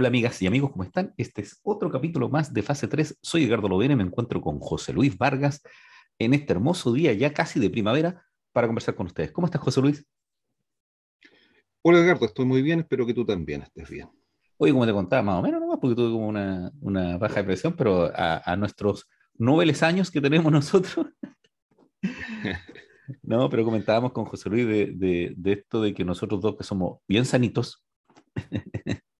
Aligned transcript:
Hola 0.00 0.06
amigas 0.06 0.40
y 0.40 0.46
amigos, 0.46 0.70
¿cómo 0.70 0.84
están? 0.84 1.12
Este 1.16 1.42
es 1.42 1.58
otro 1.64 1.90
capítulo 1.90 2.28
más 2.28 2.54
de 2.54 2.62
fase 2.62 2.86
3. 2.86 3.18
Soy 3.20 3.42
Edgardo 3.42 3.68
Lovera 3.68 3.94
y 3.94 3.96
me 3.96 4.04
encuentro 4.04 4.40
con 4.40 4.60
José 4.60 4.92
Luis 4.92 5.18
Vargas 5.18 5.60
en 6.20 6.34
este 6.34 6.52
hermoso 6.52 6.92
día 6.92 7.12
ya 7.14 7.34
casi 7.34 7.58
de 7.58 7.68
primavera 7.68 8.24
para 8.52 8.68
conversar 8.68 8.94
con 8.94 9.06
ustedes. 9.06 9.32
¿Cómo 9.32 9.48
estás, 9.48 9.60
José 9.60 9.80
Luis? 9.80 10.06
Hola 11.82 11.98
Edgardo, 11.98 12.26
estoy 12.26 12.44
muy 12.44 12.62
bien, 12.62 12.78
espero 12.78 13.04
que 13.06 13.12
tú 13.12 13.26
también 13.26 13.62
estés 13.62 13.90
bien. 13.90 14.08
Oye, 14.56 14.70
como 14.70 14.86
te 14.86 14.92
contaba, 14.92 15.22
más 15.22 15.40
o 15.40 15.42
menos 15.42 15.60
nomás, 15.60 15.80
porque 15.80 15.96
tuve 15.96 16.12
como 16.12 16.28
una, 16.28 16.70
una 16.80 17.18
baja 17.18 17.40
de 17.40 17.44
presión, 17.44 17.74
pero 17.76 18.08
a, 18.14 18.54
nuestros 18.54 19.08
noveles 19.34 19.82
años 19.82 20.12
que 20.12 20.20
tenemos 20.20 20.52
nosotros. 20.52 21.08
no, 23.22 23.50
pero 23.50 23.64
comentábamos 23.64 24.12
con 24.12 24.26
José 24.26 24.48
Luis 24.48 24.64
de, 24.64 25.34
de 25.36 25.52
esto 25.52 25.82
de 25.82 25.92
que 25.92 26.04
nosotros 26.04 26.40
dos 26.40 26.56
que 26.56 26.62
somos 26.62 27.00
bien 27.08 27.24
sanitos, 27.24 27.84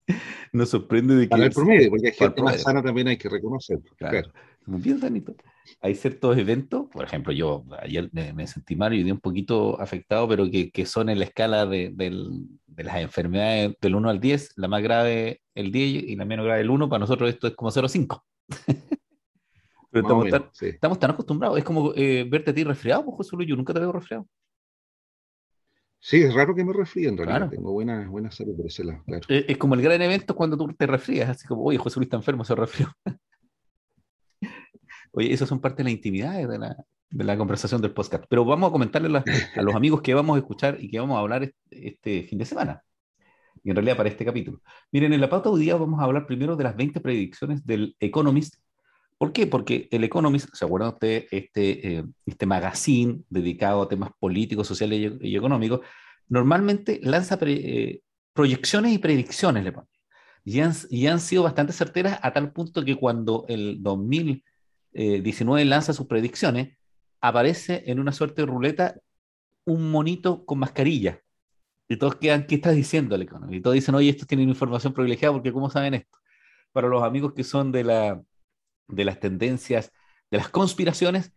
Nos 0.52 0.70
sorprende 0.70 1.14
de 1.14 1.24
que. 1.24 1.28
Para 1.28 1.44
el 1.44 1.52
promedio, 1.52 1.90
porque 1.90 2.08
hay 2.08 2.14
gente 2.14 2.42
más 2.42 2.62
sana 2.62 2.82
también 2.82 3.08
hay 3.08 3.16
que 3.16 3.28
reconocer. 3.28 3.78
Claro. 3.96 4.32
Bien 4.66 5.00
sanito. 5.00 5.34
Hay 5.80 5.94
ciertos 5.94 6.36
eventos, 6.36 6.88
por 6.90 7.04
ejemplo, 7.04 7.32
yo 7.32 7.64
ayer 7.80 8.10
me, 8.12 8.46
sentí 8.46 8.74
mal 8.74 8.94
y 8.94 9.02
di 9.02 9.10
un 9.10 9.20
poquito 9.20 9.80
afectado, 9.80 10.28
pero 10.28 10.50
que, 10.50 10.70
que 10.70 10.86
son 10.86 11.08
en 11.08 11.18
la 11.18 11.24
escala 11.24 11.66
de, 11.66 11.90
de, 11.94 12.84
las 12.84 12.96
enfermedades 12.96 13.76
del 13.80 13.94
1 13.94 14.08
al 14.08 14.20
10, 14.20 14.52
la 14.56 14.68
más 14.68 14.82
grave 14.82 15.42
el 15.54 15.72
10 15.72 16.04
y 16.04 16.16
la 16.16 16.24
menos 16.24 16.46
grave 16.46 16.62
el 16.62 16.70
1, 16.70 16.88
para 16.88 17.00
nosotros 17.00 17.28
esto 17.28 17.46
es 17.46 17.54
como 17.54 17.70
0,5. 17.70 18.22
pero 19.90 20.02
estamos, 20.02 20.28
tan, 20.30 20.50
estamos, 20.60 20.98
tan, 20.98 21.10
acostumbrados, 21.10 21.58
es 21.58 21.64
como 21.64 21.92
eh, 21.94 22.26
verte 22.28 22.50
a 22.50 22.54
ti 22.54 22.64
resfriado, 22.64 23.04
pues 23.04 23.16
José 23.18 23.36
Luis, 23.36 23.48
yo 23.48 23.56
nunca 23.56 23.74
te 23.74 23.80
veo 23.80 23.92
resfriado. 23.92 24.26
Sí, 26.00 26.22
es 26.22 26.32
raro 26.32 26.54
que 26.54 26.64
me 26.64 26.72
resfríe, 26.72 27.08
en 27.08 27.16
realidad. 27.16 27.50
Tengo 27.50 27.72
buena, 27.72 28.08
buena 28.08 28.30
salud 28.30 28.56
por 28.56 28.66
ese 28.66 28.84
lado, 28.84 29.02
claro. 29.04 29.26
Es, 29.28 29.56
como 29.56 29.74
el 29.74 29.82
gran 29.82 30.00
evento 30.00 30.34
cuando 30.34 30.56
tú 30.56 30.72
te 30.72 30.86
resfrías, 30.86 31.28
así 31.28 31.46
como, 31.46 31.64
oye, 31.64 31.78
José 31.78 31.98
Luis 31.98 32.06
está 32.06 32.16
enfermo, 32.16 32.44
se 32.44 32.54
resfrió. 32.54 32.92
oye, 35.12 35.32
eso 35.32 35.46
son 35.46 35.60
parte 35.60 35.78
de 35.78 35.84
la 35.84 35.90
intimidad 35.90 36.48
de 36.48 36.58
la, 36.58 36.76
de 37.10 37.24
la 37.24 37.36
conversación 37.36 37.82
del 37.82 37.92
podcast. 37.92 38.24
Pero 38.28 38.44
vamos 38.44 38.68
a 38.68 38.72
comentarle 38.72 39.08
a, 39.56 39.62
los 39.62 39.74
amigos 39.74 40.00
que 40.00 40.14
vamos 40.14 40.36
a 40.36 40.38
escuchar 40.38 40.76
y 40.80 40.88
que 40.88 41.00
vamos 41.00 41.16
a 41.16 41.20
hablar 41.20 41.52
este, 41.70 42.22
fin 42.22 42.38
de 42.38 42.44
semana. 42.44 42.82
Y 43.64 43.70
en 43.70 43.76
realidad 43.76 43.96
para 43.96 44.08
este 44.08 44.24
capítulo. 44.24 44.62
Miren, 44.92 45.12
en 45.12 45.20
la 45.20 45.28
pauta 45.28 45.48
de 45.48 45.56
hoy 45.56 45.62
día 45.62 45.74
vamos 45.74 46.00
a 46.00 46.04
hablar 46.04 46.26
primero 46.26 46.54
de 46.54 46.64
las 46.64 46.76
20 46.76 47.00
predicciones 47.00 47.66
del 47.66 47.96
Economist 47.98 48.54
¿Por 49.18 49.32
qué? 49.32 49.48
Porque 49.48 49.88
el 49.90 50.04
Economist, 50.04 50.54
¿se 50.54 50.64
acuerdan 50.64 50.90
ustedes? 50.90 51.26
Este, 51.32 51.98
eh, 51.98 52.04
este 52.24 52.46
magazine 52.46 53.24
dedicado 53.28 53.82
a 53.82 53.88
temas 53.88 54.10
políticos, 54.18 54.68
sociales 54.68 55.14
y, 55.20 55.36
económicos, 55.36 55.80
normalmente 56.28 57.00
lanza 57.02 57.36
eh, 57.42 58.00
proyecciones 58.32 58.92
y 58.92 58.98
predicciones, 58.98 59.64
le 59.64 59.72
y 60.44 60.60
han, 60.60 60.72
y 60.88 61.06
han, 61.08 61.20
sido 61.20 61.42
bastante 61.42 61.72
certeras 61.72 62.20
a 62.22 62.32
tal 62.32 62.52
punto 62.52 62.84
que 62.84 62.96
cuando 62.96 63.44
el 63.48 63.82
2019 63.82 65.64
lanza 65.64 65.92
sus 65.92 66.06
predicciones, 66.06 66.78
aparece 67.20 67.82
en 67.86 67.98
una 67.98 68.12
suerte 68.12 68.42
de 68.42 68.46
ruleta 68.46 68.94
un 69.64 69.90
monito 69.90 70.44
con 70.46 70.60
mascarilla. 70.60 71.20
Y 71.88 71.96
todos 71.96 72.16
quedan, 72.16 72.46
¿qué 72.46 72.54
estás 72.56 72.76
diciendo 72.76 73.14
el 73.14 73.22
Economist? 73.22 73.58
Y 73.58 73.60
todos 73.60 73.74
dicen, 73.74 73.94
oye, 73.94 74.10
estos 74.10 74.28
tienen 74.28 74.48
información 74.48 74.92
privilegiada 74.92 75.32
porque 75.32 75.52
¿cómo 75.52 75.70
saben 75.70 75.94
esto? 75.94 76.18
Para 76.72 76.88
los 76.88 77.02
amigos 77.02 77.32
que 77.34 77.44
son 77.44 77.72
de 77.72 77.84
la 77.84 78.22
de 78.88 79.04
las 79.04 79.20
tendencias, 79.20 79.92
de 80.30 80.38
las 80.38 80.48
conspiraciones, 80.48 81.32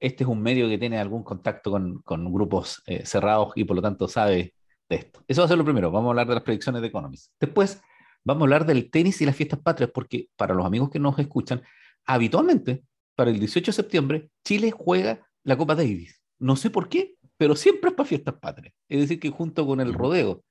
este 0.00 0.24
es 0.24 0.28
un 0.28 0.42
medio 0.42 0.68
que 0.68 0.78
tiene 0.78 0.98
algún 0.98 1.22
contacto 1.22 1.70
con, 1.70 2.32
grupos 2.32 2.82
eh, 2.86 3.06
cerrados 3.06 3.52
y 3.56 3.64
por 3.64 3.76
lo 3.76 3.82
tanto 3.82 4.08
sabe 4.08 4.54
de 4.88 4.96
esto. 4.96 5.24
Eso 5.26 5.40
va 5.40 5.46
a 5.46 5.48
ser 5.48 5.58
lo 5.58 5.64
primero. 5.64 5.90
Vamos 5.90 6.08
a 6.08 6.10
hablar 6.10 6.26
de 6.26 6.34
las 6.34 6.42
predicciones 6.42 6.82
de 6.82 6.88
Economist. 6.88 7.32
Después 7.40 7.80
vamos 8.22 8.42
a 8.42 8.44
hablar 8.44 8.66
del 8.66 8.90
tenis 8.90 9.20
y 9.20 9.26
las 9.26 9.36
fiestas 9.36 9.60
patrias, 9.60 9.90
porque 9.94 10.28
para 10.36 10.54
los 10.54 10.66
amigos 10.66 10.90
que 10.90 10.98
nos 10.98 11.18
escuchan, 11.18 11.62
habitualmente 12.04 12.82
para 13.14 13.30
el 13.30 13.38
18 13.38 13.70
de 13.70 13.72
septiembre 13.72 14.30
Chile 14.44 14.70
juega 14.72 15.26
la 15.42 15.56
Copa 15.56 15.74
Davis. 15.74 16.20
No 16.38 16.56
sé 16.56 16.70
por 16.70 16.88
qué, 16.88 17.14
pero 17.36 17.56
siempre 17.56 17.90
es 17.90 17.96
para 17.96 18.08
fiestas 18.08 18.34
patrias. 18.34 18.74
Es 18.88 19.00
decir, 19.00 19.20
que 19.20 19.30
junto 19.30 19.66
con 19.66 19.80
el 19.80 19.94
rodeo, 19.94 20.44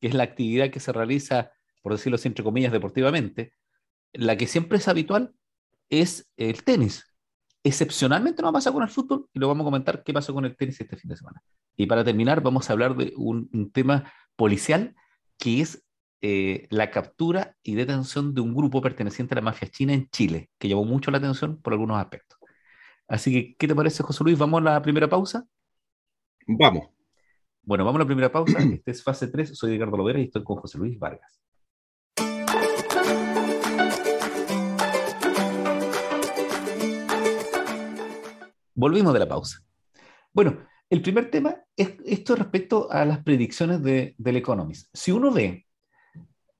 que 0.00 0.08
es 0.08 0.14
la 0.14 0.24
actividad 0.24 0.70
que 0.70 0.80
se 0.80 0.92
realiza, 0.92 1.52
por 1.82 1.92
decirlo 1.92 2.16
así, 2.16 2.28
entre 2.28 2.44
comillas, 2.44 2.72
deportivamente, 2.72 3.54
la 4.12 4.36
que 4.36 4.46
siempre 4.46 4.78
es 4.78 4.88
habitual 4.88 5.34
es 5.90 6.30
el 6.36 6.62
tenis. 6.64 7.04
Excepcionalmente 7.62 8.40
no 8.40 8.52
pasa 8.52 8.72
con 8.72 8.82
el 8.82 8.88
fútbol 8.88 9.28
y 9.34 9.38
lo 9.38 9.48
vamos 9.48 9.64
a 9.64 9.66
comentar 9.66 10.02
qué 10.02 10.14
pasó 10.14 10.32
con 10.32 10.46
el 10.46 10.56
tenis 10.56 10.80
este 10.80 10.96
fin 10.96 11.10
de 11.10 11.16
semana. 11.16 11.42
Y 11.76 11.86
para 11.86 12.04
terminar, 12.04 12.40
vamos 12.40 12.70
a 12.70 12.72
hablar 12.72 12.96
de 12.96 13.12
un, 13.16 13.70
tema 13.72 14.10
policial 14.36 14.94
que 15.36 15.60
es 15.60 15.84
eh, 16.22 16.66
la 16.70 16.90
captura 16.90 17.56
y 17.62 17.74
detención 17.74 18.34
de 18.34 18.40
un 18.40 18.54
grupo 18.54 18.80
perteneciente 18.80 19.34
a 19.34 19.36
la 19.36 19.42
mafia 19.42 19.68
china 19.68 19.92
en 19.92 20.08
Chile, 20.10 20.50
que 20.58 20.68
llamó 20.68 20.84
mucho 20.84 21.10
la 21.10 21.18
atención 21.18 21.60
por 21.60 21.74
algunos 21.74 21.98
aspectos. 21.98 22.38
Así 23.08 23.32
que, 23.32 23.56
¿qué 23.56 23.66
te 23.66 23.74
parece, 23.74 24.02
José 24.02 24.24
Luis? 24.24 24.38
¿Vamos 24.38 24.60
a 24.60 24.64
la 24.64 24.82
primera 24.82 25.08
pausa? 25.08 25.44
Vamos. 26.46 26.88
Bueno, 27.62 27.84
vamos 27.84 27.98
a 27.98 28.04
la 28.04 28.06
primera 28.06 28.32
pausa. 28.32 28.58
Este 28.62 28.90
es 28.90 29.02
fase 29.02 29.28
3. 29.28 29.56
Soy 29.56 29.72
Ricardo 29.72 29.96
Lovera 29.96 30.18
y 30.18 30.24
estoy 30.24 30.44
con 30.44 30.56
José 30.56 30.78
Luis 30.78 30.98
Vargas. 30.98 31.40
Volvimos 38.80 39.12
de 39.12 39.18
la 39.18 39.28
pausa. 39.28 39.58
Bueno, 40.32 40.66
el 40.88 41.02
primer 41.02 41.30
tema 41.30 41.54
es 41.76 41.96
esto 42.06 42.34
respecto 42.34 42.90
a 42.90 43.04
las 43.04 43.22
predicciones 43.22 43.82
de, 43.82 44.14
del 44.16 44.36
Economist. 44.36 44.88
Si 44.94 45.12
uno 45.12 45.30
ve, 45.30 45.66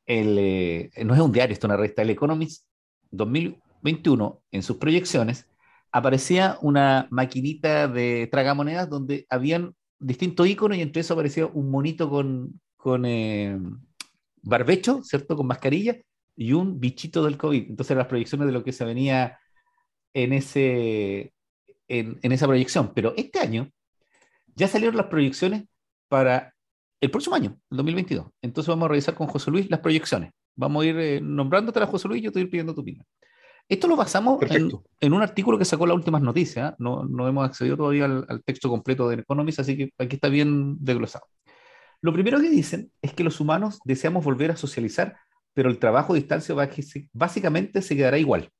eh, 0.06 0.90
no 1.02 1.14
es 1.14 1.20
un 1.20 1.32
diario, 1.32 1.54
esto 1.54 1.66
es 1.66 1.70
una 1.70 1.78
revista, 1.78 2.02
el 2.02 2.10
Economist 2.10 2.66
2021, 3.10 4.42
en 4.50 4.62
sus 4.62 4.76
proyecciones, 4.76 5.48
aparecía 5.92 6.58
una 6.60 7.08
maquinita 7.10 7.88
de 7.88 8.28
tragamonedas 8.30 8.90
donde 8.90 9.24
habían 9.30 9.74
distintos 9.98 10.46
iconos 10.46 10.76
y 10.76 10.82
entre 10.82 11.00
eso 11.00 11.14
aparecía 11.14 11.46
un 11.46 11.70
monito 11.70 12.10
con, 12.10 12.60
con 12.76 13.06
eh, 13.06 13.58
barbecho, 14.42 15.02
¿cierto? 15.04 15.38
Con 15.38 15.46
mascarilla 15.46 15.96
y 16.36 16.52
un 16.52 16.78
bichito 16.78 17.24
del 17.24 17.38
COVID. 17.38 17.70
Entonces 17.70 17.96
las 17.96 18.08
proyecciones 18.08 18.46
de 18.46 18.52
lo 18.52 18.62
que 18.62 18.72
se 18.72 18.84
venía 18.84 19.38
en 20.12 20.34
ese, 20.34 21.32
en, 21.90 22.32
esa 22.32 22.46
proyección. 22.46 22.92
Pero 22.94 23.12
este 23.16 23.40
año 23.40 23.70
ya 24.54 24.68
salieron 24.68 24.96
las 24.96 25.06
proyecciones 25.06 25.64
para 26.08 26.54
el 27.00 27.10
próximo 27.10 27.36
año, 27.36 27.58
el 27.70 27.76
2022. 27.76 28.26
Entonces 28.42 28.68
vamos 28.68 28.86
a 28.86 28.88
revisar 28.88 29.14
con 29.14 29.26
José 29.26 29.50
Luis 29.50 29.70
las 29.70 29.80
proyecciones. 29.80 30.32
Vamos 30.56 30.82
a 30.82 30.86
ir 30.86 30.98
eh, 30.98 31.20
nombrándote 31.20 31.80
a 31.80 31.86
José 31.86 32.08
Luis 32.08 32.20
y 32.20 32.24
yo 32.24 32.32
te 32.32 32.40
voy 32.40 32.48
pidiendo 32.48 32.74
tu 32.74 32.82
opinión. 32.82 33.04
Esto 33.68 33.86
lo 33.86 33.96
basamos 33.96 34.40
en, 34.50 35.12
un 35.12 35.22
artículo 35.22 35.56
que 35.56 35.64
sacó 35.64 35.86
las 35.86 35.94
últimas 35.94 36.22
noticias. 36.22 36.72
¿eh? 36.72 36.74
No, 36.78 37.04
no 37.04 37.28
hemos 37.28 37.48
accedido 37.48 37.76
todavía 37.76 38.04
al, 38.04 38.42
texto 38.44 38.68
completo 38.68 39.08
de 39.08 39.16
Economist, 39.16 39.60
así 39.60 39.76
que 39.76 39.90
aquí 39.98 40.16
está 40.16 40.28
bien 40.28 40.76
desglosado. 40.80 41.26
Lo 42.02 42.12
primero 42.12 42.40
que 42.40 42.50
dicen 42.50 42.90
es 43.00 43.14
que 43.14 43.22
los 43.22 43.40
humanos 43.40 43.78
deseamos 43.84 44.24
volver 44.24 44.50
a 44.50 44.56
socializar, 44.56 45.16
pero 45.54 45.68
el 45.68 45.78
trabajo 45.78 46.12
a 46.12 46.16
distancia 46.16 46.54
básicamente 47.12 47.82
se 47.82 47.96
quedará 47.96 48.18
igual. 48.18 48.50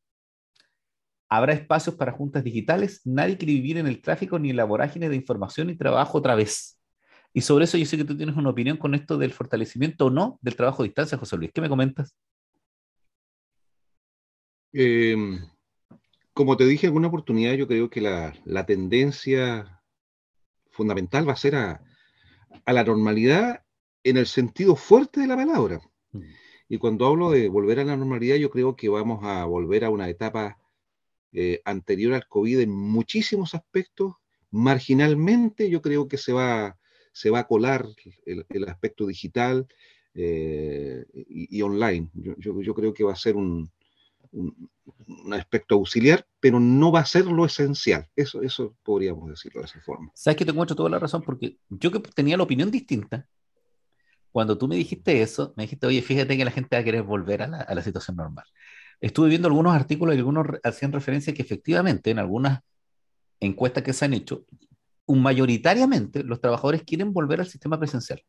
Habrá 1.32 1.52
espacios 1.52 1.94
para 1.94 2.10
juntas 2.10 2.42
digitales. 2.42 3.02
Nadie 3.04 3.38
quiere 3.38 3.54
vivir 3.54 3.78
en 3.78 3.86
el 3.86 4.02
tráfico 4.02 4.38
ni 4.40 4.50
en 4.50 4.56
la 4.56 4.64
vorágine 4.64 5.08
de 5.08 5.14
información 5.14 5.70
y 5.70 5.76
trabajo 5.76 6.18
otra 6.18 6.34
vez. 6.34 6.76
Y 7.32 7.42
sobre 7.42 7.66
eso 7.66 7.78
yo 7.78 7.86
sé 7.86 7.96
que 7.96 8.04
tú 8.04 8.16
tienes 8.16 8.36
una 8.36 8.50
opinión 8.50 8.76
con 8.76 8.96
esto 8.96 9.16
del 9.16 9.32
fortalecimiento 9.32 10.06
o 10.06 10.10
no 10.10 10.40
del 10.42 10.56
trabajo 10.56 10.82
a 10.82 10.86
distancia, 10.86 11.16
José 11.16 11.36
Luis. 11.36 11.52
¿Qué 11.54 11.60
me 11.60 11.68
comentas? 11.68 12.16
Em, 14.72 15.38
como 16.32 16.56
te 16.56 16.66
dije 16.66 16.86
en 16.86 16.90
alguna 16.90 17.08
oportunidad, 17.08 17.54
yo 17.54 17.68
creo 17.68 17.88
que 17.88 18.00
la, 18.00 18.66
tendencia 18.66 19.80
fundamental 20.70 21.28
va 21.28 21.34
a 21.34 21.36
ser 21.36 21.54
a, 21.54 21.80
la 22.66 22.84
normalidad 22.84 23.64
en 24.02 24.16
el 24.16 24.26
sentido 24.26 24.74
fuerte 24.74 25.20
de 25.20 25.26
la 25.28 25.36
palabra. 25.36 25.80
Mm. 26.10 26.22
Y 26.68 26.78
cuando 26.78 27.06
hablo 27.06 27.30
de 27.30 27.48
volver 27.48 27.78
a 27.78 27.84
la 27.84 27.96
normalidad, 27.96 28.36
yo 28.36 28.50
creo 28.50 28.74
que 28.74 28.88
vamos 28.88 29.24
a 29.24 29.44
volver 29.44 29.84
a 29.84 29.90
una 29.90 30.08
etapa 30.08 30.59
eh, 31.32 31.60
anterior 31.64 32.14
al 32.14 32.26
COVID 32.26 32.60
en 32.60 32.70
muchísimos 32.70 33.54
aspectos. 33.54 34.14
Marginalmente 34.50 35.70
yo 35.70 35.80
creo 35.80 36.08
que 36.08 36.16
se 36.16 36.32
va, 36.32 36.76
se 37.12 37.30
va 37.30 37.40
a 37.40 37.46
colar 37.46 37.86
el, 38.26 38.68
aspecto 38.68 39.06
digital 39.06 39.66
eh, 40.14 41.04
y, 41.28 41.62
online. 41.62 42.10
Yo, 42.14 42.74
creo 42.74 42.92
que 42.92 43.04
va 43.04 43.12
a 43.12 43.16
ser 43.16 43.36
un, 43.36 43.70
un, 44.32 44.70
aspecto 45.32 45.76
auxiliar, 45.76 46.26
pero 46.40 46.58
no 46.58 46.90
va 46.90 47.00
a 47.00 47.06
ser 47.06 47.26
lo 47.26 47.44
esencial. 47.44 48.08
Eso, 48.16 48.42
eso 48.42 48.74
podríamos 48.82 49.30
decirlo 49.30 49.60
de 49.60 49.66
esa 49.66 49.80
forma. 49.80 50.10
Sabes 50.14 50.36
que 50.36 50.44
te 50.44 50.50
encuentro 50.50 50.74
toda 50.74 50.90
la 50.90 50.98
razón, 50.98 51.22
porque 51.22 51.58
yo 51.68 51.92
que 51.92 52.00
tenía 52.00 52.36
la 52.36 52.42
opinión 52.42 52.72
distinta, 52.72 53.28
cuando 54.32 54.58
tú 54.58 54.66
me 54.66 54.76
dijiste 54.76 55.22
eso, 55.22 55.54
me 55.56 55.64
dijiste, 55.64 55.86
oye, 55.86 56.02
fíjate 56.02 56.36
que 56.36 56.44
la 56.44 56.50
gente 56.50 56.74
va 56.74 56.80
a 56.80 56.84
querer 56.84 57.02
volver 57.04 57.42
a 57.42 57.46
la, 57.46 57.58
a 57.58 57.74
la 57.74 57.82
situación 57.82 58.16
normal 58.16 58.46
estuve 59.00 59.28
viendo 59.28 59.48
algunos 59.48 59.74
artículos 59.74 60.14
y 60.14 60.18
algunos 60.18 60.46
hacían 60.62 60.92
referencia 60.92 61.34
que 61.34 61.42
efectivamente 61.42 62.10
en 62.10 62.18
algunas 62.18 62.60
encuestas 63.40 63.82
que 63.82 63.92
se 63.92 64.04
han 64.04 64.14
hecho, 64.14 64.44
mayoritariamente 65.08 66.22
los 66.22 66.40
trabajadores 66.40 66.82
quieren 66.84 67.12
volver 67.12 67.40
al 67.40 67.46
sistema 67.46 67.78
presencial. 67.78 68.22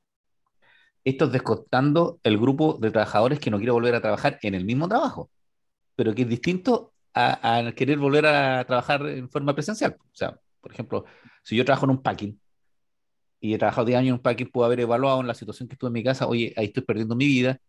Esto 1.03 1.25
es 1.25 1.31
descontando 1.31 2.19
el 2.23 2.37
grupo 2.37 2.77
de 2.79 2.91
trabajadores 2.91 3.39
que 3.39 3.49
no 3.49 3.57
quiere 3.57 3.71
volver 3.71 3.95
a 3.95 4.01
trabajar 4.01 4.39
en 4.41 4.55
el 4.55 4.65
mismo 4.65 4.87
trabajo, 4.87 5.29
pero 5.95 6.13
que 6.13 6.23
es 6.23 6.29
distinto 6.29 6.93
a, 7.13 7.71
querer 7.75 7.97
volver 7.97 8.25
a 8.25 8.63
trabajar 8.65 9.05
en 9.07 9.29
forma 9.29 9.53
presencial. 9.53 9.97
O 9.99 10.15
sea, 10.15 10.39
por 10.61 10.71
ejemplo, 10.71 11.05
si 11.43 11.55
yo 11.55 11.65
trabajo 11.65 11.85
en 11.85 11.91
un 11.91 12.01
packing 12.01 12.39
y 13.39 13.53
he 13.53 13.57
trabajado 13.57 13.85
10 13.85 13.99
años 13.99 14.09
en 14.09 14.13
un 14.15 14.21
packing, 14.21 14.51
puedo 14.51 14.65
haber 14.65 14.81
evaluado 14.81 15.21
en 15.21 15.27
la 15.27 15.33
situación 15.33 15.67
que 15.67 15.73
estuve 15.73 15.89
en 15.89 15.93
mi 15.93 16.03
casa, 16.03 16.27
oye, 16.27 16.53
ahí 16.55 16.65
estoy 16.65 16.83
perdiendo 16.83 17.15
mi 17.15 17.25
vida, 17.25 17.59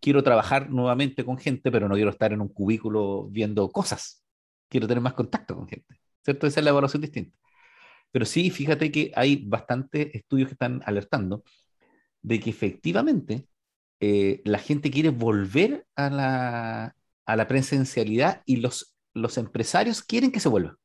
quiero 0.00 0.22
trabajar 0.22 0.70
nuevamente 0.70 1.24
con 1.24 1.38
gente, 1.38 1.70
pero 1.70 1.88
no 1.88 1.94
quiero 1.94 2.10
estar 2.10 2.32
en 2.32 2.40
un 2.40 2.48
cubículo 2.48 3.28
viendo 3.30 3.68
cosas. 3.70 4.24
Quiero 4.68 4.86
tener 4.86 5.02
más 5.02 5.14
contacto 5.14 5.54
con 5.54 5.68
gente. 5.68 6.00
¿Cierto? 6.24 6.46
Esa 6.46 6.60
es 6.60 6.64
la 6.64 6.70
evaluación 6.70 7.02
distinta. 7.02 7.36
Pero 8.10 8.24
sí, 8.24 8.50
fíjate 8.50 8.90
que 8.90 9.12
hay 9.14 9.36
bastantes 9.36 10.14
estudios 10.14 10.48
que 10.48 10.54
están 10.54 10.82
alertando 10.86 11.44
de 12.22 12.40
que 12.40 12.50
efectivamente 12.50 13.46
eh, 14.00 14.42
la 14.44 14.58
gente 14.58 14.90
quiere 14.90 15.10
volver 15.10 15.86
a 15.94 16.10
la, 16.10 16.96
a 17.24 17.36
la 17.36 17.48
presencialidad 17.48 18.42
y 18.44 18.56
los, 18.56 18.96
los 19.14 19.38
empresarios 19.38 20.02
quieren 20.02 20.32
que 20.32 20.40
se 20.40 20.48
vuelva. 20.48 20.76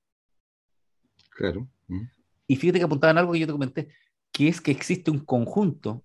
Claro. 1.31 1.67
Mm. 1.87 2.03
Y 2.47 2.55
fíjate 2.55 2.79
que 2.79 2.85
apuntaban 2.85 3.17
algo 3.17 3.33
que 3.33 3.39
yo 3.39 3.47
te 3.47 3.53
comenté, 3.53 3.89
que 4.31 4.47
es 4.47 4.61
que 4.61 4.71
existe 4.71 5.11
un 5.11 5.19
conjunto 5.19 6.03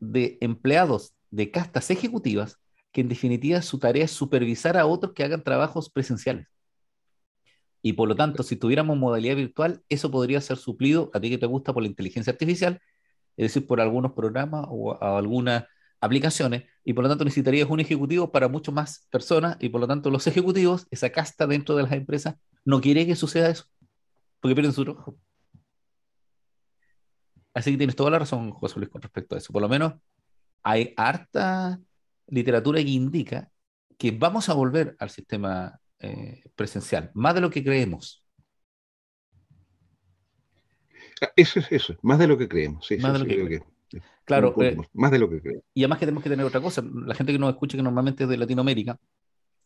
de 0.00 0.38
empleados 0.40 1.13
de 1.34 1.50
castas 1.50 1.90
ejecutivas 1.90 2.60
que 2.92 3.00
en 3.00 3.08
definitiva 3.08 3.60
su 3.60 3.78
tarea 3.78 4.04
es 4.04 4.12
supervisar 4.12 4.76
a 4.76 4.86
otros 4.86 5.14
que 5.14 5.24
hagan 5.24 5.42
trabajos 5.42 5.90
presenciales. 5.90 6.46
Y 7.82 7.94
por 7.94 8.08
lo 8.08 8.14
tanto, 8.14 8.42
si 8.42 8.56
tuviéramos 8.56 8.96
modalidad 8.96 9.36
virtual, 9.36 9.82
eso 9.88 10.10
podría 10.10 10.40
ser 10.40 10.56
suplido 10.56 11.10
a 11.12 11.20
ti 11.20 11.28
que 11.28 11.38
te 11.38 11.46
gusta 11.46 11.74
por 11.74 11.82
la 11.82 11.88
inteligencia 11.88 12.32
artificial, 12.32 12.80
es 13.36 13.52
decir, 13.52 13.66
por 13.66 13.80
algunos 13.80 14.12
programas 14.12 14.66
o, 14.68 14.96
algunas 15.02 15.64
aplicaciones, 16.00 16.64
y 16.84 16.92
por 16.92 17.02
lo 17.02 17.10
tanto 17.10 17.24
necesitarías 17.24 17.68
un 17.68 17.80
ejecutivo 17.80 18.30
para 18.30 18.48
muchas 18.48 18.74
más 18.74 19.08
personas, 19.10 19.56
y 19.58 19.70
por 19.70 19.80
lo 19.80 19.88
tanto 19.88 20.10
los 20.10 20.26
ejecutivos, 20.26 20.86
esa 20.90 21.10
casta 21.10 21.46
dentro 21.46 21.74
de 21.74 21.82
las 21.82 21.92
empresas, 21.92 22.36
no 22.64 22.80
quiere 22.80 23.06
que 23.06 23.16
suceda 23.16 23.50
eso, 23.50 23.64
porque 24.40 24.54
pierden 24.54 24.72
su 24.72 24.84
trabajo. 24.84 25.16
Así 27.52 27.72
que 27.72 27.78
tienes 27.78 27.96
toda 27.96 28.10
la 28.10 28.20
razón, 28.20 28.52
José 28.52 28.78
Luis, 28.78 28.90
con 28.90 29.02
respecto 29.02 29.34
a 29.34 29.38
eso. 29.38 29.52
Por 29.52 29.62
lo 29.62 29.68
menos 29.68 29.94
hay 30.64 30.94
harta 30.96 31.78
literatura 32.26 32.82
que 32.82 32.90
indica 32.90 33.50
que 33.96 34.10
vamos 34.10 34.48
a 34.48 34.54
volver 34.54 34.96
al 34.98 35.10
sistema 35.10 35.78
eh, 36.00 36.42
presencial, 36.56 37.10
más 37.14 37.34
de 37.34 37.40
lo 37.42 37.50
que 37.50 37.62
creemos. 37.62 38.24
Ah, 41.22 41.30
eso 41.36 41.60
es 41.60 41.70
eso, 41.70 41.96
más 42.02 42.18
de 42.18 42.26
lo 42.26 42.36
que 42.36 42.48
creemos. 42.48 42.86
Sí, 42.86 42.96
más 42.96 43.12
de 43.12 43.18
lo 43.20 43.24
que, 43.26 43.44
creemos. 43.44 43.68
Claro, 44.24 44.54
eh, 44.62 44.76
más 44.94 45.10
de 45.10 45.18
lo 45.18 45.30
que 45.30 45.40
creemos. 45.40 45.64
Y 45.74 45.82
además 45.82 45.98
que 45.98 46.06
tenemos 46.06 46.24
que 46.24 46.30
tener 46.30 46.46
otra 46.46 46.60
cosa. 46.60 46.82
La 47.06 47.14
gente 47.14 47.32
que 47.32 47.38
nos 47.38 47.50
escucha, 47.50 47.76
que 47.76 47.82
normalmente 47.82 48.24
es 48.24 48.30
de 48.30 48.36
Latinoamérica, 48.38 48.98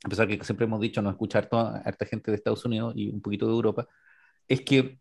a 0.04 0.08
pesar 0.08 0.28
que 0.28 0.44
siempre 0.44 0.66
hemos 0.66 0.80
dicho 0.80 1.00
no 1.00 1.10
escuchar 1.10 1.48
a 1.52 1.78
harta 1.84 2.06
gente 2.06 2.30
de 2.30 2.36
Estados 2.36 2.64
Unidos 2.64 2.92
y 2.96 3.08
un 3.08 3.20
poquito 3.20 3.46
de 3.46 3.52
Europa, 3.52 3.88
es 4.46 4.60
que 4.62 4.98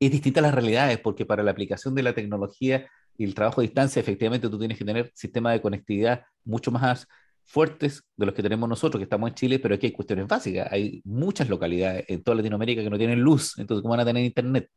es 0.00 0.10
distinta 0.10 0.40
a 0.40 0.44
las 0.44 0.54
realidades, 0.54 0.98
porque 0.98 1.26
para 1.26 1.42
la 1.42 1.50
aplicación 1.50 1.94
de 1.94 2.02
la 2.02 2.14
tecnología 2.14 2.88
y 3.16 3.24
el 3.24 3.34
trabajo 3.34 3.60
a 3.60 3.62
distancia, 3.62 4.00
efectivamente 4.00 4.48
tú 4.48 4.58
tienes 4.58 4.78
que 4.78 4.84
tener 4.84 5.12
sistemas 5.14 5.54
de 5.54 5.62
conectividad 5.62 6.24
mucho 6.44 6.70
más 6.70 7.06
fuertes 7.44 8.02
de 8.16 8.26
los 8.26 8.34
que 8.34 8.42
tenemos 8.42 8.68
nosotros, 8.68 8.98
que 8.98 9.04
estamos 9.04 9.28
en 9.30 9.34
Chile, 9.34 9.58
pero 9.58 9.74
aquí 9.74 9.86
hay 9.86 9.92
cuestiones 9.92 10.26
básicas. 10.26 10.72
Hay 10.72 11.02
muchas 11.04 11.48
localidades 11.48 12.04
en 12.08 12.22
toda 12.22 12.36
Latinoamérica 12.36 12.82
que 12.82 12.90
no 12.90 12.98
tienen 12.98 13.20
luz, 13.20 13.58
entonces, 13.58 13.82
¿cómo 13.82 13.92
van 13.92 14.00
a 14.00 14.04
tener 14.04 14.24
internet? 14.24 14.70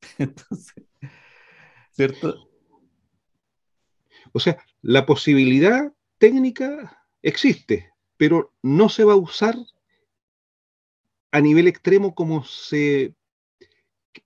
¿cierto? 1.94 2.50
O 4.32 4.40
sea, 4.40 4.58
la 4.82 5.06
posibilidad 5.06 5.92
técnica 6.18 7.06
existe, 7.22 7.92
pero 8.16 8.52
no 8.62 8.88
se 8.88 9.04
va 9.04 9.12
a 9.12 9.16
usar 9.16 9.54
a 11.30 11.40
nivel 11.40 11.68
extremo 11.68 12.14
como 12.14 12.44
se 12.44 13.14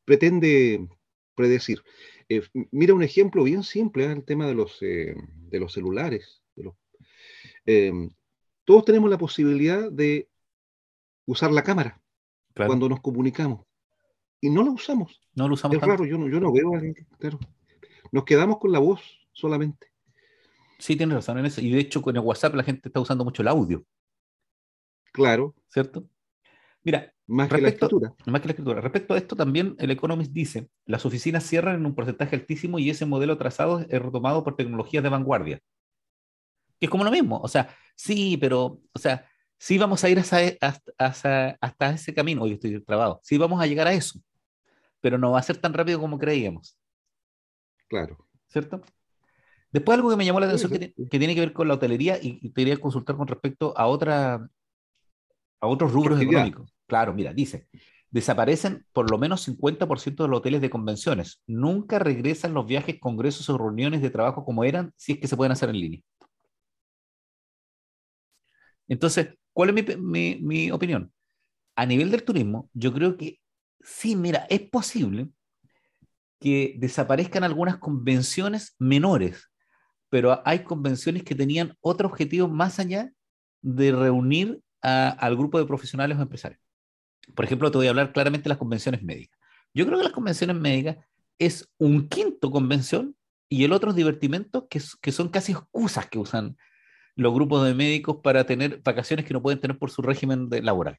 pretende 0.04 0.88
predecir. 1.34 1.82
Eh, 2.28 2.42
mira 2.70 2.94
un 2.94 3.02
ejemplo 3.02 3.42
bien 3.44 3.62
simple, 3.62 4.04
¿eh? 4.04 4.12
el 4.12 4.24
tema 4.24 4.46
de 4.46 4.54
los, 4.54 4.78
eh, 4.82 5.14
de 5.50 5.60
los 5.60 5.72
celulares. 5.72 6.42
De 6.54 6.64
los, 6.64 6.74
Em, 7.70 8.10
todos 8.64 8.86
tenemos 8.86 9.10
la 9.10 9.18
posibilidad 9.18 9.92
de 9.92 10.30
usar 11.26 11.52
la 11.52 11.62
cámara 11.62 12.00
cuando 12.54 12.88
nos 12.88 13.02
comunicamos 13.02 13.66
y 14.40 14.48
no 14.48 14.64
la 14.64 14.70
usamos. 14.70 15.20
No 15.34 15.46
lo 15.46 15.52
usamos. 15.52 15.76
Es 15.76 15.82
raro, 15.82 16.06
yo 16.06 16.16
no, 16.16 16.30
yo 16.30 16.40
no 16.40 16.50
veo 16.50 16.74
a 16.74 16.80
claro. 17.18 17.38
Nos 18.10 18.24
quedamos 18.24 18.56
con 18.58 18.72
la 18.72 18.78
voz 18.78 19.02
solamente. 19.32 19.92
Sí, 20.78 20.96
tienes 20.96 21.16
razón 21.16 21.38
en 21.38 21.44
eso. 21.44 21.60
Y 21.60 21.70
de 21.70 21.80
hecho, 21.80 22.00
con 22.00 22.16
el 22.16 22.22
WhatsApp 22.22 22.54
la 22.54 22.64
gente 22.64 22.88
está 22.88 23.00
usando 23.00 23.22
mucho 23.22 23.42
el 23.42 23.48
audio. 23.48 23.84
Claro. 25.12 25.54
¿Cierto? 25.68 26.08
Mira, 26.84 27.14
más 27.28 27.48
que 27.48 27.60
la 27.60 27.68
escritura. 27.68 28.12
Más 28.26 28.40
que 28.40 28.48
la 28.48 28.52
escritura. 28.52 28.80
Respecto 28.80 29.14
a 29.14 29.18
esto, 29.18 29.36
también 29.36 29.76
el 29.78 29.92
Economist 29.92 30.32
dice: 30.32 30.68
las 30.84 31.06
oficinas 31.06 31.44
cierran 31.44 31.76
en 31.76 31.86
un 31.86 31.94
porcentaje 31.94 32.34
altísimo 32.34 32.80
y 32.80 32.90
ese 32.90 33.06
modelo 33.06 33.38
trazado 33.38 33.78
es 33.80 34.02
retomado 34.02 34.42
por 34.42 34.56
tecnologías 34.56 35.02
de 35.04 35.08
vanguardia 35.08 35.60
que 36.78 36.86
es 36.86 36.90
como 36.90 37.04
lo 37.04 37.10
mismo. 37.10 37.40
O 37.40 37.48
sea, 37.48 37.74
sí, 37.94 38.36
pero, 38.36 38.80
o 38.92 38.98
sea, 38.98 39.26
sí 39.58 39.78
vamos 39.78 40.02
a 40.04 40.10
ir 40.10 40.18
hasta, 40.18 40.56
hasta, 40.98 41.90
ese 41.90 42.14
camino. 42.14 42.42
Hoy 42.42 42.52
estoy 42.52 42.80
trabado. 42.82 43.20
Sí 43.22 43.38
vamos 43.38 43.60
a 43.60 43.66
llegar 43.66 43.86
a 43.86 43.92
eso, 43.92 44.20
pero 45.00 45.18
no 45.18 45.32
va 45.32 45.40
a 45.40 45.42
ser 45.42 45.56
tan 45.58 45.74
rápido 45.74 46.00
como 46.00 46.18
creíamos. 46.18 46.78
Claro. 47.88 48.26
¿Cierto? 48.46 48.80
Después 49.70 49.96
algo 49.96 50.10
que 50.10 50.16
me 50.16 50.24
llamó 50.24 50.40
la 50.40 50.46
atención 50.46 50.72
que, 50.72 51.18
tiene 51.18 51.34
que 51.34 51.40
ver 51.40 51.52
con 51.52 51.68
la 51.68 51.74
hotelería 51.74 52.18
y, 52.20 52.40
te 52.40 52.52
quería 52.52 52.78
consultar 52.78 53.16
con 53.16 53.26
respecto 53.26 53.76
a 53.76 53.86
otra 53.86 54.48
a 55.60 55.66
otros 55.66 55.92
rubros 55.92 56.20
económicos. 56.20 56.72
Claro, 56.88 57.12
mira, 57.12 57.34
dice, 57.34 57.68
desaparecen 58.10 58.86
por 58.92 59.10
lo 59.10 59.18
menos 59.18 59.42
50% 59.42 60.24
de 60.24 60.28
los 60.28 60.38
hoteles 60.38 60.62
de 60.62 60.70
convenciones. 60.70 61.42
Nunca 61.46 61.98
regresan 61.98 62.54
los 62.54 62.66
viajes, 62.66 62.98
congresos 62.98 63.48
o 63.50 63.58
reuniones 63.58 64.00
de 64.02 64.10
trabajo 64.10 64.44
como 64.44 64.64
eran 64.64 64.92
si 64.96 65.12
es 65.12 65.18
que 65.18 65.28
se 65.28 65.36
pueden 65.36 65.52
hacer 65.52 65.68
en 65.68 65.78
línea. 65.80 66.00
Entonces, 68.88 69.34
¿cuál 69.52 69.76
es 69.76 69.98
mi, 69.98 70.70
opinión? 70.70 71.12
A 71.76 71.84
nivel 71.84 72.10
del 72.10 72.24
turismo, 72.24 72.70
yo 72.72 72.92
creo 72.92 73.18
que 73.18 73.38
sí, 73.80 74.16
mira, 74.16 74.46
es 74.48 74.62
posible 74.62 75.28
que 76.40 76.74
desaparezcan 76.78 77.44
algunas 77.44 77.76
convenciones 77.76 78.74
menores, 78.78 79.50
pero 80.08 80.40
hay 80.46 80.64
convenciones 80.64 81.22
que 81.22 81.34
tenían 81.34 81.76
otro 81.80 82.08
objetivo 82.08 82.48
más 82.48 82.78
allá 82.78 83.12
de 83.60 83.92
reunir 83.92 84.62
al 84.80 85.36
grupo 85.36 85.58
de 85.58 85.66
profesionales 85.66 86.16
o 86.16 86.22
empresarios. 86.22 86.67
Por 87.34 87.44
ejemplo, 87.44 87.70
te 87.70 87.78
voy 87.78 87.86
a 87.86 87.90
hablar 87.90 88.12
claramente 88.12 88.44
de 88.44 88.50
las 88.50 88.58
convenciones 88.58 89.02
médicas. 89.02 89.38
Yo 89.74 89.86
creo 89.86 89.98
que 89.98 90.04
las 90.04 90.12
convenciones 90.12 90.56
médicas 90.56 90.96
es 91.38 91.68
un 91.78 92.08
quinto 92.08 92.50
convención 92.50 93.16
y 93.48 93.64
el 93.64 93.72
otro 93.72 93.90
es 93.90 93.96
divertimento 93.96 94.68
que, 94.68 94.80
que 95.00 95.12
son 95.12 95.28
casi 95.28 95.52
excusas 95.52 96.08
que 96.08 96.18
usan 96.18 96.56
los 97.14 97.34
grupos 97.34 97.66
de 97.66 97.74
médicos 97.74 98.18
para 98.22 98.44
tener 98.44 98.80
vacaciones 98.82 99.26
que 99.26 99.34
no 99.34 99.42
pueden 99.42 99.60
tener 99.60 99.78
por 99.78 99.90
su 99.90 100.02
régimen 100.02 100.48
de 100.48 100.62
laboral. 100.62 100.98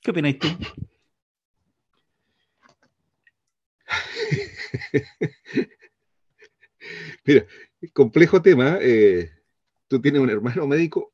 ¿Qué 0.00 0.12
opináis 0.12 0.38
tú? 0.38 0.48
Mira, 7.24 7.46
complejo 7.92 8.40
tema. 8.40 8.78
Eh, 8.80 9.30
tú 9.88 10.00
tienes 10.00 10.20
un 10.20 10.30
hermano 10.30 10.66
médico 10.66 11.12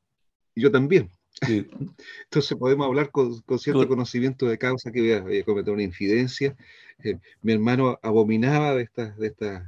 y 0.53 0.61
yo 0.61 0.71
también. 0.71 1.09
Entonces 1.41 2.57
podemos 2.57 2.87
hablar 2.87 3.11
con, 3.11 3.43
cierto 3.59 3.87
conocimiento 3.87 4.47
de 4.47 4.57
causa 4.57 4.91
que 4.91 5.21
voy 5.21 5.37
a, 5.39 5.45
cometer 5.45 5.73
una 5.73 5.83
infidencia. 5.83 6.55
Eh, 7.03 7.17
mi 7.41 7.53
hermano 7.53 7.99
abominaba 8.01 8.73
de 8.75 8.83
estas 8.83 9.17
de 9.17 9.27
estas 9.27 9.63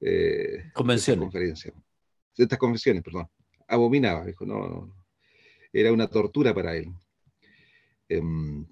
eh, 0.00 0.70
convenciones. 0.72 1.24
conferencias, 1.24 1.74
de 2.36 2.44
estas 2.44 2.58
convenciones, 2.58 3.02
perdón 3.02 3.28
abominaba, 3.68 4.24
dijo, 4.24 4.44
no, 4.46 4.94
era 5.72 5.92
una 5.92 6.08
tortura 6.08 6.54
para 6.54 6.76
él. 6.76 6.92
Em, 8.08 8.66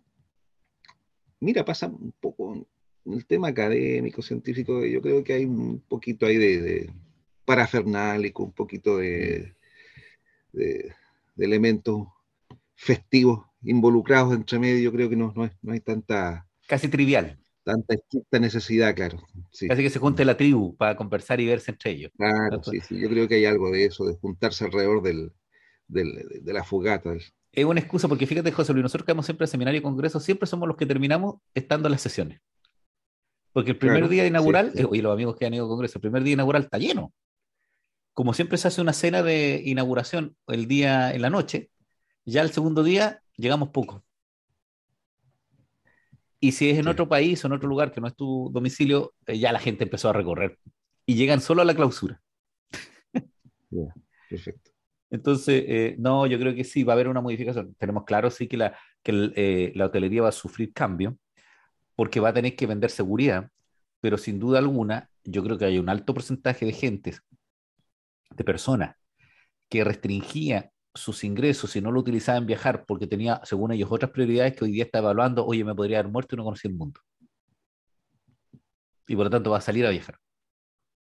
mira, 1.41 1.64
pasa 1.64 1.88
un 1.88 2.12
poco 2.21 2.67
el 3.07 3.26
tema 3.26 3.49
académico, 3.49 4.23
científico, 4.23 4.85
yo 4.85 5.00
creo 5.03 5.23
que 5.25 5.35
hay 5.35 5.45
un 5.45 5.81
poquito 5.81 6.26
ahí 6.26 6.37
de, 6.37 6.91
parafernálico, 7.45 8.45
un 8.45 8.53
poquito 8.53 8.99
de, 8.99 9.55
de, 10.53 10.95
elementos 11.37 12.07
festivos 12.75 13.47
involucrados 13.62 14.35
entre 14.35 14.59
medio, 14.59 14.79
yo 14.79 14.93
creo 14.93 15.09
que 15.09 15.17
no, 15.17 15.33
no, 15.35 15.73
hay 15.73 15.81
tanta... 15.81 16.47
Casi 16.67 16.88
trivial 16.88 17.38
tanta 17.64 18.38
necesidad, 18.38 18.95
claro. 18.95 19.19
Sí. 19.50 19.67
Casi 19.67 19.83
que 19.83 19.91
se 19.91 19.99
junte 19.99 20.25
la 20.25 20.37
tribu 20.37 20.76
para 20.76 20.97
conversar 20.97 21.41
y 21.41 21.47
verse 21.47 21.71
entre 21.71 21.93
ellos. 21.93 22.12
Claro, 22.17 22.62
sí, 22.62 22.79
sí. 22.81 23.00
Yo 23.00 23.09
creo 23.09 23.26
que 23.26 23.37
hay 23.37 23.47
algo 23.47 23.71
de 23.71 23.87
eso, 23.87 24.05
de 24.05 24.14
juntarse 24.14 24.64
alrededor 24.64 25.03
del, 25.03 25.33
de 25.88 26.53
la 26.53 26.62
fogata. 26.62 27.14
Es 27.53 27.64
una 27.64 27.81
excusa 27.81 28.07
porque 28.07 28.26
fíjate, 28.26 28.53
José 28.53 28.73
Luis, 28.73 28.83
nosotros 28.83 29.07
que 29.07 29.12
vamos 29.12 29.26
siempre 29.26 29.45
a 29.45 29.49
seminario 29.49 29.79
y 29.79 29.83
congreso, 29.83 30.21
siempre 30.21 30.47
somos 30.47 30.69
los 30.69 30.76
que 30.76 30.87
terminamos 30.87 31.37
estando 31.55 31.88
en 31.88 31.93
las 31.93 32.03
sesiones. 32.03 32.41
Porque 33.53 33.71
el 33.71 33.79
primer 33.79 34.09
día 34.09 34.26
inaugural, 34.26 34.73
eh, 34.75 34.85
oye, 34.85 35.00
los 35.00 35.12
amigos 35.12 35.37
que 35.37 35.47
han 35.47 35.55
ido 35.55 35.64
al 35.64 35.71
congreso, 35.71 35.99
el 35.99 36.03
primer 36.03 36.23
día 36.23 36.35
inaugural 36.35 36.64
está 36.64 36.79
lleno. 36.79 37.12
Como 38.14 38.33
siempre 38.33 38.59
se 38.59 38.68
hace 38.68 38.80
una 38.80 38.92
cena 38.92 39.23
de 39.23 39.61
inauguración 39.64 40.37
el 40.47 40.66
día 40.66 41.12
en 41.12 41.23
la 41.23 41.30
noche, 41.30 41.71
ya 42.25 42.42
el 42.42 42.50
segundo 42.50 42.83
día 42.83 43.23
llegamos 43.37 43.71
poco. 43.71 44.04
Y 46.40 46.52
si 46.52 46.71
es 46.71 46.78
en 46.78 46.88
otro 46.88 47.09
país 47.09 47.42
o 47.42 47.49
en 47.49 47.54
otro 47.54 47.68
lugar 47.68 47.90
que 47.90 48.00
no 48.00 48.06
es 48.06 48.14
tu 48.14 48.50
domicilio, 48.52 49.14
eh, 49.26 49.38
ya 49.38 49.52
la 49.52 49.59
gente 49.59 49.85
empezó 49.85 50.11
a 50.11 50.12
recorrer 50.12 50.59
y 51.06 51.14
llegan 51.14 51.40
solo 51.40 51.62
a 51.62 51.64
la 51.64 51.75
clausura. 51.75 52.21
perfecto. 54.30 54.71
Entonces, 55.11 55.64
eh, 55.66 55.97
no, 55.99 56.26
yo 56.26 56.38
creo 56.38 56.54
que 56.54 56.64
sí, 56.64 56.83
va 56.85 56.92
a 56.92 56.94
haber 56.94 57.09
una 57.09 57.21
modificación. 57.21 57.75
Tenemos 57.78 58.04
claro, 58.04 58.30
sí, 58.30 58.49
que 58.49 58.56
la, 58.56 58.76
que 59.02 59.33
eh, 59.37 59.73
la 59.75 59.87
hotelería 59.87 60.23
va 60.23 60.28
a 60.28 60.33
sufrir 60.33 60.73
cambio 60.73 61.16
porque 61.94 62.21
va 62.21 62.30
a 62.30 62.35
tener 62.35 62.56
que 62.56 62.66
vender 62.66 62.90
seguridad, 62.90 63.50
pero 64.00 64.18
sin 64.18 64.38
duda 64.38 64.59
alguna, 64.59 65.09
yo 65.25 65.42
creo 65.42 65.56
que 65.59 65.64
hay 65.66 65.78
un 65.78 65.88
alto 65.88 66.12
porcentaje 66.14 66.66
de 66.66 66.73
gente, 66.73 67.14
de 68.31 68.45
personas, 68.45 68.97
que 69.69 69.85
restringía 69.85 70.71
sus 70.95 71.25
ingresos 71.25 71.75
y 71.76 71.81
no 71.81 71.90
lo 71.90 72.00
utilizaba 72.00 72.38
en 72.38 72.47
viajar 72.47 72.85
porque 72.87 73.07
tenía, 73.07 73.40
según 73.45 73.73
ellos, 73.73 73.90
otras 73.90 74.12
prioridades 74.12 74.54
que 74.54 74.64
hoy 74.64 74.73
día 74.73 74.85
está 74.85 74.99
evaluando, 75.00 75.45
oye, 75.45 75.64
me 75.64 75.75
podría 75.75 75.99
haber 75.99 76.12
muerto 76.12 76.35
y 76.35 76.38
no 76.38 76.45
conocí 76.45 76.69
el 76.69 76.75
mundo. 76.75 77.00
Y 79.07 79.16
por 79.16 79.25
lo 79.25 79.31
tanto 79.31 79.50
va 79.50 79.59
a 79.59 79.61
salir 79.61 79.85
a 79.87 79.90
viajar. 79.90 80.19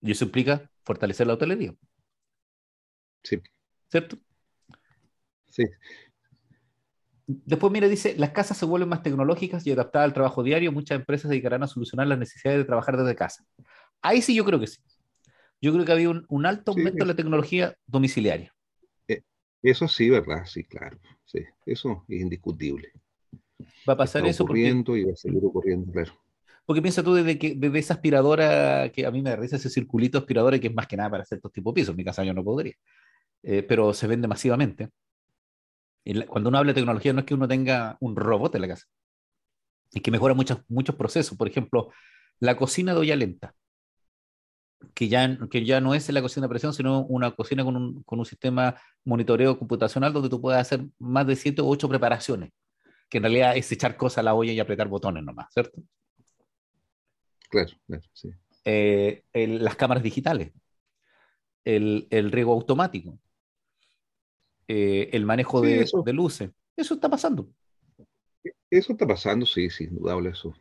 Y 0.03 0.13
eso 0.13 0.25
implica 0.25 0.71
fortalecer 0.85 1.27
la 1.27 1.35
hotelería. 1.35 1.75
Sí. 3.23 3.41
¿Cierto? 3.89 4.19
Sí. 5.49 5.65
Después, 7.27 7.73
mira, 7.73 7.89
dice, 7.89 8.15
las 8.17 8.31
casas 8.31 8.57
se 8.57 8.67
vuelven 8.67 8.89
más 8.89 9.03
tecnológicas 9.03 9.67
y 9.67 9.73
adaptadas 9.73 10.07
al 10.07 10.13
trabajo 10.13 10.43
diario. 10.43 10.73
Muchas 10.73 10.99
empresas 10.99 11.23
se 11.23 11.29
dedicarán 11.29 11.63
a 11.63 11.69
solucionar 11.69 12.07
las 12.07 12.19
necesidades 12.19 12.61
de 12.61 12.65
trabajar 12.65 12.97
desde 12.97 13.15
casa. 13.15 13.45
Ahí 14.03 14.23
sí 14.23 14.35
yo 14.35 14.45
creo 14.45 14.59
que 14.59 14.67
sí. 14.67 14.81
Yo 15.61 15.73
creo 15.73 15.85
que 15.85 15.93
había 15.93 16.11
un, 16.11 16.25
un 16.29 16.47
alto 16.47 16.73
aumento 16.73 17.05
en 17.05 17.09
la 17.09 17.17
tecnología 17.17 17.77
domiciliaria. 17.87 18.55
Eh, 19.09 19.23
eso 19.63 19.89
sí, 19.89 20.09
¿verdad? 20.09 20.45
Sí, 20.47 20.65
claro. 20.65 20.99
Sí, 21.25 21.41
eso 21.67 22.05
es 22.09 22.21
indiscutible. 22.21 22.93
Va 23.89 23.93
a 23.93 23.97
pasar 23.97 24.27
eso 24.27 24.45
ocurriendo 24.45 24.97
y 24.97 25.05
va 25.05 25.13
a 25.13 25.17
seguir 25.17 25.45
ocurriendo, 25.45 25.93
claro. 25.93 26.13
Porque 26.65 26.83
piensa 26.83 27.03
tú 27.03 27.15
desde, 27.15 27.39
que, 27.39 27.55
desde 27.57 27.79
esa 27.79 27.95
aspiradora, 27.95 28.91
que 28.93 29.05
a 29.05 29.11
mí 29.11 29.23
me 29.23 29.35
risa 29.37 29.57
ese 29.57 29.71
circulito 29.71 30.19
aspiradora 30.19 30.59
que 30.59 30.69
es 30.69 30.75
más 30.75 30.87
que 30.87 30.97
nada 30.97 31.11
para 31.11 31.25
ciertos 31.25 31.53
tipos 31.53 31.75
de 31.75 31.81
pisos. 31.81 31.93
En 31.93 31.97
mi 31.97 32.05
casa 32.05 32.25
yo 32.25 32.33
no 32.33 32.45
podría. 32.45 32.75
Eh, 33.43 33.63
pero 33.63 33.93
se 33.93 34.07
vende 34.07 34.29
masivamente. 34.29 34.91
Cuando 36.29 36.49
uno 36.49 36.59
habla 36.59 36.71
de 36.71 36.81
tecnología 36.81 37.13
no 37.13 37.21
es 37.21 37.27
que 37.27 37.35
uno 37.35 37.49
tenga 37.49 37.97
un 38.01 38.17
robot 38.17 38.55
en 38.55 38.63
la 38.63 38.69
casa. 38.69 38.87
Es 39.93 40.03
que 40.03 40.11
mejora 40.11 40.35
muchos, 40.35 40.63
muchos 40.69 40.95
procesos. 40.95 41.37
Por 41.37 41.49
ejemplo, 41.49 41.91
la 42.39 42.57
cocina 42.57 42.95
de 42.95 43.01
olla 43.01 43.17
lenta 43.17 43.55
que 44.95 45.09
ya, 45.09 45.39
que 45.51 45.65
ya 45.65 45.81
no 45.81 45.95
es 45.95 46.09
la 46.11 46.23
cocina 46.23 46.47
de 46.47 46.51
presión, 46.51 46.73
sino 46.73 47.05
una 47.07 47.31
cocina 47.33 47.65
con 47.65 47.77
un, 47.77 48.03
con 48.03 48.19
un 48.19 48.27
sistema 48.27 48.81
monitoreo 49.05 49.59
computacional 49.59 50.13
donde 50.13 50.29
tú 50.29 50.41
puedes 50.41 50.61
hacer 50.61 50.85
más 50.99 51.27
de 51.27 51.37
siete 51.37 51.63
u 51.63 51.69
ocho 51.69 51.89
preparaciones, 51.89 52.51
que 53.09 53.19
en 53.19 53.25
realidad 53.25 53.57
es 53.57 53.71
echar 53.73 53.97
cosas 53.97 54.19
a 54.19 54.23
la 54.23 54.35
olla 54.35 54.53
y 54.53 54.61
apretar 54.61 54.89
botones 54.89 55.25
nomás, 55.25 55.53
¿cierto? 55.53 55.83
Claro, 57.49 57.71
claro, 57.87 58.03
sí. 58.13 58.31
Eh, 58.65 59.25
las 59.35 59.77
cámaras 59.77 60.03
digitales, 60.03 60.53
el, 61.65 62.07
el 62.11 62.31
riego 62.31 62.53
automático, 62.53 63.19
eh, 64.69 65.11
el 65.13 65.25
manejo 65.25 65.61
de, 65.61 65.89
de, 66.05 66.13
luces, 66.13 66.51
eso 66.77 66.95
está 66.95 67.09
pasando. 67.09 67.51
Eso 68.71 68.93
está 68.93 69.07
pasando, 69.07 69.45
sí, 69.45 69.69
sí, 69.69 69.85
indudable 69.85 70.31
eso. 70.31 70.55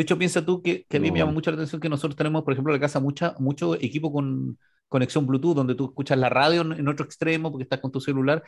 De 0.00 0.04
hecho, 0.04 0.16
piensa 0.16 0.42
tú 0.46 0.62
que, 0.62 0.86
a 0.90 0.98
mí 0.98 1.10
me 1.10 1.18
llama 1.18 1.32
mucho 1.32 1.50
la 1.50 1.56
atención 1.56 1.78
que 1.78 1.90
nosotros 1.90 2.16
tenemos, 2.16 2.42
por 2.42 2.54
ejemplo, 2.54 2.72
en 2.72 2.80
la 2.80 2.86
casa 2.86 3.00
mucha, 3.00 3.34
mucho 3.38 3.74
equipo 3.74 4.10
con 4.10 4.58
conexión 4.88 5.26
Bluetooth, 5.26 5.54
donde 5.54 5.74
tú 5.74 5.84
escuchas 5.88 6.16
la 6.16 6.30
radio 6.30 6.62
en, 6.62 6.88
otro 6.88 7.04
extremo 7.04 7.50
porque 7.52 7.64
estás 7.64 7.80
con 7.80 7.92
tu 7.92 8.00
celular. 8.00 8.42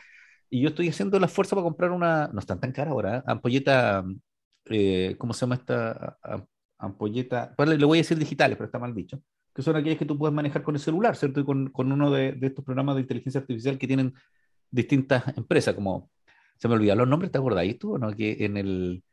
Y 0.49 0.61
yo 0.61 0.69
estoy 0.69 0.89
haciendo 0.89 1.19
la 1.19 1.27
fuerza 1.27 1.55
para 1.55 1.63
comprar 1.63 1.91
una, 1.91 2.27
no 2.33 2.39
están 2.39 2.59
tan 2.59 2.71
cara 2.71 2.89
ahora, 2.89 3.17
¿eh? 3.17 3.23
ampolleta, 3.27 4.03
eh, 4.65 5.15
¿cómo 5.19 5.31
se 5.35 5.41
llama 5.41 5.53
esta 5.53 6.17
ampolleta? 6.79 7.53
Pues 7.55 7.69
le 7.69 7.85
voy 7.85 7.99
a 7.99 8.01
decir 8.01 8.17
digitales, 8.17 8.57
pero 8.57 8.65
está 8.65 8.79
mal 8.79 8.95
dicho. 8.95 9.21
Que 9.53 9.61
son 9.61 9.75
aquellas 9.75 9.99
que 9.99 10.05
tú 10.05 10.17
puedes 10.17 10.33
manejar 10.33 10.63
con 10.63 10.73
el 10.73 10.81
celular, 10.81 11.15
¿cierto? 11.15 11.39
Y 11.39 11.45
con, 11.45 11.69
con 11.69 11.91
uno 11.91 12.09
de, 12.09 12.31
de, 12.31 12.47
estos 12.47 12.65
programas 12.65 12.95
de 12.95 13.01
inteligencia 13.01 13.41
artificial 13.41 13.77
que 13.77 13.85
tienen 13.85 14.11
distintas 14.71 15.37
empresas, 15.37 15.75
como, 15.75 16.09
se 16.57 16.67
me 16.67 16.73
olvidaron 16.73 17.01
los 17.01 17.09
nombres, 17.09 17.31
¿te 17.31 17.37
acordáis 17.37 17.77
tú? 17.77 17.99
¿no? 17.99 18.11
Que 18.15 18.43
en 18.43 18.57
el, 18.57 19.03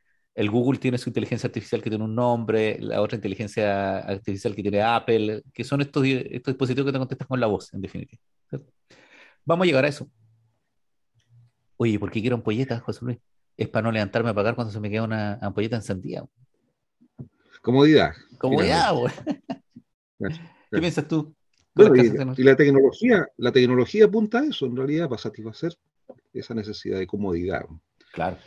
el 0.41 0.51
Google 0.51 0.79
tiene 0.79 0.97
su 0.97 1.11
inteligencia 1.11 1.49
artificial 1.49 1.83
que 1.83 1.91
tiene 1.91 2.03
un 2.03 2.15
nombre, 2.15 2.79
la 2.81 3.03
otra 3.03 3.17
inteligencia 3.17 3.99
artificial 3.99 4.55
que 4.55 4.63
tiene 4.63 4.81
Apple, 4.81 5.43
que 5.53 5.65
son 5.65 5.83
estos, 5.83 6.03
estos 6.07 6.55
dispositivos 6.55 6.87
que 6.87 6.93
te 6.93 6.99
contestan 6.99 7.29
con 7.29 7.39
la 7.39 7.47
voz, 7.47 7.75
en 7.75 7.83
definitiva. 7.83 8.23
Vamos 9.45 9.65
a 9.65 9.67
llegar 9.67 9.85
a 9.85 9.89
eso. 9.89 10.11
Oye, 11.77 11.99
¿por 11.99 12.11
qué 12.11 12.23
quiero 12.23 12.37
ampolletas, 12.37 12.81
José 12.81 13.05
Luis? 13.05 13.19
Es 13.55 13.69
para 13.69 13.83
no 13.83 13.93
levantarme 13.93 14.31
a 14.31 14.35
pagar 14.35 14.55
cuando 14.55 14.73
se 14.73 14.81
me 14.81 14.89
queda 14.89 15.03
una 15.03 15.35
ampolleta 15.43 15.77
encendida. 15.77 16.25
Comodidad. 17.61 18.13
Comodidad, 18.39 18.95
güey. 18.95 19.13
¿Qué 20.71 20.79
piensas 20.79 21.07
tú? 21.07 21.35
y, 21.77 22.41
y, 22.41 22.45
la 22.45 22.57
tecnología, 22.57 23.29
la 23.37 23.53
tecnología 23.53 24.07
apunta 24.07 24.39
a 24.39 24.47
eso, 24.47 24.65
en 24.65 24.77
realidad, 24.77 25.07
para 25.07 25.21
satisfacer 25.21 25.77
esa 26.33 26.55
necesidad 26.55 26.99
de 26.99 27.07
comodidad. 27.07 27.67
Claro. 28.15 28.39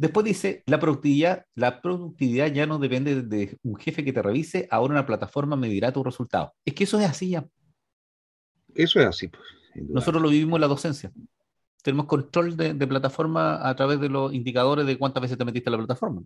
Después 0.00 0.24
dice, 0.24 0.62
la 0.64 0.80
productividad, 0.80 1.44
la 1.54 1.82
productividad 1.82 2.46
ya 2.46 2.64
no 2.64 2.78
depende 2.78 3.20
de 3.20 3.58
un 3.62 3.76
jefe 3.76 4.02
que 4.02 4.14
te 4.14 4.22
revise, 4.22 4.66
ahora 4.70 4.94
una 4.94 5.04
plataforma 5.04 5.56
medirá 5.56 5.92
tus 5.92 6.02
resultados. 6.02 6.52
Es 6.64 6.72
que 6.72 6.84
eso 6.84 6.98
es 6.98 7.06
así 7.06 7.28
ya. 7.28 7.46
Eso 8.74 8.98
es 8.98 9.06
así. 9.06 9.28
Pues, 9.28 9.44
Nosotros 9.90 10.22
lo 10.22 10.30
vivimos 10.30 10.56
en 10.56 10.60
la 10.62 10.68
docencia. 10.68 11.12
Tenemos 11.82 12.06
control 12.06 12.56
de, 12.56 12.86
plataforma 12.86 13.68
a 13.68 13.76
través 13.76 14.00
de 14.00 14.08
los 14.08 14.32
indicadores 14.32 14.86
de 14.86 14.96
cuántas 14.96 15.20
veces 15.20 15.36
te 15.36 15.44
metiste 15.44 15.68
en 15.68 15.72
la 15.72 15.78
plataforma. 15.80 16.22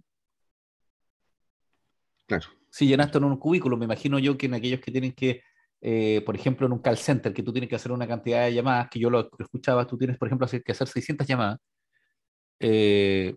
Claro. 2.26 2.46
Si 2.70 2.86
llenaste 2.86 3.18
en 3.18 3.24
un 3.24 3.38
cubículo, 3.38 3.76
me 3.76 3.86
imagino 3.86 4.20
yo 4.20 4.38
que 4.38 4.46
en 4.46 4.54
aquellos 4.54 4.78
que 4.78 4.92
tienen 4.92 5.14
que, 5.14 5.42
eh, 5.80 6.22
por 6.24 6.36
ejemplo, 6.36 6.68
en 6.68 6.74
un 6.74 6.78
call 6.78 6.96
center, 6.96 7.34
que 7.34 7.42
tú 7.42 7.52
tienes 7.52 7.68
que 7.68 7.74
hacer 7.74 7.90
una 7.90 8.06
cantidad 8.06 8.44
de 8.44 8.54
llamadas, 8.54 8.88
que 8.88 9.00
yo 9.00 9.10
lo 9.10 9.28
escuchaba, 9.36 9.84
tú 9.84 9.98
tienes, 9.98 10.16
por 10.16 10.28
ejemplo, 10.28 10.46
que 10.46 10.70
hacer 10.70 10.86
600 10.86 11.26
llamadas. 11.26 11.58
Eh, 12.60 13.34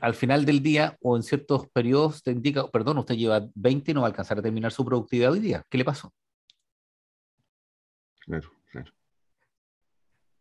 al 0.00 0.14
final 0.14 0.44
del 0.44 0.62
día 0.62 0.96
o 1.00 1.16
en 1.16 1.22
ciertos 1.22 1.68
periodos 1.68 2.22
te 2.22 2.30
indica, 2.30 2.66
perdón, 2.68 2.98
usted 2.98 3.16
lleva 3.16 3.48
20 3.54 3.90
y 3.90 3.94
no 3.94 4.00
va 4.00 4.06
a 4.06 4.10
alcanzar 4.10 4.38
a 4.38 4.42
terminar 4.42 4.72
su 4.72 4.84
productividad 4.84 5.32
hoy 5.32 5.40
día. 5.40 5.64
¿Qué 5.68 5.78
le 5.78 5.84
pasó? 5.84 6.12
Claro, 8.20 8.50
claro. 8.70 8.92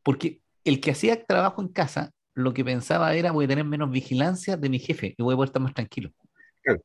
Porque 0.04 0.42
el 0.64 0.80
que 0.80 0.92
hacía 0.92 1.26
trabajo 1.26 1.62
en 1.62 1.70
casa, 1.70 2.12
lo 2.34 2.54
que 2.54 2.64
pensaba 2.64 3.14
era 3.14 3.32
voy 3.32 3.46
a 3.46 3.48
tener 3.48 3.66
menos 3.66 3.92
vigilancia 3.92 4.58
de 4.58 4.70
mi 4.70 4.80
jefe 4.80 5.16
y 5.18 5.24
voy 5.24 5.34
a 5.34 5.36
poder 5.38 5.50
estar 5.50 5.62
más 5.62 5.74
tranquilo. 5.74 6.12
Claro. 6.62 6.82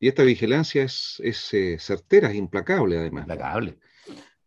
Y 0.00 0.08
esta 0.08 0.22
vigilancia 0.22 0.82
es, 0.82 1.20
es 1.24 1.54
eh, 1.54 1.78
certera, 1.78 2.30
es 2.30 2.36
implacable 2.36 2.98
además. 2.98 3.22
Implacable. 3.22 3.78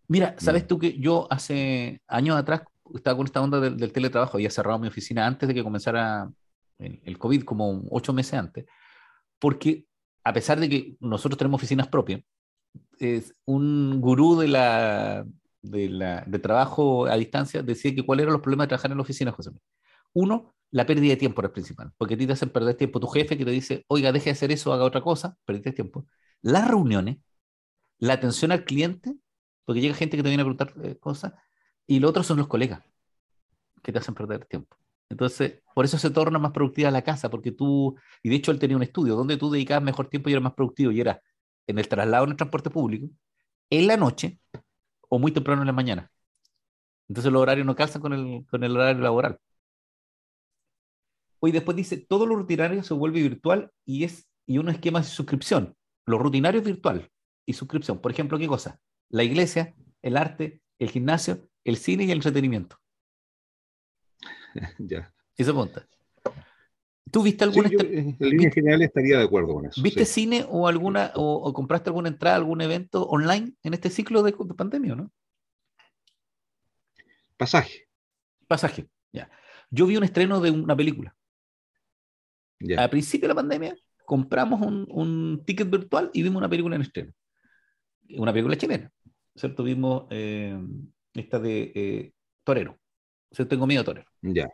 Mira, 0.08 0.36
¿sabes 0.38 0.64
mm. 0.64 0.68
tú 0.68 0.80
que 0.80 0.98
yo 1.00 1.28
hace 1.30 2.02
años 2.08 2.38
atrás 2.38 2.62
estaba 2.94 3.18
con 3.18 3.26
esta 3.26 3.42
onda 3.42 3.60
del, 3.60 3.78
del 3.78 3.92
teletrabajo, 3.92 4.38
había 4.38 4.50
cerrado 4.50 4.80
mi 4.80 4.88
oficina 4.88 5.26
antes 5.26 5.48
de 5.48 5.54
que 5.56 5.64
comenzara 5.64 6.30
el, 6.80 7.18
COVID 7.18 7.44
como 7.44 7.84
ocho 7.92 8.14
meses 8.14 8.34
antes, 8.36 8.66
porque 9.40 9.86
a 10.24 10.34
pesar 10.34 10.60
de 10.60 10.70
que 10.70 10.98
nosotros 11.00 11.38
tenemos 11.38 11.60
oficinas 11.60 11.88
propias, 11.88 12.22
es 13.00 13.34
un 13.46 14.02
gurú 14.02 14.38
de 14.40 14.48
la, 14.48 15.26
de, 15.62 16.40
trabajo 16.40 17.06
a 17.06 17.16
distancia 17.16 17.64
decía 17.64 17.94
que 17.94 18.06
cuáles 18.06 18.24
eran 18.24 18.34
los 18.34 18.42
problemas 18.42 18.66
de 18.66 18.70
trabajar 18.70 18.92
en 18.92 18.98
la 18.98 19.04
oficina, 19.04 19.32
José. 19.32 19.52
Uno, 20.14 20.54
la 20.72 20.86
pérdida 20.86 21.12
de 21.12 21.18
tiempo 21.18 21.42
era 21.42 21.48
el 21.48 21.54
principal, 21.54 21.92
porque 21.98 22.16
a 22.16 22.18
ti 22.18 22.28
te 22.28 22.34
hacen 22.34 22.50
perder 22.50 22.76
tiempo 22.76 23.00
tu 23.00 23.08
jefe 23.08 23.38
que 23.38 23.46
te 23.46 23.52
dice, 23.52 23.86
oiga, 23.88 24.12
deje 24.12 24.26
de 24.26 24.32
hacer 24.32 24.52
eso, 24.52 24.74
haga 24.74 24.84
otra 24.84 25.02
cosa, 25.02 25.38
perdiste 25.46 25.72
tiempo. 25.72 26.08
Las 26.42 26.68
reuniones, 26.68 27.18
la 28.00 28.14
atención 28.14 28.52
al 28.52 28.66
cliente, 28.66 29.16
porque 29.66 29.82
llega 29.82 29.96
gente 29.96 30.18
que 30.18 30.24
te 30.24 30.30
viene 30.30 30.42
a 30.42 30.46
preguntar 30.46 30.74
eh, 30.84 30.98
cosas, 30.98 31.34
y 31.86 32.00
lo 32.00 32.10
otro 32.10 32.24
son 32.24 32.38
los 32.38 32.48
colegas, 32.48 32.84
que 33.82 33.92
te 33.92 34.00
hacen 34.00 34.14
perder 34.14 34.46
tiempo. 34.46 34.78
Entonces, 35.10 35.62
por 35.74 35.86
eso 35.86 35.98
se 35.98 36.10
torna 36.10 36.40
más 36.40 36.52
productiva 36.52 36.92
la 36.92 37.04
casa, 37.04 37.30
porque 37.30 37.52
tú, 37.52 37.96
y 38.24 38.30
de 38.30 38.36
hecho 38.36 38.52
él 38.52 38.60
tenía 38.60 38.78
un 38.78 38.84
estudio 38.84 39.16
donde 39.16 39.38
tú 39.38 39.50
dedicabas 39.50 39.84
mejor 39.84 40.10
tiempo 40.10 40.30
y 40.30 40.34
eras 40.34 40.44
más 40.44 40.54
productivo, 40.54 40.92
y 40.92 41.02
era 41.02 41.22
en 41.68 41.80
el 41.80 41.88
traslado 41.88 42.26
en 42.26 42.32
el 42.32 42.38
transporte 42.38 42.70
público, 42.70 43.10
en 43.70 43.88
la 43.88 43.98
noche 43.98 44.40
o 45.10 45.20
muy 45.20 45.32
temprano 45.32 45.62
en 45.62 45.68
la 45.68 45.74
mañana. 45.74 46.12
Entonces 47.08 47.32
los 47.32 47.42
horarios 47.42 47.66
no 47.66 47.76
calzan 47.76 48.02
con 48.02 48.14
el, 48.14 48.46
con 48.48 48.64
el 48.64 48.76
horario 48.76 49.02
laboral. 49.02 49.40
Hoy 51.40 51.52
después 51.52 51.78
dice, 51.78 51.98
todo 51.98 52.26
lo 52.26 52.36
rutinario 52.36 52.84
se 52.84 52.94
vuelve 52.94 53.22
virtual 53.22 53.72
y 53.86 54.04
es 54.04 54.28
y 54.48 54.58
un 54.58 54.70
esquema 54.70 55.00
de 55.02 55.06
suscripción. 55.06 55.76
Lo 56.06 56.18
rutinario 56.18 56.62
es 56.62 56.66
virtual 56.66 57.12
y 57.46 57.54
suscripción. 57.54 58.00
Por 58.00 58.12
ejemplo, 58.12 58.40
¿qué 58.40 58.48
cosa? 58.48 58.80
La 59.10 59.24
iglesia, 59.24 59.76
el 60.02 60.18
arte, 60.18 60.62
el 60.80 60.90
gimnasio, 60.90 61.50
el 61.66 61.78
cine 61.78 62.06
y 62.06 62.12
el 62.12 62.18
entretenimiento. 62.18 62.78
ya. 64.80 65.14
Eso 65.36 65.54
monta. 65.54 65.88
¿Tú 67.12 67.24
viste 67.24 67.44
alguna... 67.44 67.70
en 67.70 68.18
línea 68.20 68.52
general 68.52 68.82
estaría 68.82 69.18
de 69.18 69.24
acuerdo 69.24 69.54
con 69.54 69.66
eso. 69.66 69.82
¿Viste 69.82 70.06
cine 70.06 70.46
o 70.50 70.68
alguna 70.68 71.12
o, 71.16 71.54
compraste 71.54 71.90
alguna 71.90 72.10
entrada, 72.10 72.36
algún 72.36 72.62
evento 72.62 73.04
online 73.04 73.54
en 73.64 73.74
este 73.74 73.90
ciclo 73.90 74.24
de, 74.24 74.34
pandemia, 74.34 74.96
no? 74.96 75.12
pasaje. 77.38 77.88
Pasaje, 78.48 78.88
ya. 79.14 79.30
Yo 79.70 79.86
vi 79.86 79.96
un 79.96 80.04
estreno 80.04 80.42
de 80.42 80.52
una 80.52 80.76
película. 80.76 81.16
Ya. 82.60 82.82
Al 82.84 82.90
principio 82.90 83.28
de 83.28 83.34
la 83.34 83.42
pandemia, 83.42 83.76
compramos 84.06 84.62
un, 84.62 84.88
un 84.90 85.44
ticket 85.46 85.70
virtual 85.70 86.10
y 86.14 86.24
vimos 86.24 86.40
una 86.40 86.50
película 86.50 86.76
en 86.76 86.82
estreno. 86.82 87.14
Una 88.18 88.34
película 88.34 88.58
chilena. 88.58 88.92
¿Cierto? 89.36 89.64
Vimos 89.64 90.08
eh, 90.10 90.60
esta 91.14 91.40
de 91.40 91.72
eh, 91.76 92.12
Torero. 92.44 92.80
¿Cierto? 93.32 93.50
Tengo 93.50 93.68
miedo 93.68 93.82
a 93.82 93.86
Torero. 93.86 94.10
Ya. 94.22 94.50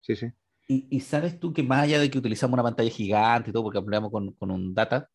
Sí, 0.00 0.16
sí. 0.16 0.28
Y, 0.68 0.86
y 0.90 1.00
sabes 1.00 1.38
tú 1.40 1.52
que 1.52 1.62
más 1.62 1.82
allá 1.82 1.98
de 1.98 2.10
que 2.10 2.18
utilizamos 2.18 2.54
una 2.54 2.62
pantalla 2.62 2.90
gigante 2.90 3.50
y 3.50 3.52
todo, 3.52 3.64
porque 3.64 3.78
hablamos 3.78 4.10
con, 4.10 4.32
con 4.34 4.50
un 4.50 4.74
data, 4.74 5.08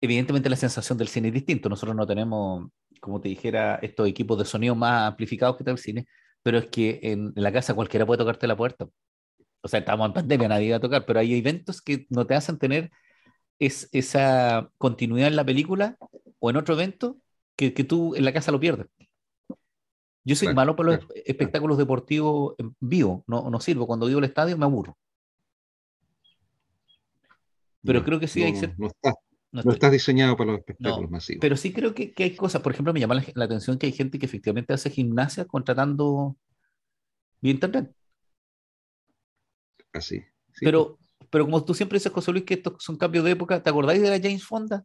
evidentemente 0.00 0.50
la 0.50 0.56
sensación 0.56 0.98
del 0.98 1.08
cine 1.08 1.28
es 1.28 1.34
distinto. 1.34 1.68
Nosotros 1.68 1.96
no 1.96 2.06
tenemos, 2.06 2.70
como 3.00 3.20
te 3.20 3.28
dijera, 3.28 3.76
estos 3.82 4.08
equipos 4.08 4.38
de 4.38 4.44
sonido 4.44 4.74
más 4.74 5.08
amplificados 5.10 5.56
que 5.56 5.62
está 5.64 5.72
el 5.72 5.78
cine, 5.78 6.06
pero 6.42 6.58
es 6.58 6.66
que 6.68 7.00
en, 7.02 7.32
en 7.36 7.42
la 7.42 7.52
casa 7.52 7.74
cualquiera 7.74 8.06
puede 8.06 8.18
tocarte 8.18 8.46
la 8.46 8.56
puerta. 8.56 8.88
O 9.62 9.68
sea, 9.68 9.80
estamos 9.80 10.06
en 10.06 10.12
pandemia, 10.14 10.48
nadie 10.48 10.70
va 10.70 10.76
a 10.78 10.80
tocar, 10.80 11.04
pero 11.06 11.20
hay 11.20 11.34
eventos 11.38 11.82
que 11.82 12.06
no 12.10 12.26
te 12.26 12.34
hacen 12.34 12.58
tener 12.58 12.90
es, 13.58 13.88
esa 13.92 14.70
continuidad 14.78 15.28
en 15.28 15.36
la 15.36 15.44
película 15.44 15.96
o 16.40 16.50
en 16.50 16.56
otro 16.56 16.74
evento 16.74 17.18
que, 17.56 17.74
que 17.74 17.84
tú 17.84 18.14
en 18.14 18.24
la 18.24 18.32
casa 18.32 18.52
lo 18.52 18.60
pierdes. 18.60 18.86
Yo 20.28 20.36
soy 20.36 20.48
Claro, 20.48 20.56
malo 20.56 20.76
para 20.76 20.90
los 20.90 20.98
claro, 20.98 21.14
espectáculos 21.24 21.78
deportivos 21.78 22.54
en 22.58 22.76
vivo, 22.80 23.24
no, 23.26 23.48
no 23.48 23.60
sirvo. 23.60 23.86
Cuando 23.86 24.06
digo 24.06 24.18
el 24.18 24.26
estadio 24.26 24.58
me 24.58 24.66
aburro. 24.66 24.98
Pero 27.82 28.04
creo 28.04 28.20
que 28.20 28.28
sí 28.28 28.40
no, 28.40 28.46
hay 28.46 28.52
no, 28.76 28.86
estás, 28.88 29.14
no 29.52 29.90
diseñado 29.90 30.36
para 30.36 30.50
los 30.50 30.60
espectáculos 30.60 31.10
masivos. 31.10 31.40
Pero 31.40 31.56
sí 31.56 31.72
creo 31.72 31.94
que, 31.94 32.12
que 32.12 32.24
hay 32.24 32.36
cosas, 32.36 32.60
por 32.60 32.72
ejemplo, 32.72 32.92
me 32.92 33.00
llama 33.00 33.14
la, 33.14 33.24
la 33.34 33.46
atención 33.46 33.78
que 33.78 33.86
hay 33.86 33.92
gente 33.92 34.18
que 34.18 34.26
efectivamente 34.26 34.74
hace 34.74 34.90
gimnasia 34.90 35.46
contratando 35.46 36.36
vía 37.40 37.52
internet. 37.52 37.90
Así. 39.94 40.18
sí, 40.52 40.64
Pero, 40.66 40.98
pero 41.30 41.46
como 41.46 41.64
tú 41.64 41.72
siempre 41.72 41.96
dices, 41.96 42.12
José 42.12 42.32
Luis, 42.32 42.44
que 42.44 42.54
estos 42.54 42.74
son 42.80 42.98
cambios 42.98 43.24
de 43.24 43.30
época, 43.30 43.62
¿te 43.62 43.70
acordáis 43.70 44.02
de 44.02 44.10
la 44.10 44.20
James 44.20 44.44
Fonda? 44.44 44.84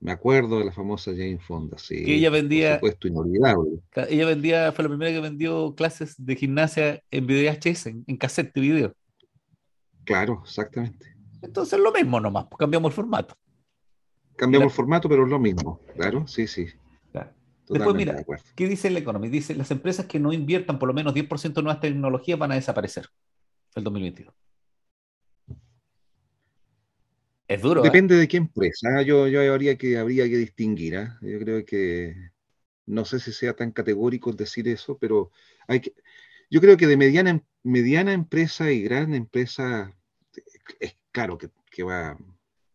Me 0.00 0.12
acuerdo 0.12 0.58
de 0.60 0.64
la 0.66 0.72
famosa 0.72 1.10
Jane 1.10 1.38
Fonda, 1.40 1.76
sí. 1.76 2.04
Que 2.04 2.14
ella 2.14 2.28
por 2.30 2.38
vendía- 2.38 2.74
supuesto, 2.76 3.08
inolvidable. 3.08 3.80
Ella 4.08 4.26
vendía, 4.26 4.72
fue 4.72 4.84
la 4.84 4.90
primera 4.90 5.10
que 5.10 5.20
vendió 5.20 5.74
clases 5.74 6.14
de 6.24 6.36
gimnasia 6.36 7.02
en 7.10 7.26
VHS, 7.26 7.86
en, 7.90 8.04
en 8.06 8.16
cassette 8.16 8.54
de 8.54 8.60
video. 8.60 8.94
Claro, 10.04 10.40
exactamente. 10.44 11.14
Entonces 11.42 11.78
lo 11.80 11.92
mismo 11.92 12.20
nomás, 12.20 12.46
pues 12.48 12.58
cambiamos 12.58 12.90
el 12.90 12.94
formato. 12.94 13.34
Cambiamos 14.36 14.66
La- 14.66 14.70
el 14.70 14.76
formato, 14.76 15.08
pero 15.08 15.24
es 15.24 15.30
lo 15.30 15.38
mismo. 15.40 15.80
Claro, 15.96 16.26
sí, 16.28 16.46
sí. 16.46 16.66
Claro. 17.10 17.32
Después, 17.68 17.94
mira, 17.96 18.14
de. 18.14 18.24
¿qué 18.54 18.68
dice 18.68 18.88
el 18.88 18.96
Economy? 18.96 19.28
Dice, 19.28 19.54
las 19.54 19.70
empresas 19.72 20.06
que 20.06 20.18
no 20.20 20.32
inviertan 20.32 20.78
por 20.78 20.86
lo 20.88 20.94
menos 20.94 21.12
10% 21.12 21.58
en 21.58 21.64
nuevas 21.64 21.80
tecnologías 21.80 22.38
van 22.38 22.52
a 22.52 22.54
desaparecer 22.54 23.06
el 23.74 23.84
2022. 23.84 24.32
Es 27.48 27.62
duro, 27.62 27.80
¿eh? 27.80 27.84
Depende 27.84 28.16
de 28.16 28.28
qué 28.28 28.36
empresa. 28.36 29.02
Yo, 29.02 29.26
yo 29.26 29.40
habría 29.52 29.76
que, 29.76 29.96
habría 29.96 30.24
que 30.28 30.36
distinguir. 30.36 30.96
¿ah? 30.96 31.18
Yo 31.22 31.38
creo 31.38 31.64
que 31.64 32.14
no 32.86 33.04
sé 33.04 33.18
si 33.20 33.32
sea 33.32 33.54
tan 33.54 33.72
categórico 33.72 34.32
decir 34.32 34.68
eso, 34.68 34.98
pero 34.98 35.30
hay 35.66 35.80
que, 35.80 35.94
yo 36.50 36.60
creo 36.60 36.76
que 36.76 36.86
de 36.86 36.96
mediana, 36.96 37.30
em- 37.30 37.42
mediana 37.62 38.12
empresa 38.12 38.70
y 38.70 38.82
gran 38.82 39.14
empresa, 39.14 39.92
es 40.80 40.96
claro 41.10 41.36
que, 41.38 41.50
que 41.70 41.82
va, 41.82 42.18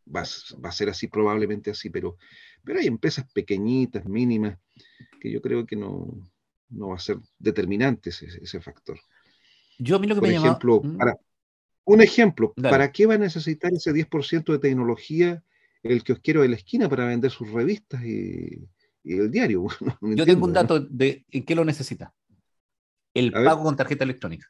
va, 0.08 0.24
va 0.63 0.70
a 0.70 0.72
ser 0.72 0.89
así, 0.89 1.08
probablemente 1.08 1.72
así, 1.72 1.89
pero, 1.89 2.18
pero 2.63 2.80
hay 2.80 2.88
empresas 2.88 3.25
pequeñitas, 3.34 4.06
mínimas, 4.06 4.58
que 5.20 5.32
yo 5.32 5.42
creo 5.42 5.65
que 5.65 5.76
no, 5.76 6.08
no 6.69 6.89
va 6.89 6.95
a 6.95 7.00
ser 7.00 7.17
determinante 7.39 8.10
ese, 8.12 8.28
ese 8.28 8.62
factor. 8.62 9.00
Yo 9.80 9.95
a 9.95 10.00
mí 10.00 10.08
lo 10.08 10.15
que 10.15 10.21
Por 10.21 10.30
me 10.30 10.36
llama... 10.36 10.47
ejemplo, 10.47 10.82
¿Mm? 10.82 10.97
para, 10.97 11.17
un 11.86 12.02
ejemplo, 12.02 12.56
Dale. 12.56 12.69
¿para 12.69 12.91
qué 12.91 13.06
va 13.06 13.15
a 13.15 13.17
necesitar 13.17 13.74
ese 13.74 13.91
10% 13.93 14.54
de 14.54 14.60
tecnología 14.60 15.43
el 15.84 16.04
kiosquero 16.04 16.41
de 16.41 16.50
la 16.50 16.56
esquina 16.56 16.89
para 16.89 17.06
vender 17.08 17.32
sus 17.32 17.52
revistas 17.52 18.04
y, 18.04 18.67
y 19.04 19.13
el 19.17 19.32
diario? 19.32 19.65
No 20.02 20.10
Yo 20.15 20.26
entiendo, 20.26 20.26
tengo 20.26 20.46
un 20.46 20.54
¿no? 20.54 20.60
dato 20.62 20.80
de 20.80 21.26
en 21.32 21.46
qué 21.46 21.56
lo 21.56 21.65
necesita. 21.65 22.13
El 23.15 23.34
A 23.34 23.39
ver. 23.39 23.46
pago 23.48 23.63
con 23.63 23.76
tarjeta 23.76 24.04
electrónica. 24.04 24.48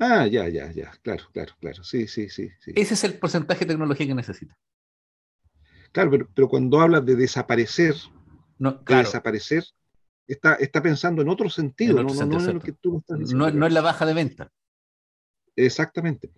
Ah, 0.00 0.26
ya, 0.26 0.48
ya, 0.48 0.70
ya, 0.72 0.90
claro, 1.02 1.24
claro, 1.32 1.52
claro, 1.60 1.84
sí, 1.84 2.06
sí, 2.08 2.28
sí, 2.28 2.48
sí. 2.60 2.72
Ese 2.74 2.94
es 2.94 3.04
el 3.04 3.18
porcentaje 3.18 3.60
de 3.60 3.66
tecnología 3.66 4.06
que 4.06 4.14
necesita. 4.14 4.56
Claro, 5.92 6.10
pero, 6.10 6.28
pero 6.34 6.48
cuando 6.48 6.80
hablas 6.80 7.04
de 7.04 7.16
desaparecer, 7.16 7.94
No, 8.58 8.72
de 8.86 8.94
desaparecer, 8.96 9.64
está, 10.26 10.54
está 10.54 10.82
pensando 10.82 11.22
en 11.22 11.28
otro 11.28 11.50
sentido, 11.50 11.98
En 11.98 12.06
otro 12.06 12.14
no, 12.14 12.26
no, 12.26 12.40
sentido, 12.40 12.40
no 12.40 12.50
en 12.50 12.54
lo 12.56 12.62
que 12.62 12.72
tú 12.72 12.98
estás 12.98 13.18
diciendo. 13.18 13.50
no 13.52 13.66
es 13.66 13.72
la 13.72 13.80
baja 13.80 14.06
de 14.06 14.14
venta. 14.14 14.52
Exactamente. 15.66 16.30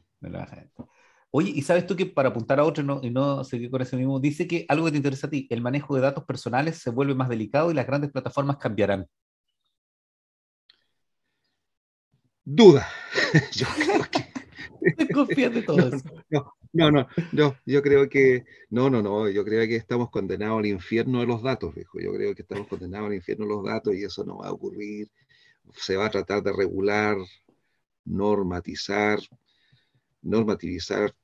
Oye, 1.31 1.51
¿y 1.55 1.63
sabes 1.63 1.87
tú 1.87 1.97
que 1.97 2.07
para 2.07 2.29
apuntar 2.29 2.61
a 2.61 2.65
otro 2.65 2.83
y 2.83 2.87
no, 2.87 3.01
y 3.03 3.11
no 3.11 3.43
seguir 3.45 3.71
con 3.71 3.81
ese 3.83 3.97
mismo, 3.97 4.21
dice 4.21 4.47
que 4.47 4.67
algo 4.69 4.85
que 4.85 4.91
te 4.93 4.97
interesa 4.99 5.27
a 5.27 5.31
ti, 5.31 5.47
el 5.51 5.63
manejo 5.63 5.95
de 5.95 6.03
datos 6.03 6.25
personales 6.25 6.79
se 6.79 6.91
vuelve 6.91 7.15
más 7.15 7.29
delicado 7.29 7.71
y 7.71 7.75
las 7.75 7.87
grandes 7.87 8.11
plataformas 8.13 8.59
cambiarán? 8.59 9.07
Duda. 12.45 12.87
Yo 13.53 13.67
creo 13.77 14.03
que 14.11 14.33
Confías 15.13 15.55
de 15.55 15.63
todo 15.63 15.79
No, 15.79 15.89
eso. 15.89 16.09
no, 16.31 16.53
no, 16.73 16.91
no, 16.91 17.07
no, 17.33 17.57
yo 17.67 17.83
creo 17.83 18.09
que, 18.09 18.45
no, 18.71 18.91
no, 18.91 19.03
no, 19.03 19.29
yo 19.29 19.45
creo 19.45 19.67
que 19.69 19.77
estamos 19.77 20.11
condenados 20.11 20.59
al 20.59 20.67
infierno 20.67 21.21
de 21.21 21.27
los 21.27 21.43
datos, 21.43 21.75
viejo. 21.75 22.01
Yo 22.01 22.13
creo 22.15 22.35
que 22.35 22.43
estamos 22.43 22.67
condenados 22.69 23.09
al 23.09 23.15
infierno 23.15 23.45
de 23.47 23.51
los 23.53 23.65
datos 23.65 23.95
y 23.95 24.05
eso 24.05 24.25
no 24.25 24.39
va 24.39 24.49
a 24.49 24.53
ocurrir. 24.53 25.09
Se 25.75 25.97
va 25.97 26.07
a 26.07 26.11
tratar 26.11 26.43
de 26.43 26.53
regular, 26.53 27.17
normatizar, 28.05 29.19
normativizar, 30.23 31.15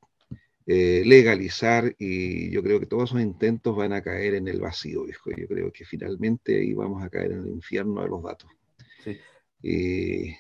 eh, 0.67 1.03
legalizar 1.07 1.95
y 1.99 2.51
yo 2.51 2.63
creo 2.63 2.79
que 2.79 2.87
todos 2.87 3.11
esos 3.11 3.23
intentos 3.23 3.75
van 3.77 3.93
a 3.93 4.03
caer 4.03 4.35
en 4.35 4.49
el 4.49 4.61
vacío, 4.61 5.05
viejo. 5.05 5.31
Yo 5.31 5.47
creo 5.49 5.73
que 5.73 5.85
finalmente 5.85 6.61
ahí 6.61 6.75
vamos 6.75 7.03
a 7.03 7.09
caer 7.09 7.33
en 7.33 7.41
el 7.41 7.49
infierno 7.49 8.03
de 8.03 8.09
los 8.09 8.23
datos. 8.23 8.51
Sí. 9.03 9.17
Y 9.63 10.35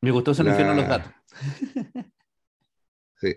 Me 0.00 0.10
gustó 0.12 0.30
ese 0.30 0.44
La- 0.44 0.50
infierno 0.50 0.74
de 0.74 0.80
los 0.80 0.88
datos. 0.88 1.12
Sí. 3.20 3.34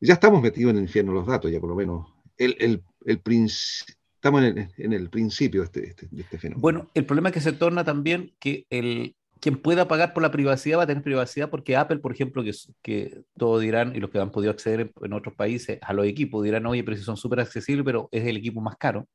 Ya 0.00 0.14
estamos 0.14 0.42
metidos 0.42 0.70
en 0.72 0.78
el 0.78 0.82
infierno 0.82 1.12
de 1.12 1.18
los 1.18 1.26
datos, 1.28 1.50
ya 1.50 1.60
por 1.60 1.68
lo 1.70 1.76
menos. 1.76 2.12
El, 2.36 2.56
el, 2.58 2.82
el 3.06 3.22
princi- 3.22 3.84
estamos 4.16 4.42
en 4.42 4.58
el, 4.58 4.68
en 4.78 4.92
el 4.92 5.08
principio 5.10 5.60
de 5.60 5.66
este, 5.66 5.86
este- 5.88 6.08
de 6.10 6.22
este 6.22 6.38
fenómeno. 6.38 6.60
Bueno, 6.60 6.90
el 6.94 7.06
problema 7.06 7.28
es 7.28 7.34
que 7.34 7.40
se 7.40 7.52
torna 7.52 7.84
también 7.84 8.34
que 8.40 8.66
el, 8.70 9.14
quien 9.40 9.60
pueda 9.60 9.88
pagar 9.88 10.14
por 10.14 10.22
la 10.22 10.30
privacidad 10.30 10.78
va 10.78 10.82
a 10.84 10.86
tener 10.86 11.02
privacidad 11.02 11.50
porque 11.50 11.76
Apple, 11.76 11.98
por 11.98 12.12
ejemplo, 12.12 12.42
que, 12.82 13.22
todos 13.36 13.60
dirán, 13.60 13.94
y 13.94 14.00
los 14.00 14.10
que 14.10 14.18
han 14.18 14.30
podido 14.30 14.50
acceder 14.50 14.80
en, 14.80 14.92
en 15.02 15.12
otros 15.12 15.34
países 15.34 15.78
a 15.82 15.92
los 15.92 16.06
equipos 16.06 16.42
dirán, 16.42 16.66
oye, 16.66 16.82
pero 16.84 16.96
si 16.96 17.02
son 17.02 17.16
súper 17.16 17.40
accesibles, 17.40 17.84
pero 17.84 18.08
es 18.10 18.26
el 18.26 18.36
equipo 18.36 18.60
más 18.60 18.76
caro. 18.76 19.06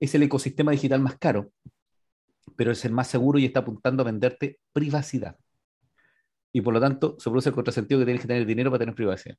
Es 0.00 0.14
el 0.14 0.22
ecosistema 0.22 0.72
digital 0.72 1.00
más 1.00 1.16
caro, 1.18 1.52
pero 2.56 2.72
es 2.72 2.84
el 2.84 2.92
más 2.92 3.08
seguro 3.08 3.38
y 3.38 3.44
está 3.44 3.60
apuntando 3.60 4.02
a 4.02 4.06
venderte 4.06 4.58
privacidad. 4.72 5.36
Y 6.52 6.60
por 6.60 6.74
lo 6.74 6.80
tanto, 6.80 7.16
se 7.18 7.30
produce 7.30 7.48
el 7.48 7.54
contrasentido 7.54 8.00
que 8.00 8.04
tienes 8.04 8.22
que 8.22 8.28
tener 8.28 8.46
dinero 8.46 8.70
para 8.70 8.80
tener 8.80 8.94
privacidad. 8.94 9.36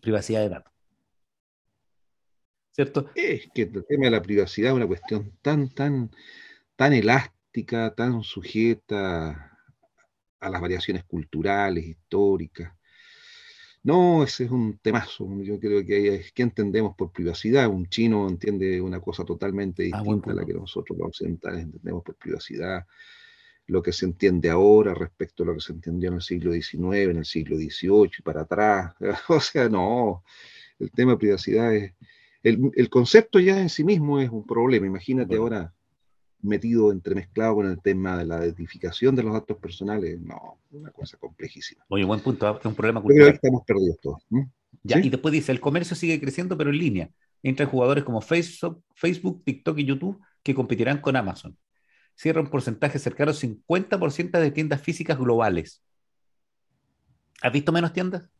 Privacidad 0.00 0.40
de 0.42 0.48
datos. 0.48 0.72
¿Cierto? 2.70 3.10
Es 3.14 3.48
que 3.54 3.62
el 3.62 3.84
tema 3.86 4.04
de 4.04 4.10
la 4.10 4.22
privacidad 4.22 4.70
es 4.70 4.76
una 4.76 4.86
cuestión 4.86 5.32
tan, 5.42 5.70
tan, 5.70 6.10
tan 6.76 6.92
elástica, 6.92 7.35
tan 7.64 8.22
sujeta 8.22 9.58
a 10.40 10.50
las 10.50 10.60
variaciones 10.60 11.04
culturales, 11.04 11.84
históricas. 11.86 12.72
No, 13.82 14.24
ese 14.24 14.44
es 14.44 14.50
un 14.50 14.78
temazo. 14.78 15.28
Yo 15.42 15.60
creo 15.60 15.84
que 15.86 16.16
es 16.16 16.32
que 16.32 16.42
entendemos 16.42 16.96
por 16.96 17.12
privacidad. 17.12 17.68
Un 17.68 17.88
chino 17.88 18.28
entiende 18.28 18.80
una 18.80 19.00
cosa 19.00 19.24
totalmente 19.24 19.88
Ah, 19.92 19.98
distinta 20.02 20.32
a 20.32 20.34
la 20.34 20.44
que 20.44 20.54
nosotros 20.54 20.98
los 20.98 21.08
occidentales 21.08 21.62
entendemos 21.62 22.02
por 22.02 22.16
privacidad. 22.16 22.84
Lo 23.68 23.82
que 23.82 23.92
se 23.92 24.06
entiende 24.06 24.50
ahora 24.50 24.92
respecto 24.92 25.42
a 25.44 25.46
lo 25.46 25.54
que 25.54 25.60
se 25.60 25.72
entendió 25.72 26.08
en 26.08 26.16
el 26.16 26.22
siglo 26.22 26.52
XIX, 26.52 27.10
en 27.10 27.16
el 27.18 27.24
siglo 27.24 27.56
XVIII 27.56 28.10
y 28.18 28.22
para 28.22 28.42
atrás. 28.42 28.94
O 29.28 29.40
sea, 29.40 29.68
no, 29.68 30.24
el 30.80 30.90
tema 30.90 31.12
de 31.12 31.18
privacidad 31.18 31.74
es, 31.74 31.94
el, 32.42 32.70
el 32.74 32.90
concepto 32.90 33.38
ya 33.38 33.60
en 33.60 33.68
sí 33.68 33.84
mismo 33.84 34.20
es 34.20 34.30
un 34.30 34.44
problema. 34.44 34.86
Imagínate 34.86 35.38
Bueno. 35.38 35.56
ahora 35.56 35.75
metido, 36.46 36.92
entremezclado 36.92 37.56
con 37.56 37.66
el 37.66 37.80
tema 37.80 38.16
de 38.16 38.24
la 38.24 38.44
identificación 38.44 39.14
de 39.14 39.22
los 39.22 39.32
datos 39.32 39.56
personales. 39.58 40.18
No, 40.20 40.58
una 40.70 40.90
cosa 40.90 41.16
complejísima. 41.16 41.84
Oye, 41.88 42.04
buen 42.04 42.20
punto, 42.20 42.46
¿ah? 42.46 42.56
es 42.58 42.66
un 42.66 42.74
problema 42.74 43.00
Yo 43.00 43.06
creo 43.06 43.16
que 43.16 43.22
cultural. 43.22 43.34
estamos 43.34 43.64
perdidos 43.66 43.98
todos. 44.00 44.22
Ya, 44.82 45.00
¿Sí? 45.00 45.06
y 45.06 45.10
después 45.10 45.32
dice, 45.32 45.52
el 45.52 45.60
comercio 45.60 45.96
sigue 45.96 46.20
creciendo, 46.20 46.56
pero 46.56 46.70
en 46.70 46.78
línea. 46.78 47.10
Entran 47.42 47.68
jugadores 47.68 48.04
como 48.04 48.20
Facebook, 48.20 48.82
Facebook, 48.94 49.42
TikTok 49.44 49.78
y 49.78 49.84
YouTube 49.84 50.20
que 50.42 50.54
competirán 50.54 51.00
con 51.00 51.16
Amazon. 51.16 51.56
Cierra 52.14 52.40
un 52.40 52.48
porcentaje 52.48 52.98
cercano 52.98 53.30
al 53.30 53.36
50% 53.36 54.38
de 54.38 54.50
tiendas 54.50 54.80
físicas 54.80 55.18
globales. 55.18 55.82
¿Has 57.42 57.52
visto 57.52 57.72
menos 57.72 57.92
tiendas? 57.92 58.30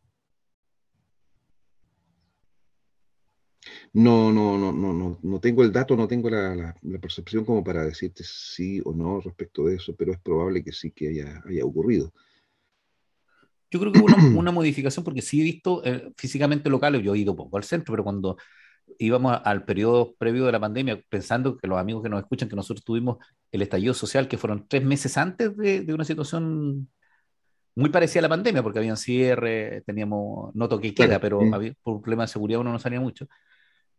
No, 3.93 4.31
no, 4.31 4.57
no, 4.57 4.71
no, 4.71 5.19
no, 5.21 5.39
tengo 5.39 5.63
el 5.63 5.71
dato, 5.71 5.95
no 5.95 6.07
tengo 6.07 6.29
la, 6.29 6.75
percepción 7.01 7.45
como 7.45 7.63
para 7.63 7.83
decirte 7.83 8.23
sí 8.23 8.81
o 8.83 8.93
no 8.93 9.21
respecto 9.21 9.65
de 9.65 9.75
eso, 9.75 9.95
pero 9.95 10.11
es 10.11 10.19
probable 10.19 10.63
que 10.63 10.71
sí 10.71 10.91
que 10.91 11.09
haya, 11.09 11.43
haya 11.45 11.65
ocurrido. 11.65 12.11
Yo 13.69 13.79
creo 13.79 13.91
que 13.91 13.99
hubo 13.99 14.39
una, 14.39 14.51
modificación 14.51 15.03
porque 15.03 15.21
sí 15.21 15.41
he 15.41 15.43
visto 15.43 15.83
eh, 15.83 16.11
físicamente 16.17 16.69
locales, 16.69 17.03
yo 17.03 17.15
he 17.15 17.19
ido 17.19 17.35
poco 17.35 17.57
al 17.57 17.63
centro, 17.63 17.93
pero 17.93 18.03
cuando 18.03 18.37
íbamos 18.99 19.39
al 19.43 19.65
periodo 19.65 20.15
previo 20.17 20.45
de 20.45 20.51
la 20.51 20.59
pandemia, 20.59 21.01
pensando 21.09 21.57
que 21.57 21.67
los 21.67 21.77
amigos 21.77 22.03
que 22.03 22.09
nos 22.09 22.21
escuchan, 22.21 22.49
que 22.49 22.55
nosotros 22.55 22.83
tuvimos 22.85 23.17
el 23.51 23.61
estallido 23.61 23.93
social, 23.93 24.27
que 24.27 24.37
fueron 24.37 24.67
tres 24.67 24.83
meses 24.83 25.17
antes 25.17 25.55
de, 25.57 25.81
de 25.81 25.93
una 25.93 26.05
situación 26.05 26.87
muy 27.77 27.91
parecida 27.91 28.21
a 28.21 28.23
la 28.23 28.29
pandemia, 28.29 28.63
porque 28.63 28.79
habían 28.79 28.97
cierre, 28.97 29.83
teníamos, 29.85 30.53
no 30.55 30.67
toque 30.67 30.95
queda, 30.95 31.19
pero 31.19 31.41
había, 31.53 31.75
por 31.83 32.01
problemas 32.01 32.29
de 32.29 32.33
seguridad 32.33 32.59
uno 32.59 32.71
no 32.71 32.79
salía 32.79 32.99
mucho. 32.99 33.27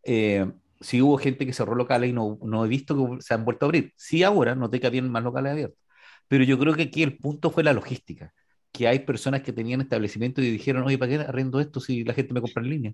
Eh, 0.03 0.51
sí 0.79 1.01
hubo 1.01 1.17
gente 1.17 1.45
que 1.45 1.53
cerró 1.53 1.75
locales 1.75 2.09
y 2.09 2.13
no, 2.13 2.39
no, 2.43 2.65
he 2.65 2.67
visto 2.67 2.95
que 2.95 3.21
se 3.21 3.33
han 3.33 3.45
vuelto 3.45 3.65
a 3.65 3.67
abrir. 3.67 3.93
Sí 3.97 4.23
ahora, 4.23 4.55
noté 4.55 4.79
que 4.79 4.87
habían 4.87 5.09
más 5.09 5.23
locales 5.23 5.51
abiertos. 5.51 5.79
Pero 6.27 6.43
yo 6.43 6.59
creo 6.59 6.73
que 6.75 6.83
aquí 6.83 7.03
el 7.03 7.17
punto 7.17 7.51
fue 7.51 7.63
la 7.63 7.73
logística, 7.73 8.33
que 8.71 8.87
hay 8.87 8.99
personas 8.99 9.41
que 9.41 9.53
tenían 9.53 9.81
establecimientos 9.81 10.43
y 10.43 10.51
dijeron, 10.51 10.83
oye, 10.83 10.97
¿para 10.97 11.09
qué 11.11 11.15
arrendo 11.19 11.59
esto 11.59 11.79
si 11.79 12.03
la 12.03 12.13
gente 12.13 12.33
me 12.33 12.41
compra 12.41 12.63
en 12.63 12.69
línea? 12.69 12.93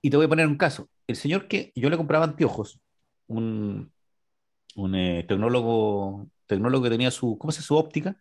Y 0.00 0.10
te 0.10 0.16
voy 0.16 0.26
a 0.26 0.28
poner 0.28 0.46
un 0.46 0.56
caso. 0.56 0.88
El 1.06 1.16
señor 1.16 1.48
que 1.48 1.72
yo 1.74 1.90
le 1.90 1.96
compraba 1.96 2.24
anteojos, 2.24 2.80
un, 3.26 3.92
un 4.76 4.94
eh, 4.94 5.24
tecnólogo 5.28 6.28
tecnólogo 6.52 6.84
que 6.84 6.90
tenía 6.90 7.10
su, 7.10 7.38
¿cómo 7.38 7.52
se 7.52 7.62
Su 7.62 7.76
óptica, 7.76 8.16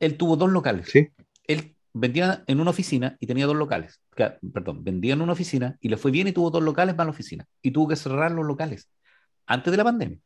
él 0.00 0.16
tuvo 0.16 0.36
dos 0.36 0.50
locales. 0.50 0.88
Sí. 0.88 1.08
Él 1.44 1.76
vendía 1.92 2.42
en 2.46 2.60
una 2.60 2.70
oficina 2.70 3.16
y 3.20 3.26
tenía 3.26 3.46
dos 3.46 3.56
locales. 3.56 4.00
Perdón, 4.14 4.84
vendía 4.84 5.14
en 5.14 5.22
una 5.22 5.32
oficina 5.32 5.76
y 5.80 5.88
le 5.88 5.96
fue 5.96 6.10
bien 6.10 6.28
y 6.28 6.32
tuvo 6.32 6.50
dos 6.50 6.62
locales 6.62 6.96
más 6.96 7.06
la 7.06 7.10
oficina. 7.10 7.46
Y 7.60 7.70
tuvo 7.70 7.88
que 7.88 7.96
cerrar 7.96 8.32
los 8.32 8.46
locales 8.46 8.88
antes 9.46 9.70
de 9.70 9.76
la 9.76 9.84
pandemia. 9.84 10.18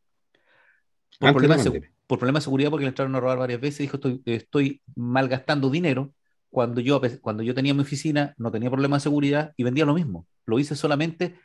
Por, 1.19 1.33
problemas, 1.33 1.65
de, 1.65 1.91
por 2.07 2.19
problemas 2.19 2.43
de 2.43 2.45
seguridad, 2.45 2.71
porque 2.71 2.85
le 2.85 2.91
entraron 2.91 3.15
a 3.15 3.21
robar 3.21 3.39
varias 3.39 3.61
veces. 3.61 3.79
Dijo: 3.79 3.97
Estoy, 3.97 4.23
estoy 4.27 4.83
malgastando 4.95 5.71
dinero. 5.71 6.13
Cuando 6.51 6.81
yo, 6.81 7.01
cuando 7.21 7.43
yo 7.43 7.55
tenía 7.55 7.75
mi 7.75 7.83
oficina, 7.83 8.35
no 8.39 8.51
tenía 8.51 8.71
problemas 8.71 9.03
de 9.03 9.09
seguridad 9.09 9.53
y 9.57 9.65
vendía 9.65 9.85
lo 9.85 9.95
mismo. 9.95 10.27
Lo 10.47 10.59
hice 10.59 10.77
solamente 10.77 11.39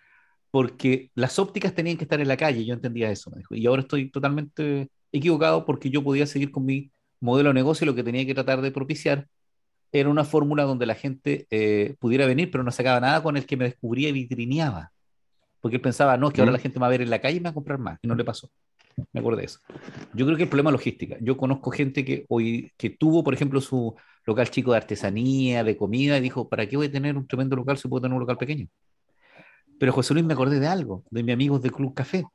porque 0.51 1.11
las 1.15 1.39
ópticas 1.39 1.73
tenían 1.73 1.97
que 1.97 2.03
estar 2.03 2.21
en 2.21 2.27
la 2.27 2.37
calle. 2.37 2.65
Yo 2.65 2.73
entendía 2.73 3.09
eso. 3.09 3.31
Y 3.49 3.65
ahora 3.65 3.81
estoy 3.81 4.11
totalmente 4.11 4.89
equivocado 5.11 5.65
porque 5.65 5.89
yo 5.89 6.03
podía 6.03 6.27
seguir 6.27 6.51
con 6.51 6.65
mi 6.65 6.91
modelo 7.19 7.49
de 7.49 7.55
negocio 7.55 7.85
y 7.85 7.87
lo 7.87 7.95
que 7.95 8.03
tenía 8.03 8.25
que 8.25 8.33
tratar 8.33 8.61
de 8.61 8.71
propiciar 8.71 9.27
era 9.91 10.09
una 10.09 10.23
fórmula 10.23 10.63
donde 10.63 10.85
la 10.85 10.95
gente 10.95 11.47
eh, 11.49 11.95
pudiera 11.99 12.25
venir, 12.25 12.51
pero 12.51 12.63
no 12.63 12.71
sacaba 12.71 12.99
nada 12.99 13.21
con 13.21 13.37
el 13.37 13.45
que 13.45 13.57
me 13.57 13.65
descubría 13.65 14.09
y 14.09 14.13
vitrineaba. 14.13 14.91
Porque 15.59 15.77
él 15.77 15.81
pensaba, 15.81 16.17
no, 16.17 16.29
es 16.29 16.33
que 16.33 16.41
ahora 16.41 16.53
la 16.53 16.59
gente 16.59 16.79
me 16.79 16.81
va 16.81 16.87
a 16.87 16.91
ver 16.91 17.01
en 17.01 17.09
la 17.09 17.19
calle 17.19 17.37
y 17.37 17.39
me 17.39 17.45
va 17.45 17.49
a 17.51 17.53
comprar 17.53 17.77
más. 17.77 17.99
Y 18.01 18.07
no 18.07 18.15
le 18.15 18.23
pasó. 18.23 18.49
Me 19.13 19.19
acuerdo 19.19 19.39
de 19.39 19.45
eso. 19.45 19.59
Yo 20.13 20.25
creo 20.25 20.37
que 20.37 20.43
el 20.43 20.49
problema 20.49 20.69
es 20.69 20.73
logística. 20.73 21.17
Yo 21.21 21.37
conozco 21.37 21.71
gente 21.71 22.03
que 22.03 22.25
hoy 22.29 22.71
que 22.77 22.89
tuvo, 22.89 23.23
por 23.23 23.33
ejemplo, 23.33 23.61
su 23.61 23.95
local 24.25 24.49
chico 24.49 24.71
de 24.71 24.77
artesanía, 24.77 25.63
de 25.63 25.77
comida, 25.77 26.17
y 26.17 26.21
dijo, 26.21 26.49
¿para 26.49 26.67
qué 26.67 26.77
voy 26.77 26.87
a 26.87 26.91
tener 26.91 27.15
un 27.17 27.27
tremendo 27.27 27.55
local 27.55 27.77
si 27.77 27.87
puedo 27.87 28.01
tener 28.01 28.13
un 28.13 28.21
local 28.21 28.37
pequeño? 28.37 28.67
Pero 29.79 29.93
José 29.93 30.13
Luis 30.13 30.25
me 30.25 30.33
acordé 30.33 30.59
de 30.59 30.67
algo, 30.67 31.03
de 31.09 31.23
mi 31.23 31.31
amigo 31.31 31.59
de 31.59 31.69
Club 31.69 31.93
Café 31.93 32.25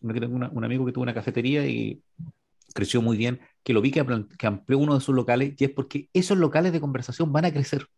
un 0.00 0.64
amigo 0.64 0.86
que 0.86 0.92
tuvo 0.92 1.02
una 1.02 1.14
cafetería 1.14 1.66
y 1.66 2.00
creció 2.74 3.00
muy 3.02 3.16
bien, 3.16 3.40
que 3.66 3.72
lo 3.72 3.80
vi 3.80 3.90
que, 3.90 3.98
amplió 4.46 4.78
uno 4.78 4.94
de 4.94 5.00
sus 5.00 5.12
locales 5.12 5.54
y 5.58 5.64
es 5.64 5.70
porque 5.70 6.08
esos 6.12 6.38
locales 6.38 6.72
de 6.72 6.80
conversación 6.80 7.32
van 7.32 7.46
a 7.46 7.52
crecer. 7.52 7.88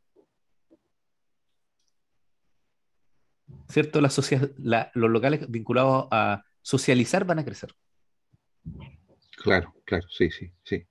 ¿Cierto? 3.68 4.00
La, 4.00 4.90
los 4.94 5.10
locales 5.10 5.50
vinculados 5.50 6.08
a 6.10 6.42
socializar 6.62 7.26
van 7.26 7.40
a 7.40 7.44
crecer. 7.44 7.74
Claro, 9.36 9.74
claro, 9.84 10.06
sí, 10.08 10.30
sí, 10.30 10.50
sí. 10.64 10.86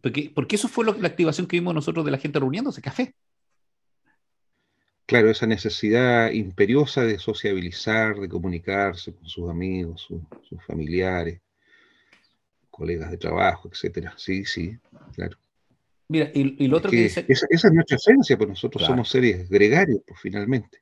Porque, 0.00 0.32
porque 0.34 0.56
eso 0.56 0.66
fue 0.66 0.84
la 0.84 1.06
activación 1.06 1.46
que 1.46 1.58
vimos 1.58 1.72
nosotros 1.72 2.04
de 2.04 2.10
la 2.10 2.18
gente 2.18 2.40
reuniéndose, 2.40 2.82
café 2.82 3.14
claro, 5.06 5.30
esa 5.30 5.46
necesidad 5.46 6.32
imperiosa 6.32 7.02
de 7.02 7.20
sociabilizar, 7.20 8.16
de 8.16 8.28
comunicarse 8.28 9.14
con 9.14 9.28
sus 9.28 9.48
amigos, 9.48 10.08
sus 10.48 10.64
familiares, 10.66 11.40
colegas 12.74 13.10
de 13.10 13.18
trabajo, 13.18 13.68
etcétera. 13.70 14.14
Sí, 14.16 14.44
sí, 14.44 14.76
claro. 15.14 15.36
Mira, 16.08 16.30
y, 16.34 16.68
lo 16.68 16.76
otro 16.76 16.90
que, 16.90 16.96
dice... 17.04 17.24
Esa, 17.28 17.46
es 17.48 17.64
nuestra 17.72 17.96
esencia, 17.96 18.36
pues 18.36 18.50
nosotros 18.50 18.84
somos 18.84 19.08
seres 19.08 19.48
gregarios, 19.48 20.00
pues 20.06 20.20
finalmente. 20.20 20.78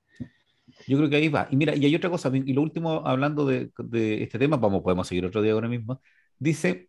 Yo 0.86 0.98
creo 0.98 1.08
que 1.08 1.16
ahí 1.16 1.28
va. 1.28 1.46
Y 1.50 1.56
mira, 1.56 1.76
y 1.76 1.84
hay 1.84 1.94
otra 1.94 2.10
cosa, 2.10 2.30
y 2.34 2.52
lo 2.52 2.62
último, 2.62 3.06
hablando 3.06 3.46
de, 3.46 3.70
de 3.78 4.24
este 4.24 4.38
tema, 4.38 4.56
vamos, 4.56 4.82
podemos 4.82 5.06
seguir 5.06 5.24
otro 5.24 5.40
día 5.42 5.52
ahora 5.52 5.68
mismo, 5.68 6.00
dice 6.38 6.88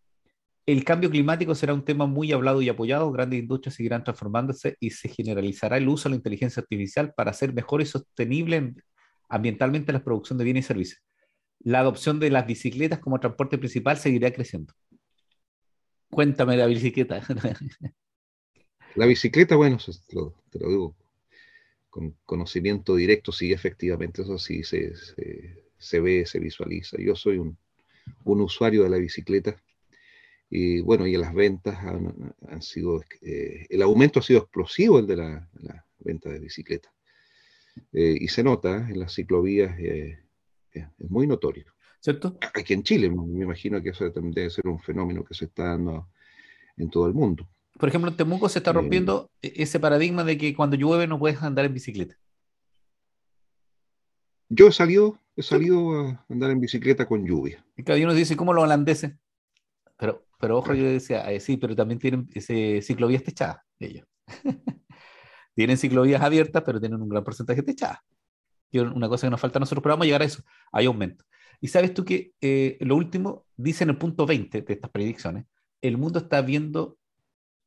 el 0.66 0.86
cambio 0.86 1.10
climático 1.10 1.56
será 1.56 1.74
un 1.74 1.84
tema 1.84 2.06
muy 2.06 2.32
hablado 2.32 2.62
y 2.62 2.70
apoyado. 2.70 3.12
Grandes 3.12 3.40
industrias 3.40 3.76
seguirán 3.76 4.04
transformándose 4.04 4.78
y 4.80 4.92
se 4.92 5.10
generalizará 5.10 5.78
el 5.78 5.90
uso 5.90 6.08
de 6.08 6.12
la 6.12 6.16
inteligencia 6.18 6.62
artificial 6.62 7.14
para 7.14 7.32
hacer 7.32 7.54
mejor 7.54 7.82
y 7.82 7.86
sostenible 7.86 8.74
ambientalmente 9.28 9.92
la 9.92 10.04
producción 10.04 10.38
de 10.38 10.46
bienes 10.46 10.66
y 10.66 10.68
servicios. 10.68 11.02
La 11.60 11.80
adopción 11.80 12.20
de 12.20 12.30
las 12.30 12.46
bicicletas 12.46 13.00
como 13.00 13.20
transporte 13.20 13.58
principal 13.58 13.98
seguirá 13.98 14.32
creciendo. 14.32 14.74
Cuéntame 16.14 16.58
la 16.58 16.68
bicicleta. 16.68 17.22
La 18.96 19.08
bicicleta, 19.08 19.56
bueno, 19.56 19.80
te 19.80 20.60
lo 20.60 20.70
digo 20.70 20.96
con 21.90 22.16
conocimiento 22.26 22.96
directo, 22.96 23.32
sí, 23.32 23.54
efectivamente, 23.54 24.24
eso 24.24 24.40
sí 24.40 24.64
se, 24.64 24.94
ve, 26.02 26.26
se 26.26 26.40
visualiza. 26.40 26.98
Yo 27.00 27.16
soy 27.16 27.38
un, 27.38 27.56
un 28.24 28.42
usuario 28.42 28.84
de 28.84 28.90
la 28.90 28.98
bicicleta 28.98 29.56
y 30.50 30.82
bueno, 30.82 31.08
y 31.08 31.18
las 31.18 31.34
ventas 31.34 31.78
han, 31.80 32.62
sido, 32.62 33.04
eh, 33.22 33.66
el 33.70 33.82
aumento 33.82 34.20
ha 34.20 34.24
sido 34.24 34.40
explosivo 34.40 35.00
el 35.00 35.08
de 35.08 35.18
la, 35.18 35.50
venta 36.00 36.30
de 36.30 36.40
bicicletas. 36.40 36.92
Eh, 37.92 38.18
y 38.20 38.28
se 38.28 38.44
nota 38.44 38.88
en 38.90 39.00
las 39.00 39.14
ciclovías, 39.16 39.80
eh, 39.80 40.20
es 40.74 41.10
muy 41.10 41.26
notorio. 41.26 41.73
¿Cierto? 42.04 42.38
Aquí 42.54 42.74
en 42.74 42.84
Chile, 42.84 43.10
me 43.10 43.44
imagino 43.44 43.82
que 43.82 43.92
eso 43.92 44.10
debe 44.10 44.50
ser 44.50 44.68
un 44.68 44.78
fenómeno 44.78 45.24
que 45.24 45.34
se 45.34 45.46
está 45.46 45.70
dando 45.70 46.10
en 46.76 46.90
todo 46.90 47.08
el 47.08 47.14
mundo. 47.14 47.48
Por 47.80 47.88
ejemplo, 47.88 48.12
en 48.12 48.18
Temuco 48.18 48.50
se 48.50 48.60
está 48.60 48.74
rompiendo 48.74 49.32
ese 49.42 49.80
paradigma 49.80 50.26
de 50.26 50.38
que 50.38 50.54
cuando 50.54 50.76
llueve 50.76 51.08
no 51.08 51.18
puedes 51.18 51.42
andar 51.42 51.64
en 51.64 51.74
bicicleta. 51.74 52.18
Yo 54.50 54.68
he 54.68 54.74
salido, 54.74 55.18
he 55.38 55.44
salido 55.44 55.98
a 55.98 56.26
andar 56.28 56.52
en 56.52 56.60
bicicleta 56.60 57.08
con 57.08 57.26
lluvia. 57.26 57.66
Y 57.78 57.84
cada 57.84 57.98
uno 58.00 58.14
dice, 58.14 58.36
¿cómo 58.36 58.54
los 58.54 58.66
holandeses? 58.66 59.14
Pero 59.98 60.26
pero 60.42 60.58
ojo, 60.58 60.74
yo 60.74 60.84
decía, 60.84 61.26
sí, 61.40 61.56
pero 61.56 61.74
también 61.74 62.00
tienen 62.00 62.30
ese, 62.34 62.82
ciclovías 62.82 63.24
techadas, 63.24 63.60
ellos. 63.80 64.06
tienen 65.56 65.78
ciclovías 65.78 66.22
abiertas, 66.22 66.64
pero 66.66 66.82
tienen 66.82 67.02
un 67.02 67.08
gran 67.08 67.24
porcentaje 67.24 67.64
techadas. 67.64 68.00
Y 68.70 68.80
una 68.80 69.08
cosa 69.08 69.26
que 69.26 69.32
nos 69.32 69.40
falta 69.40 69.60
a 69.60 69.62
nosotros, 69.62 69.82
pero 69.82 69.94
vamos 69.94 70.04
a 70.04 70.08
llegar 70.08 70.22
a 70.22 70.26
eso, 70.26 70.44
hay 70.74 70.86
aumento. 70.86 71.24
Y 71.64 71.70
sabes 71.70 71.94
tú 71.94 72.04
que 72.04 72.34
eh, 72.42 72.78
lo 72.82 72.98
último, 72.98 73.46
dice 73.56 73.86
en 73.86 73.92
el 73.92 73.98
punto 73.98 74.26
20 74.26 74.64
de 74.64 74.74
estas 74.74 74.92
predicciones, 74.92 75.46
el 75.82 75.98
mundo 75.98 76.20
está 76.20 76.42
viendo 76.42 76.98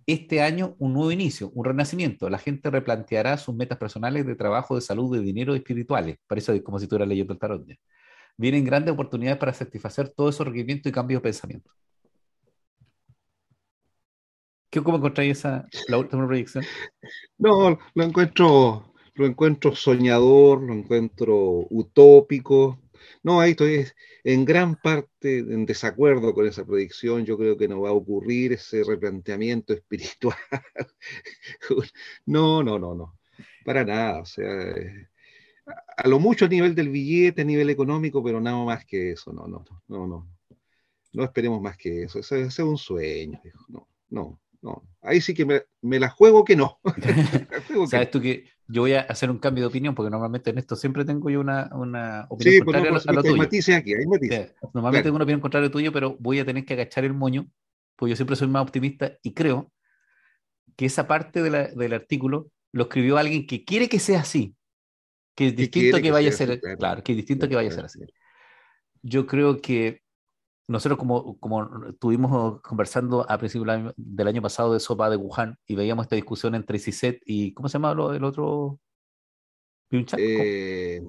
este 0.05 0.43
año 0.43 0.77
un 0.79 0.93
nuevo 0.93 1.11
inicio, 1.13 1.51
un 1.55 1.65
renacimiento. 1.65 2.29
La 2.29 2.37
gente 2.37 2.69
replanteará 2.69 3.39
sus 3.39 3.55
metas 3.55 3.79
personales 3.79 4.27
de 4.27 4.35
trabajo, 4.35 4.75
de 4.75 4.83
salud, 4.83 5.17
de 5.17 5.25
dinero 5.25 5.55
y 5.55 5.61
espirituales. 5.61 6.19
Parece 6.27 6.55
eso 6.55 6.63
como 6.63 6.79
si 6.79 6.87
tú 6.87 6.97
hubieras 6.97 7.09
leyendo 7.09 7.33
el 7.33 7.39
tarot. 7.39 7.67
Vienen 8.37 8.67
grandes 8.67 8.93
oportunidades 8.93 9.39
para 9.39 9.55
satisfacer 9.55 10.11
todos 10.11 10.35
esos 10.35 10.47
requerimientos 10.47 10.91
y 10.91 10.93
cambios 10.93 11.23
de 11.23 11.29
pensamiento. 11.29 11.71
¿Cómo 14.85 14.99
encontráis 14.99 15.39
esa, 15.39 15.67
última 15.97 16.27
proyección? 16.27 16.67
No, 17.39 17.79
lo 17.95 18.05
encuentro, 18.05 18.93
lo 19.15 19.25
encuentro 19.25 19.75
soñador, 19.75 20.61
lo 20.61 20.75
encuentro 20.75 21.67
utópico. 21.71 22.79
No, 23.23 23.41
ahí 23.41 23.53
estoy 23.53 23.87
en 24.25 24.45
gran 24.45 24.77
parte 24.77 25.39
en 25.39 25.67
desacuerdo 25.67 26.35
con 26.35 26.47
esa 26.47 26.65
predicción. 26.65 27.25
Yo 27.25 27.37
creo 27.39 27.57
que 27.57 27.69
no 27.69 27.81
va 27.81 27.91
a 27.91 27.93
ocurrir 27.93 28.53
ese 28.53 28.85
replanteamiento 28.85 29.73
espiritual. 29.75 30.37
no, 32.27 32.63
no, 32.63 32.79
no, 32.79 32.95
no. 32.95 33.19
Para 33.65 33.85
nada. 33.85 34.21
O 34.21 34.27
sea, 34.27 34.47
a 35.97 36.09
lo 36.09 36.19
mucho 36.19 36.45
a 36.45 36.49
nivel 36.49 36.75
del 36.75 36.91
billete, 36.91 37.43
a 37.43 37.45
nivel 37.45 37.71
económico, 37.71 38.23
pero 38.23 38.41
nada 38.41 38.65
más 38.65 38.85
que 38.85 39.13
eso. 39.13 39.33
No, 39.33 39.47
no, 39.47 39.65
no, 39.89 40.07
no. 40.07 40.29
No 41.13 41.25
esperemos 41.25 41.61
más 41.63 41.77
que 41.77 42.05
eso. 42.05 42.19
Ese, 42.19 42.43
es 42.43 42.59
un 42.59 42.79
sueño. 42.79 43.41
No, 43.69 43.89
no. 44.11 44.41
No, 44.63 44.83
ahí 45.01 45.21
sí 45.21 45.33
que 45.33 45.45
me, 45.45 45.99
la 46.01 46.09
juego 46.09 46.45
que 46.45 46.57
no. 46.57 46.81
Sabes 47.89 48.11
tú 48.11 48.21
que 48.21 48.47
yo 48.69 48.83
voy 48.83 48.95
a 48.95 49.01
hacer 49.01 49.31
un 49.31 49.39
cambio 49.39 49.65
de 49.65 49.69
opinión 49.69 49.95
porque 49.95 50.11
normalmente 50.11 50.51
en 50.51 50.59
esto 50.59 50.75
siempre 50.75 51.05
tengo 51.05 51.31
yo 51.31 51.41
una, 51.41 51.71
una 51.73 52.27
opinión 52.29 52.55
sí, 52.55 52.63
pues 52.63 52.75
contraria 52.75 52.91
a, 52.91 53.13
lo, 53.13 53.23
tuyo. 53.23 53.43
aquí, 53.77 53.95
hay 53.95 54.07
normalmente 54.75 55.05
tengo 55.05 55.17
una 55.17 55.25
opinión 55.25 55.41
contraria 55.41 55.69
a 55.69 55.71
tuyo, 55.71 55.93
pero 55.93 56.17
voy 56.19 56.41
a 56.41 56.45
tener 56.45 56.65
que 56.65 56.75
agachar 56.75 57.05
el 57.05 57.15
moño, 57.15 57.47
porque 57.95 58.11
yo 58.11 58.17
siempre 58.17 58.37
soy 58.37 58.49
más 58.49 58.63
optimista 58.63 59.13
y 59.23 59.35
creo 59.35 59.73
que 60.77 60.87
esa 60.87 61.07
parte 61.07 61.43
del 61.43 61.93
artículo 61.93 62.51
lo 62.73 62.85
escribió 62.85 63.17
alguien 63.17 63.47
que 63.47 63.65
quiere 63.65 63.89
que 63.89 63.99
sea 63.99 64.21
así, 64.21 64.55
Que 65.35 65.49
es 65.49 65.57
distinto 65.57 66.01
que, 66.01 66.11
vaya 66.11 66.31
a 66.31 66.33
ser, 66.33 66.61
claro, 66.79 67.03
que 67.03 67.13
es 67.13 67.17
distinto 67.17 67.49
que 67.49 67.55
vaya 67.55 67.71
a 67.71 67.73
ser 67.73 67.85
así. 67.85 68.01
Yo 69.03 69.27
creo 69.27 69.61
que 69.61 70.03
nosotros 70.69 70.99
como, 70.99 71.39
como 71.39 71.87
estuvimos 71.89 72.61
conversando 72.61 73.29
a 73.31 73.39
principios 73.39 73.95
del 73.97 74.29
año, 74.29 74.43
pasado 74.43 74.73
de 74.73 74.81
Sopa 74.81 75.09
de 75.09 75.17
Wuhan 75.17 75.59
y 75.67 75.77
veíamos 75.77 76.05
esta 76.05 76.17
discusión 76.17 76.55
entre 76.55 76.79
CISET 76.79 77.23
y, 77.25 77.53
¿cómo 77.53 77.69
se 77.69 77.75
llama 77.75 77.95
lo, 77.95 78.13
el 78.13 78.25
otro? 78.25 78.81
Eh, 79.91 81.03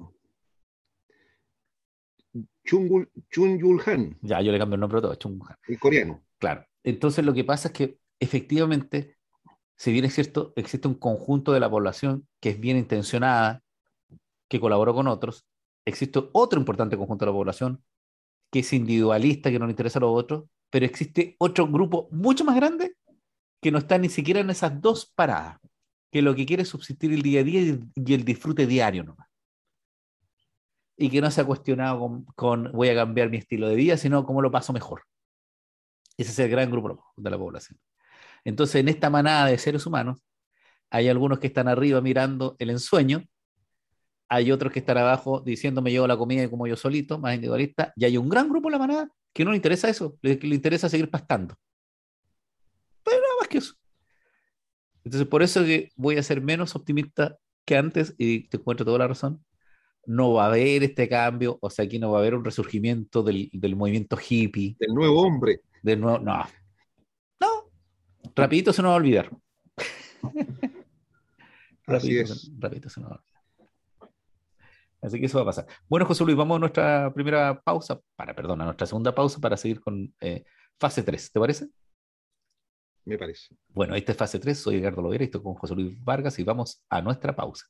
Chungul, 2.64 3.10
Han. 3.86 4.16
Ya, 4.22 4.40
yo 4.40 4.52
le 4.52 4.58
cambio 4.58 4.76
el 4.76 4.80
nombre 4.80 4.98
a 4.98 5.02
todo, 5.02 5.14
Chungul 5.16 5.48
Han. 5.48 5.56
El 5.66 5.78
coreano. 5.80 6.22
Claro. 6.38 6.64
Entonces 6.84 7.24
lo 7.24 7.34
que 7.34 7.42
pasa 7.42 7.68
es 7.68 7.74
que 7.74 7.98
efectivamente, 8.20 9.16
si 9.76 9.92
bien 9.92 10.04
es 10.04 10.14
cierto, 10.14 10.52
existe 10.54 10.86
un 10.86 10.94
conjunto 10.94 11.52
de 11.52 11.60
la 11.60 11.68
población 11.68 12.28
que 12.40 12.50
es 12.50 12.60
bien 12.60 12.76
intencionada, 12.76 13.62
que 14.48 14.60
colaboró 14.60 14.94
con 14.94 15.08
otros, 15.08 15.46
existe 15.84 16.22
otro 16.32 16.60
importante 16.60 16.96
conjunto 16.96 17.24
de 17.24 17.32
la 17.32 17.36
población 17.36 17.82
que 18.50 18.60
es 18.60 18.72
individualista, 18.72 19.50
que 19.50 19.58
no 19.58 19.66
le 19.66 19.72
interesa 19.72 19.98
a 19.98 20.02
los 20.02 20.10
otros, 20.12 20.44
pero 20.70 20.86
existe 20.86 21.36
otro 21.38 21.66
grupo 21.66 22.08
mucho 22.10 22.44
más 22.44 22.56
grande 22.56 22.94
que 23.60 23.70
no 23.70 23.78
está 23.78 23.98
ni 23.98 24.08
siquiera 24.08 24.40
en 24.40 24.50
esas 24.50 24.80
dos 24.80 25.06
paradas, 25.14 25.58
que 26.10 26.22
lo 26.22 26.34
que 26.34 26.46
quiere 26.46 26.62
es 26.62 26.68
subsistir 26.68 27.12
el 27.12 27.22
día 27.22 27.40
a 27.40 27.44
día 27.44 27.78
y 27.94 28.14
el 28.14 28.24
disfrute 28.24 28.66
diario 28.66 29.04
nomás. 29.04 29.28
Y 30.96 31.10
que 31.10 31.20
no 31.20 31.30
se 31.30 31.40
ha 31.40 31.44
cuestionado 31.44 32.24
con, 32.34 32.72
voy 32.72 32.88
a 32.88 32.94
cambiar 32.94 33.30
mi 33.30 33.36
estilo 33.36 33.68
de 33.68 33.76
vida, 33.76 33.96
sino 33.96 34.24
cómo 34.24 34.42
lo 34.42 34.50
paso 34.50 34.72
mejor. 34.72 35.02
Ese 36.16 36.32
es 36.32 36.38
el 36.40 36.50
gran 36.50 36.70
grupo 36.70 37.12
de 37.16 37.30
la 37.30 37.38
población. 37.38 37.78
Entonces, 38.44 38.76
en 38.76 38.88
esta 38.88 39.10
manada 39.10 39.46
de 39.46 39.58
seres 39.58 39.86
humanos, 39.86 40.24
hay 40.90 41.08
algunos 41.08 41.38
que 41.38 41.48
están 41.48 41.68
arriba 41.68 42.00
mirando 42.00 42.56
el 42.58 42.70
ensueño 42.70 43.24
hay 44.28 44.52
otros 44.52 44.72
que 44.72 44.80
están 44.80 44.98
abajo 44.98 45.40
diciéndome 45.40 45.92
yo 45.92 46.06
la 46.06 46.16
comida 46.16 46.44
y 46.44 46.50
como 46.50 46.66
yo 46.66 46.76
solito, 46.76 47.18
más 47.18 47.34
individualista, 47.34 47.92
y 47.96 48.04
hay 48.04 48.16
un 48.16 48.28
gran 48.28 48.48
grupo 48.48 48.68
en 48.68 48.72
la 48.72 48.78
manada 48.78 49.10
que 49.32 49.44
no 49.44 49.50
le 49.50 49.56
interesa 49.56 49.88
eso, 49.88 50.18
le, 50.22 50.36
le 50.36 50.54
interesa 50.54 50.88
seguir 50.88 51.10
pastando. 51.10 51.54
Pero 53.04 53.20
nada 53.20 53.34
más 53.40 53.48
que 53.48 53.58
eso. 53.58 53.74
Entonces, 55.04 55.28
por 55.28 55.42
eso 55.42 55.64
que 55.64 55.90
voy 55.96 56.16
a 56.18 56.22
ser 56.22 56.42
menos 56.42 56.74
optimista 56.76 57.38
que 57.64 57.76
antes, 57.76 58.14
y 58.16 58.48
te 58.48 58.56
encuentro 58.56 58.84
toda 58.86 58.98
la 58.98 59.08
razón. 59.08 59.44
No 60.06 60.32
va 60.32 60.44
a 60.44 60.48
haber 60.48 60.82
este 60.82 61.06
cambio, 61.06 61.58
o 61.60 61.68
sea, 61.68 61.84
aquí 61.84 61.98
no 61.98 62.10
va 62.10 62.18
a 62.18 62.20
haber 62.22 62.34
un 62.34 62.42
resurgimiento 62.42 63.22
del, 63.22 63.50
del 63.52 63.76
movimiento 63.76 64.18
hippie. 64.18 64.74
Del 64.80 64.94
nuevo 64.94 65.20
hombre. 65.20 65.60
Del 65.82 66.00
nuevo, 66.00 66.18
no. 66.18 66.44
No. 67.38 67.70
Rapidito 68.34 68.72
se 68.72 68.80
nos 68.80 68.88
va 68.90 68.94
a 68.94 68.96
olvidar. 68.96 69.30
rapidito, 71.86 72.34
rapidito 72.58 72.88
se 72.88 73.00
nos 73.00 73.10
va 73.10 73.16
a 73.16 73.18
olvidar. 73.18 73.27
Así 75.00 75.20
que 75.20 75.26
eso 75.26 75.38
va 75.38 75.42
a 75.42 75.46
pasar. 75.46 75.66
Bueno, 75.88 76.06
José 76.06 76.24
Luis, 76.24 76.36
vamos 76.36 76.56
a 76.56 76.60
nuestra 76.60 77.12
primera 77.14 77.60
pausa, 77.60 78.00
para, 78.16 78.34
perdón, 78.34 78.60
a 78.62 78.64
nuestra 78.64 78.86
segunda 78.86 79.14
pausa 79.14 79.40
para 79.40 79.56
seguir 79.56 79.80
con 79.80 80.12
eh, 80.20 80.44
fase 80.78 81.02
3. 81.02 81.32
¿Te 81.32 81.40
parece? 81.40 81.68
Me 83.04 83.16
parece. 83.16 83.56
Bueno, 83.68 83.94
esta 83.94 84.12
es 84.12 84.18
fase 84.18 84.38
3. 84.38 84.58
Soy 84.58 84.76
Edgardo 84.76 85.02
Lovera 85.02 85.24
y 85.24 85.26
estoy 85.26 85.42
con 85.42 85.54
José 85.54 85.74
Luis 85.74 86.02
Vargas 86.02 86.38
y 86.38 86.44
vamos 86.44 86.82
a 86.90 87.00
nuestra 87.00 87.34
pausa. 87.34 87.66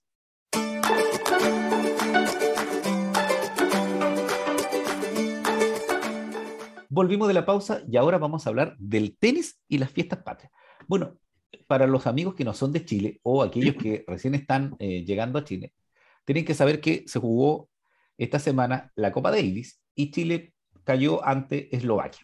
Volvimos 6.88 7.28
de 7.28 7.34
la 7.34 7.46
pausa 7.46 7.82
y 7.86 7.96
ahora 7.98 8.18
vamos 8.18 8.46
a 8.46 8.50
hablar 8.50 8.74
del 8.78 9.16
tenis 9.18 9.60
y 9.68 9.78
las 9.78 9.90
fiestas 9.92 10.22
patrias. 10.22 10.50
Bueno, 10.88 11.18
para 11.66 11.86
los 11.86 12.06
amigos 12.06 12.34
que 12.34 12.44
no 12.44 12.54
son 12.54 12.72
de 12.72 12.84
Chile 12.84 13.20
o 13.22 13.42
aquellos 13.42 13.76
que 13.76 14.04
recién 14.08 14.34
están 14.34 14.74
eh, 14.78 15.04
llegando 15.04 15.38
a 15.38 15.44
Chile, 15.44 15.74
tienen 16.28 16.44
que 16.44 16.52
saber 16.52 16.82
que 16.82 17.04
se 17.06 17.18
jugó 17.18 17.70
esta 18.18 18.38
semana 18.38 18.92
la 18.96 19.12
Copa 19.12 19.30
Davis 19.30 19.80
y 19.94 20.10
Chile 20.10 20.52
cayó 20.84 21.24
ante 21.24 21.74
Eslovaquia. 21.74 22.20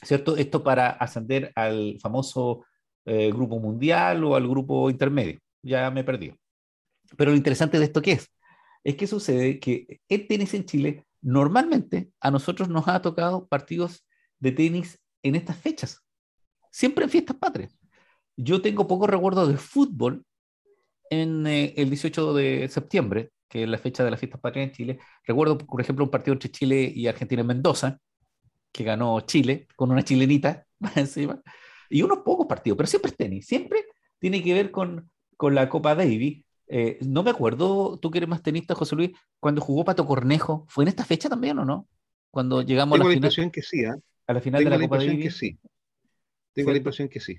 ¿Cierto? 0.00 0.36
Esto 0.36 0.62
para 0.62 0.90
ascender 0.90 1.50
al 1.56 1.98
famoso 2.00 2.64
eh, 3.04 3.32
grupo 3.32 3.58
mundial 3.58 4.22
o 4.22 4.36
al 4.36 4.46
grupo 4.46 4.88
intermedio. 4.88 5.40
Ya 5.64 5.90
me 5.90 6.04
perdí. 6.04 6.32
Pero 7.16 7.32
lo 7.32 7.36
interesante 7.36 7.80
de 7.80 7.86
esto 7.86 8.00
qué 8.00 8.12
es? 8.12 8.30
Es 8.84 8.94
que 8.94 9.08
sucede 9.08 9.58
que 9.58 10.00
el 10.08 10.28
tenis 10.28 10.54
en 10.54 10.64
Chile 10.64 11.04
normalmente 11.20 12.12
a 12.20 12.30
nosotros 12.30 12.68
nos 12.68 12.86
ha 12.86 13.02
tocado 13.02 13.48
partidos 13.48 14.06
de 14.38 14.52
tenis 14.52 14.96
en 15.24 15.34
estas 15.34 15.56
fechas. 15.56 16.00
Siempre 16.70 17.02
en 17.02 17.10
fiestas 17.10 17.36
patrias. 17.36 17.76
Yo 18.36 18.62
tengo 18.62 18.86
poco 18.86 19.08
recuerdo 19.08 19.48
de 19.48 19.56
fútbol 19.56 20.24
en 21.12 21.46
eh, 21.46 21.74
el 21.76 21.90
18 21.90 22.32
de 22.32 22.68
septiembre, 22.68 23.32
que 23.46 23.64
es 23.64 23.68
la 23.68 23.76
fecha 23.76 24.02
de 24.02 24.10
la 24.10 24.16
fiesta 24.16 24.40
patria 24.40 24.64
en 24.64 24.72
Chile. 24.72 24.98
Recuerdo, 25.26 25.58
por 25.58 25.80
ejemplo, 25.80 26.06
un 26.06 26.10
partido 26.10 26.32
entre 26.32 26.50
Chile 26.50 26.90
y 26.94 27.06
Argentina 27.06 27.42
en 27.42 27.48
Mendoza, 27.48 27.98
que 28.72 28.82
ganó 28.82 29.20
Chile, 29.20 29.68
con 29.76 29.90
una 29.90 30.02
chilenita 30.02 30.66
encima, 30.96 31.42
y 31.90 32.00
unos 32.00 32.20
pocos 32.20 32.46
partidos, 32.46 32.78
pero 32.78 32.86
siempre 32.86 33.10
es 33.10 33.16
tenis, 33.18 33.46
siempre 33.46 33.84
tiene 34.18 34.42
que 34.42 34.54
ver 34.54 34.70
con, 34.70 35.10
con 35.36 35.54
la 35.54 35.68
Copa 35.68 35.94
Davis. 35.94 36.42
Eh, 36.66 36.98
no 37.02 37.22
me 37.22 37.30
acuerdo, 37.30 37.98
tú 37.98 38.10
que 38.10 38.18
eres 38.18 38.30
más 38.30 38.42
tenista, 38.42 38.74
José 38.74 38.96
Luis, 38.96 39.10
cuando 39.38 39.60
jugó 39.60 39.84
Pato 39.84 40.06
Cornejo, 40.06 40.64
¿fue 40.70 40.84
en 40.84 40.88
esta 40.88 41.04
fecha 41.04 41.28
también 41.28 41.58
o 41.58 41.66
no? 41.66 41.86
Cuando 42.30 42.62
llegamos 42.62 42.98
a 42.98 43.04
la, 43.04 43.12
impresión 43.12 43.50
que 43.50 43.60
sí, 43.60 43.80
¿eh? 43.80 43.92
a 44.26 44.32
la 44.32 44.40
final 44.40 44.64
de 44.64 44.70
la, 44.70 44.78
Copa 44.78 44.96
Davis. 44.96 45.24
Que 45.24 45.30
sí. 45.30 45.58
Tengo 46.54 46.70
la 46.70 46.78
impresión 46.78 47.10
que 47.10 47.20
sí. 47.20 47.36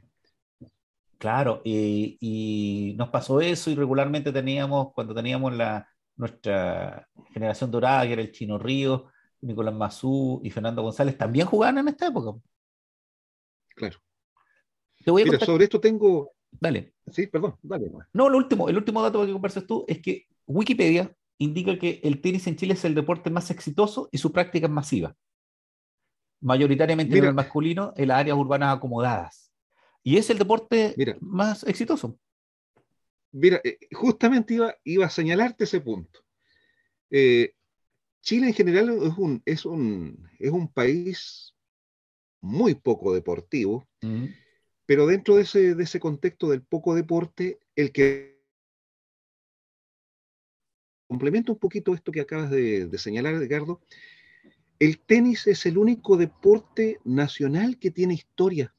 Claro, 1.17 1.61
y, 1.63 2.95
nos 2.97 3.09
pasó 3.09 3.39
eso 3.39 3.71
y 3.71 3.75
regularmente 3.75 4.31
teníamos, 4.31 4.93
cuando 4.93 5.13
teníamos 5.13 5.53
la, 5.53 5.87
nuestra 6.15 7.07
generación 7.33 7.71
dorada, 7.71 8.05
que 8.05 8.13
era 8.13 8.21
el 8.21 8.31
Chino 8.31 8.57
Río, 8.57 9.07
Nicolás 9.41 9.73
Mazú 9.73 10.41
y 10.43 10.49
Fernando 10.49 10.81
González, 10.81 11.17
también 11.17 11.47
jugaban 11.47 11.77
en 11.79 11.87
esta 11.87 12.07
época. 12.07 12.39
Claro. 13.75 13.99
Mira, 15.05 15.39
sobre 15.39 15.65
esto 15.65 15.79
tengo... 15.79 16.31
Dale. 16.51 16.93
Sí, 17.11 17.27
perdón, 17.27 17.55
dale. 17.61 17.91
No, 18.13 18.29
lo 18.29 18.37
último, 18.37 18.69
el 18.69 18.77
último 18.77 19.01
dato 19.01 19.25
que 19.25 19.33
conversas 19.33 19.65
tú 19.65 19.83
es 19.87 20.01
que 20.01 20.27
Wikipedia 20.45 21.13
indica 21.39 21.77
que 21.77 21.99
el 22.03 22.21
tenis 22.21 22.45
en 22.47 22.55
Chile 22.55 22.73
es 22.73 22.85
el 22.85 22.95
deporte 22.95 23.29
más 23.29 23.49
exitoso 23.51 24.07
y 24.11 24.17
su 24.17 24.31
práctica 24.31 24.67
es 24.67 24.71
masiva. 24.71 25.15
Mayoritariamente 26.41 27.17
en 27.17 27.25
el 27.25 27.33
masculino 27.33 27.93
en 27.95 28.09
las 28.09 28.19
áreas 28.19 28.37
urbanas 28.37 28.77
acomodadas. 28.77 29.42
Y 30.03 30.17
es 30.17 30.29
el 30.29 30.37
deporte 30.37 30.95
más 31.21 31.63
exitoso. 31.63 32.19
Mira, 33.31 33.61
eh, 33.63 33.79
justamente 33.93 34.53
iba, 34.53 34.75
iba 34.83 35.05
a 35.05 35.09
señalarte 35.09 35.63
ese 35.63 35.79
punto. 35.79 36.23
Eh, 37.09 37.55
Chile 38.21 38.47
en 38.47 38.53
general 38.53 38.89
es 38.89 39.17
un, 39.17 39.41
es 39.45 39.65
un, 39.65 40.29
es 40.39 40.51
un 40.51 40.71
país 40.71 41.55
muy 42.41 42.75
poco 42.75 43.13
deportivo, 43.13 43.87
pero 44.85 45.07
dentro 45.07 45.35
de 45.35 45.43
ese, 45.43 45.75
de 45.75 45.83
ese 45.83 45.99
contexto 45.99 46.49
del 46.49 46.61
poco 46.61 46.95
deporte, 46.95 47.59
el 47.75 47.91
que 47.91 48.41
complementa 51.07 51.51
un 51.51 51.59
poquito 51.59 51.93
esto 51.93 52.11
que 52.11 52.21
acabas 52.21 52.49
de, 52.49 52.87
de 52.87 52.97
señalar, 52.97 53.35
Edgardo, 53.35 53.81
el 54.79 54.99
tenis 54.99 55.47
es 55.47 55.65
el 55.65 55.77
único 55.77 56.17
deporte 56.17 56.99
nacional 57.03 57.77
que 57.79 57.91
tiene 57.91 58.13
historia 58.13 58.73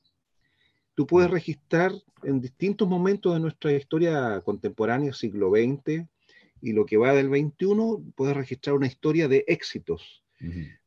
tú 0.94 1.07
puedes 1.07 1.30
registrar 1.30 1.92
en 2.22 2.40
distintos 2.40 2.88
momentos 2.88 3.35
de 3.35 3.40
nuestra 3.40 3.72
historia 3.72 4.40
contemporánea, 4.44 5.12
siglo 5.12 5.50
XX 5.50 6.07
y 6.61 6.72
lo 6.72 6.87
que 6.87 6.96
va 6.96 7.12
del 7.12 7.28
XXI, 7.28 8.12
puedes 8.14 8.37
registrar 8.37 8.76
una 8.76 8.87
historia 8.87 9.28
de 9.28 9.44
éxitos. 9.46 10.22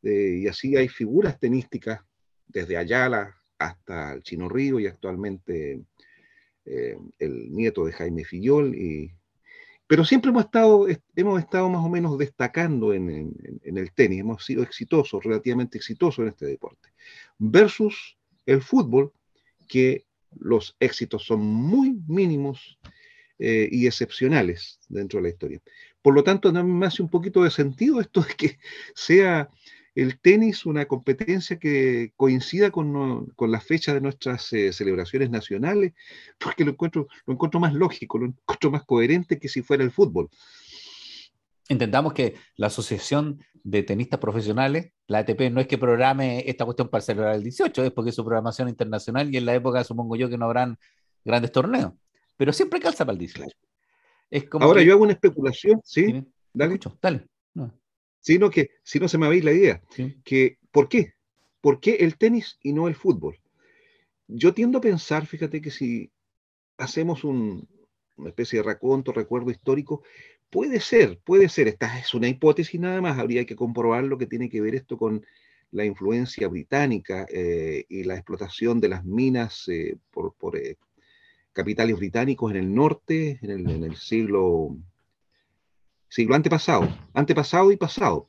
y 0.04 0.48
así 0.48 0.76
hay 0.76 0.88
figuras 0.88 1.40
tenísticas, 1.40 2.02
desde 2.48 2.78
Ayala 2.78 3.36
hasta 3.60 4.14
el 4.14 4.24
Chino 4.24 4.48
Río 4.50 4.80
y 4.80 4.88
actualmente 4.88 5.82
eh, 6.66 6.98
el 7.20 7.52
nieto 7.52 7.86
de 7.86 7.94
Jaime 7.94 8.24
Fillol. 8.24 8.76
Y, 8.76 9.12
pero 9.86 10.06
siempre 10.06 10.32
hemos 10.32 10.46
estado, 10.46 10.88
hemos 11.16 11.40
estado 11.40 11.70
más 11.70 11.84
o 11.84 11.90
menos 11.90 12.18
destacando 12.18 12.94
en, 12.94 13.34
en 13.64 13.78
el 13.78 13.92
tenis, 13.94 14.22
hemos 14.22 14.46
sido 14.46 14.64
exitosos, 14.64 15.24
relativamente 15.24 15.78
exitosos 15.78 16.20
en 16.20 16.30
este 16.30 16.46
deporte. 16.46 16.90
Versus 17.38 18.18
el 18.46 18.62
fútbol, 18.62 19.12
que 19.68 20.06
los 20.40 20.76
éxitos 20.80 21.26
son 21.26 21.42
muy 21.42 21.98
mínimos 22.08 22.78
eh, 23.40 23.70
y 23.72 23.88
excepcionales 23.88 24.80
dentro 24.90 25.20
de 25.20 25.24
la 25.24 25.30
historia. 25.30 25.62
Por 26.02 26.16
lo 26.16 26.24
tanto, 26.24 26.52
no 26.52 26.64
me 26.64 26.86
hace 26.86 27.02
un 27.04 27.10
poquito 27.10 27.44
de 27.44 27.52
sentido 27.52 28.02
esto 28.02 28.22
de 28.22 28.34
que 28.34 28.60
sea 28.96 29.50
el 29.98 30.20
tenis 30.20 30.66
una 30.68 30.86
competencia 30.86 31.58
que 31.58 32.14
coincida 32.16 32.70
con, 32.70 33.34
la 33.40 33.60
fecha 33.60 33.96
de 33.96 34.02
nuestras 34.02 34.54
eh, 34.54 34.72
celebraciones 34.72 35.32
nacionales, 35.32 35.94
porque 36.38 36.64
lo 36.64 36.72
encuentro, 36.72 37.08
lo 37.26 37.34
encuentro 37.34 37.60
más 37.60 37.74
lógico, 37.74 38.20
lo 38.20 38.28
encuentro 38.28 38.70
más 38.70 38.84
coherente 38.86 39.40
que 39.40 39.50
si 39.50 39.64
fuera 39.64 39.84
el 39.84 39.90
fútbol. 39.90 40.30
Intentamos 41.70 42.14
que 42.14 42.36
la 42.56 42.68
Asociación 42.68 43.40
de 43.64 43.84
Tenistas 43.84 44.20
Profesionales, 44.20 44.94
la 45.08 45.20
ATP, 45.20 45.52
no 45.52 45.60
es 45.60 45.68
que 45.68 45.78
programe 45.78 46.44
esta 46.50 46.64
cuestión 46.64 46.88
para 46.88 47.02
celebrar 47.02 47.36
el 47.36 47.44
18, 47.44 47.84
es 47.84 47.92
porque 47.92 48.12
es 48.12 48.16
su 48.16 48.24
programación 48.24 48.70
internacional 48.70 49.34
y 49.34 49.38
en 49.38 49.46
la 49.46 49.56
época 49.56 49.84
supongo 49.84 50.16
yo 50.16 50.30
que 50.30 50.38
no 50.38 50.46
habrán 50.46 50.78
grandes 51.26 51.52
torneos, 51.52 51.94
pero 52.38 52.54
siempre 52.54 52.80
calza 52.80 53.06
para 53.06 53.14
el 53.14 53.20
18. 53.20 53.56
Ahora 54.60 54.82
yo 54.82 54.94
hago 54.94 55.04
una 55.04 55.14
especulación, 55.14 55.82
¿sí? 55.84 56.24
Dale. 56.54 56.80
dale. 57.02 57.28
Sino 58.20 58.50
que, 58.50 58.72
si 58.84 59.00
no 59.00 59.08
se 59.08 59.18
me 59.18 59.30
veis 59.30 59.44
la 59.44 59.52
idea, 59.52 59.82
que 60.24 60.58
¿por 60.72 60.90
qué? 60.90 61.14
¿Por 61.62 61.80
qué 61.80 61.96
el 61.96 62.18
tenis 62.18 62.58
y 62.62 62.74
no 62.74 62.88
el 62.88 62.96
fútbol? 62.96 63.38
Yo 64.28 64.54
tiendo 64.54 64.80
a 64.80 64.82
pensar, 64.82 65.26
fíjate 65.26 65.62
que 65.62 65.72
si 65.72 66.12
hacemos 66.78 67.24
una 67.24 67.64
especie 68.26 68.60
de 68.60 68.64
raconto, 68.64 69.12
recuerdo 69.12 69.52
histórico, 69.52 70.04
puede 70.50 70.80
ser, 70.80 71.20
puede 71.24 71.50
ser, 71.50 71.68
esta 71.68 71.98
es 72.00 72.14
una 72.14 72.28
hipótesis 72.28 72.80
nada 72.80 73.02
más, 73.02 73.20
habría 73.20 73.46
que 73.46 73.56
comprobar 73.56 74.04
lo 74.04 74.18
que 74.18 74.28
tiene 74.28 74.50
que 74.50 74.62
ver 74.62 74.76
esto 74.76 74.98
con 74.98 75.26
la 75.72 75.86
influencia 75.86 76.48
británica 76.48 77.26
eh, 77.30 77.86
y 77.90 78.04
la 78.04 78.16
explotación 78.16 78.80
de 78.80 78.90
las 78.90 79.04
minas 79.04 79.68
eh, 79.68 79.98
por, 80.12 80.58
eh, 80.58 80.78
capitales 81.52 81.98
británicos 81.98 82.52
en 82.52 82.58
el 82.58 82.74
norte, 82.74 83.40
en 83.42 83.84
el, 83.84 83.96
siglo, 83.96 84.78
siglo 86.08 86.36
antepasado, 86.36 86.88
antepasado 87.14 87.72
y 87.72 87.78
pasado, 87.78 88.28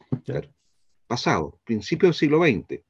pasado, 1.07 1.61
principio 1.64 2.09
del 2.09 2.14
siglo 2.14 2.38
XX. 2.38 2.83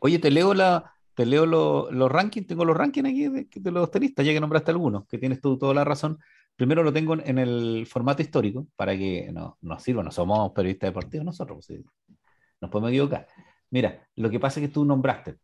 Oye, 0.00 0.18
te 0.18 0.30
leo 0.30 0.54
la, 0.54 0.92
te 1.14 1.26
leo 1.26 1.46
los 1.46 2.10
rankings, 2.10 2.46
tengo 2.46 2.64
los 2.64 2.76
rankings 2.76 3.08
aquí 3.08 3.28
de, 3.28 3.70
los 3.70 3.90
tenistas, 3.90 4.24
ya 4.24 4.32
que 4.32 4.40
nombraste 4.40 4.70
algunos, 4.70 5.06
que 5.06 5.18
tienes 5.18 5.40
tú 5.40 5.58
toda 5.58 5.74
la 5.74 5.84
razón. 5.84 6.18
Primero 6.56 6.82
lo 6.82 6.92
tengo 6.92 7.14
en 7.14 7.38
el 7.38 7.86
formato 7.86 8.22
histórico, 8.22 8.66
para 8.76 8.96
que 8.96 9.30
no, 9.32 9.58
nos 9.62 9.82
sirva, 9.82 10.02
no 10.02 10.10
somos 10.10 10.52
periodistas 10.52 10.88
deportivos 10.88 11.24
nosotros, 11.24 11.66
pues, 11.66 11.80
nos 12.60 12.70
podemos 12.70 12.90
equivocar. 12.90 13.26
Mira, 13.70 14.06
lo 14.16 14.30
que 14.30 14.38
pasa 14.38 14.60
es 14.60 14.68
que 14.68 14.72
tú 14.72 14.84
nombraste, 14.84 15.36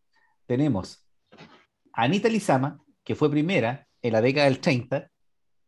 tenemos 0.46 1.04
a 1.92 2.02
Anita 2.02 2.28
Lizama, 2.28 2.78
que 3.02 3.14
fue 3.14 3.30
primera 3.30 3.86
en 4.02 4.12
la 4.12 4.20
década 4.20 4.46
del 4.46 4.60
30 4.60 5.10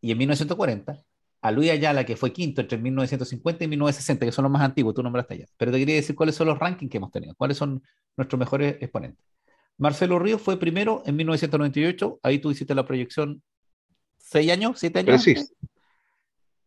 y 0.01 0.13
en 0.13 0.19
1940, 0.19 1.03
a 1.43 1.51
Luis 1.51 1.71
Ayala, 1.71 2.05
que 2.05 2.17
fue 2.17 2.33
quinto 2.33 2.61
entre 2.61 2.79
1950 2.79 3.65
y 3.65 3.69
1960, 3.69 4.27
que 4.27 4.33
son 4.33 4.43
los 4.45 4.53
más 4.53 4.63
antiguos, 4.63 4.95
tú 4.95 5.03
nombraste 5.03 5.35
allá. 5.35 5.47
Pero 5.57 5.73
te 5.73 5.79
quería 5.79 5.95
decir 5.95 6.15
cuáles 6.15 6.35
son 6.35 6.49
los 6.49 6.59
rankings 6.59 6.91
que 6.91 6.99
hemos 6.99 7.11
tenido, 7.11 7.35
cuáles 7.35 7.57
son 7.57 7.83
nuestros 8.17 8.39
mejores 8.39 8.77
exponentes. 8.81 9.25
Marcelo 9.79 10.19
Ríos 10.19 10.43
fue 10.43 10.59
primero 10.59 11.03
en 11.07 11.17
1998, 11.17 12.21
ahí 12.23 12.39
tú 12.39 12.51
hiciste 12.51 12.75
la 12.75 12.85
proyección, 12.85 13.43
¿seis 14.31 14.51
años? 14.51 14.79
¿Siete 14.79 15.01
años? 15.01 15.23
Sí. 15.23 15.35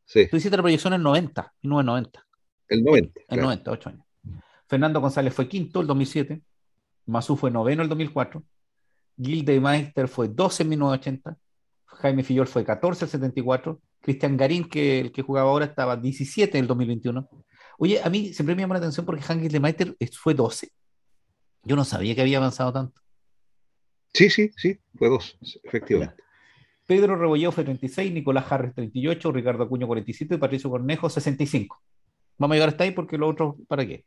sí. 0.06 0.28
Tú 0.28 0.38
hiciste 0.38 0.58
la 0.58 0.64
proyección 0.64 0.94
en 0.94 1.04
90, 1.04 1.54
1990. 1.62 2.28
El 2.68 2.84
90. 2.84 3.22
El 3.30 3.42
90, 3.42 3.72
ocho 3.72 3.90
años. 3.90 4.06
Fernando 4.68 5.00
González 5.00 5.34
fue 5.34 5.48
quinto 5.48 5.82
el 5.82 5.88
2007, 5.88 6.42
Mazú 7.06 7.36
fue 7.36 7.52
noveno 7.52 7.84
el 7.84 7.90
2004, 7.90 8.44
Gilde 9.22 9.60
Meister 9.60 10.08
fue 10.08 10.28
12 10.30 10.64
en 10.64 10.70
1980, 10.70 11.38
Jaime 11.86 12.24
Fillol 12.24 12.48
fue 12.48 12.66
14 12.66 13.06
en 13.06 13.12
74, 13.12 13.82
Cristian 14.02 14.36
Garín, 14.36 14.68
que 14.68 15.00
el 15.00 15.12
que 15.12 15.22
jugaba 15.22 15.50
ahora, 15.50 15.66
estaba 15.66 15.96
17 15.96 16.58
en 16.58 16.64
el 16.64 16.68
2021. 16.68 17.30
Oye, 17.78 18.02
a 18.04 18.10
mí 18.10 18.34
siempre 18.34 18.56
me 18.56 18.62
llama 18.62 18.76
la 18.76 18.80
atención 18.80 19.06
porque 19.06 19.24
Hans 19.28 19.60
Meister 19.60 19.96
fue 20.12 20.34
12. 20.34 20.70
Yo 21.64 21.76
no 21.76 21.86
sabía 21.86 22.16
que 22.16 22.22
había 22.22 22.38
avanzado 22.38 22.74
tanto. 22.74 23.02
Sí, 24.14 24.30
sí, 24.30 24.52
sí, 24.58 24.78
fue 24.96 25.10
2, 25.10 25.38
efectivamente. 25.64 26.24
Pedro 26.86 27.16
Rebolledo 27.16 27.52
fue 27.52 27.64
36, 27.64 28.12
Nicolás 28.12 28.52
Harris 28.52 28.74
38, 28.76 29.32
Ricardo 29.32 29.64
Acuño 29.64 29.88
47 29.88 30.36
y 30.36 30.38
Patricio 30.38 30.70
Cornejo 30.70 31.10
65. 31.10 31.82
Vamos 32.38 32.54
a 32.54 32.56
llegar 32.56 32.70
hasta 32.70 32.84
ahí 32.84 32.92
porque 32.92 33.18
lo 33.18 33.28
otro, 33.30 33.58
¿para 33.68 33.86
qué? 33.86 34.06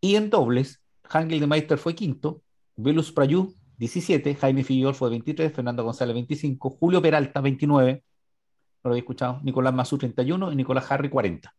Y 0.00 0.16
en 0.16 0.30
dobles, 0.30 0.82
Hangel 1.04 1.40
de 1.40 1.46
Meister 1.46 1.78
fue 1.78 1.94
quinto, 1.94 2.42
Velus 2.76 3.12
Prayú 3.12 3.54
17, 3.78 4.34
Jaime 4.36 4.64
Fillol 4.64 4.94
fue 4.94 5.10
23, 5.10 5.52
Fernando 5.52 5.84
González 5.84 6.14
25, 6.14 6.70
Julio 6.70 7.02
Peralta 7.02 7.40
29, 7.40 7.92
no 7.92 8.88
lo 8.88 8.90
había 8.90 9.00
escuchado, 9.00 9.40
Nicolás 9.42 9.74
Mazú 9.74 9.98
31 9.98 10.52
y 10.52 10.56
Nicolás 10.56 10.90
Harry 10.90 11.08
40. 11.08 11.54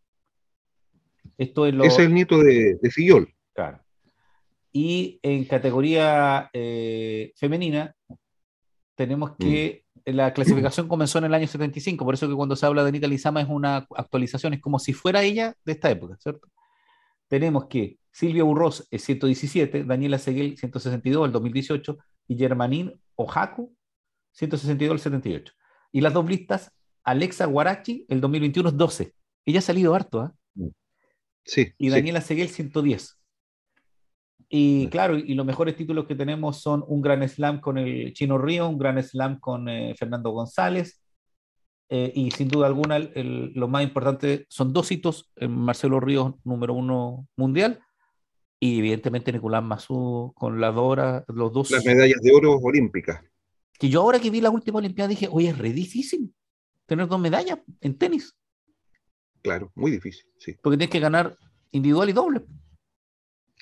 Esto 1.38 1.66
es 1.66 1.74
lo... 1.74 1.84
Es 1.84 2.00
el 2.00 2.14
nieto 2.14 2.40
de, 2.40 2.78
de 2.82 2.92
Fillol. 2.92 3.34
Claro. 3.54 3.80
Y 4.72 5.20
en 5.22 5.46
categoría 5.46 6.50
eh, 6.54 7.32
femenina, 7.36 7.96
tenemos 8.96 9.36
que 9.38 9.83
mm. 9.83 9.83
La 10.06 10.34
clasificación 10.34 10.88
comenzó 10.88 11.18
en 11.20 11.26
el 11.26 11.34
año 11.34 11.48
75, 11.48 12.04
por 12.04 12.14
eso 12.14 12.28
que 12.28 12.36
cuando 12.36 12.56
se 12.56 12.66
habla 12.66 12.84
de 12.84 12.90
Anita 12.90 13.08
Lizama 13.08 13.42
es 13.42 13.48
una 13.50 13.88
actualización, 13.96 14.54
es 14.54 14.62
como 14.62 14.80
si 14.80 14.94
fuera 14.94 15.24
ella 15.24 15.56
de 15.64 15.72
esta 15.72 15.90
época, 15.90 16.18
¿cierto? 16.20 16.50
Tenemos 17.28 17.68
que 17.68 17.98
Silvia 18.12 18.44
Burros 18.44 18.88
es 18.92 19.04
117, 19.04 19.86
Daniela 19.86 20.20
Seguel 20.20 20.58
162 20.58 21.26
el 21.26 21.32
2018 21.32 21.98
y 22.28 22.38
Germanín 22.38 23.00
Ojaku 23.16 23.76
162 24.34 24.96
el 24.96 25.00
78. 25.00 25.54
Y 25.92 26.02
las 26.02 26.14
dos 26.14 26.28
listas, 26.28 26.72
Alexa 27.04 27.46
Guarachi 27.46 28.06
el 28.10 28.22
2021 28.22 28.70
es 28.70 28.78
12. 28.78 29.14
Ella 29.46 29.60
ha 29.60 29.64
salido 29.64 29.96
harto, 29.96 30.22
¿ah? 30.22 30.34
Sí. 31.46 31.74
Y 31.78 31.90
Daniela 31.90 32.22
Seguel 32.22 32.50
110. 32.50 33.18
Y 34.56 34.88
claro, 34.90 35.18
y 35.18 35.34
los 35.34 35.48
mejores 35.48 35.76
títulos 35.76 36.06
que 36.06 36.14
tenemos 36.14 36.62
son 36.62 36.86
un 36.88 37.02
gran 37.02 37.28
slam 37.28 37.60
con 37.60 37.80
el 37.80 38.14
Chino 38.14 38.38
Río, 38.38 38.70
un 38.70 38.78
gran 38.78 39.02
slam 39.02 39.40
con 39.40 39.68
eh, 39.68 39.96
Fernando 39.98 40.30
González, 40.30 41.02
eh, 41.90 42.12
y 42.14 42.30
sin 42.30 42.50
duda 42.50 42.68
alguna 42.68 43.00
lo 43.00 43.68
más 43.68 43.82
importante 43.82 44.46
son 44.50 44.72
dos 44.72 44.92
hitos, 44.92 45.34
Marcelo 45.50 46.00
Ríos 46.00 46.36
número 46.44 46.76
uno 46.76 47.28
mundial 47.36 47.80
y 48.60 48.78
evidentemente 48.78 49.32
Nicolás 49.32 49.64
Mazú 49.64 50.34
con 50.36 50.62
la 50.62 50.72
Dora, 50.72 51.26
los 51.30 51.52
dos. 51.52 51.72
Las 51.72 51.84
medallas 51.84 52.22
de 52.22 52.32
oro 52.32 52.56
olímpicas. 52.58 53.24
Que 53.80 53.90
yo 53.90 54.02
ahora 54.02 54.20
que 54.20 54.30
vi 54.30 54.40
la 54.40 54.52
última 54.52 54.78
Olimpiada 54.78 55.08
dije, 55.08 55.30
oye, 55.32 55.50
es 55.50 55.58
re 55.58 55.74
difícil 55.74 56.32
tener 56.86 57.08
dos 57.08 57.20
medallas 57.20 57.58
en 57.82 57.98
tenis. 57.98 58.38
Claro, 59.42 59.72
muy 59.74 59.90
difícil, 59.90 60.26
sí. 60.38 60.56
Porque 60.62 60.78
tienes 60.78 60.92
que 60.92 61.00
ganar 61.00 61.36
individual 61.72 62.08
y 62.12 62.14
doble. 62.14 62.42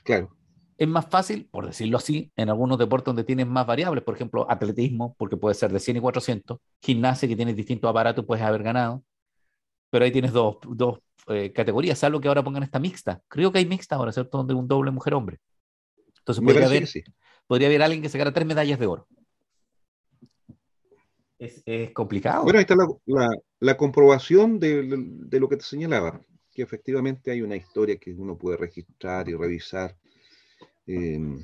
Claro. 0.04 0.36
Es 0.82 0.88
más 0.88 1.08
fácil, 1.08 1.46
por 1.46 1.67
decirlo 1.67 1.98
así, 1.98 2.32
en 2.36 2.50
algunos 2.50 2.80
deportes 2.80 3.06
donde 3.06 3.24
tienes 3.24 3.46
más 3.46 3.67
variables, 3.67 4.04
por 4.04 4.15
ejemplo, 4.15 4.50
atletismo, 4.50 5.13
porque 5.15 5.38
puede 5.38 5.54
ser 5.54 5.72
de 5.72 5.80
100 5.80 5.98
y 5.98 6.00
400, 6.00 6.58
gimnasia, 6.82 7.30
que 7.30 7.36
tienes 7.36 7.56
distintos 7.56 7.88
aparatos, 7.88 8.26
puedes 8.26 8.44
haber 8.44 8.63
ganado, 8.63 9.04
pero 9.91 10.06
ahí 10.06 10.12
tienes 10.12 10.32
dos, 10.32 10.58
dos 10.67 10.98
eh, 11.28 11.54
categorías, 11.54 12.00
salvo 12.00 12.20
que 12.20 12.30
ahora 12.30 12.44
pongan 12.44 12.63
esta 12.63 12.80
mixta. 12.80 13.22
Creo 13.28 13.52
que 13.52 13.60
hay 13.60 13.67
mixta 13.67 13.96
ahora, 13.96 14.12
¿cierto? 14.12 14.39
Donde 14.39 14.56
un 14.56 14.67
doble 14.67 14.89
mujer-hombre. 14.89 15.38
Entonces 16.17 16.44
podría 16.44 16.65
haber, 16.65 16.89
podría 17.46 17.67
haber 17.67 17.84
alguien 17.84 18.02
que 18.02 18.10
sacara 18.10 18.34
tres 18.34 18.48
medallas 18.48 18.80
de 18.80 18.88
oro. 18.88 19.08
Es, 21.38 21.91
complicado. 21.94 22.41
Bueno, 22.41 22.58
ahí 22.58 22.63
está 22.63 22.76
la, 23.60 23.78
comprobación 23.78 24.60
de, 24.60 25.38
lo 25.39 25.48
que 25.48 25.58
te 25.58 25.63
señalaba, 25.63 26.20
que 26.52 26.63
efectivamente 26.63 27.30
hay 27.30 27.44
una 27.44 27.56
historia 27.56 27.98
que 27.98 28.15
uno 28.15 28.36
puede 28.36 28.58
registrar 28.58 29.30
y 29.30 29.36
revisar, 29.36 29.96
em, 30.96 31.40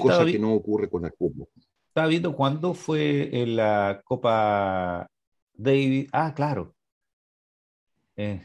cosa 0.00 0.24
que 0.24 0.38
no 0.38 0.54
ocurre 0.54 0.88
con 0.88 1.04
el 1.04 1.12
fútbol. 1.12 1.48
Estaba 1.88 2.08
viendo 2.08 2.34
cuándo 2.36 2.74
fue 2.74 3.30
en 3.32 3.56
la 3.56 4.02
Copa 4.04 5.08
David. 5.54 6.08
Ah, 6.12 6.34
claro. 6.34 6.74
Eh, 8.16 8.42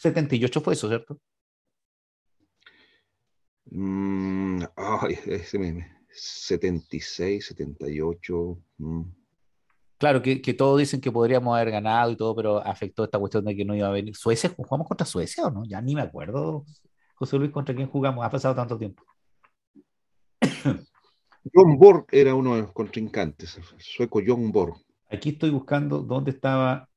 78 0.00 0.60
fue 0.62 0.74
eso, 0.74 0.88
¿cierto? 0.88 1.20
Mm, 3.66 4.62
ay, 4.76 5.18
ese 5.26 5.58
meme. 5.58 6.00
76, 6.12 7.46
78. 7.46 8.58
Mm. 8.78 9.02
Claro, 9.98 10.22
que, 10.22 10.40
que, 10.40 10.54
todos 10.54 10.78
dicen 10.78 11.00
que 11.00 11.12
podríamos 11.12 11.54
haber 11.54 11.70
ganado 11.70 12.10
y 12.10 12.16
todo, 12.16 12.34
pero 12.34 12.58
afectó 12.58 13.04
esta 13.04 13.18
cuestión 13.18 13.44
de 13.44 13.54
que 13.54 13.64
no 13.64 13.74
iba 13.74 13.88
a 13.88 13.92
venir. 13.92 14.16
¿Suecia? 14.16 14.50
¿Jugamos 14.56 14.88
contra 14.88 15.06
Suecia 15.06 15.44
o 15.44 15.50
no? 15.50 15.64
Ya 15.64 15.80
ni 15.80 15.94
me 15.94 16.02
acuerdo, 16.02 16.64
José 17.20 17.36
Luis, 17.36 17.50
contra 17.50 17.74
quién 17.74 17.86
jugamos. 17.86 18.24
Ha 18.24 18.30
pasado 18.30 18.54
tanto 18.54 18.78
tiempo. 18.78 19.04
John 21.54 21.78
Borg 21.78 22.06
era 22.10 22.34
uno 22.34 22.54
de 22.56 22.62
los 22.62 22.72
contrincantes, 22.72 23.58
el 23.58 23.64
sueco 23.78 24.22
John 24.26 24.50
Borg. 24.50 24.74
Aquí 25.10 25.30
estoy 25.30 25.50
buscando 25.50 25.98
dónde 26.00 26.30
estaba 26.30 26.88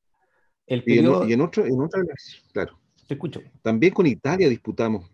y, 0.65 0.97
en, 0.97 1.07
otra, 1.41 1.67
en 1.67 1.81
otra 1.81 2.01
de 2.01 2.07
las, 2.07 2.41
claro. 2.53 2.79
Te 3.05 3.15
escucho. 3.15 3.41
También 3.61 3.93
con 3.93 4.07
Italia 4.07 4.47
disputamos. 4.47 5.11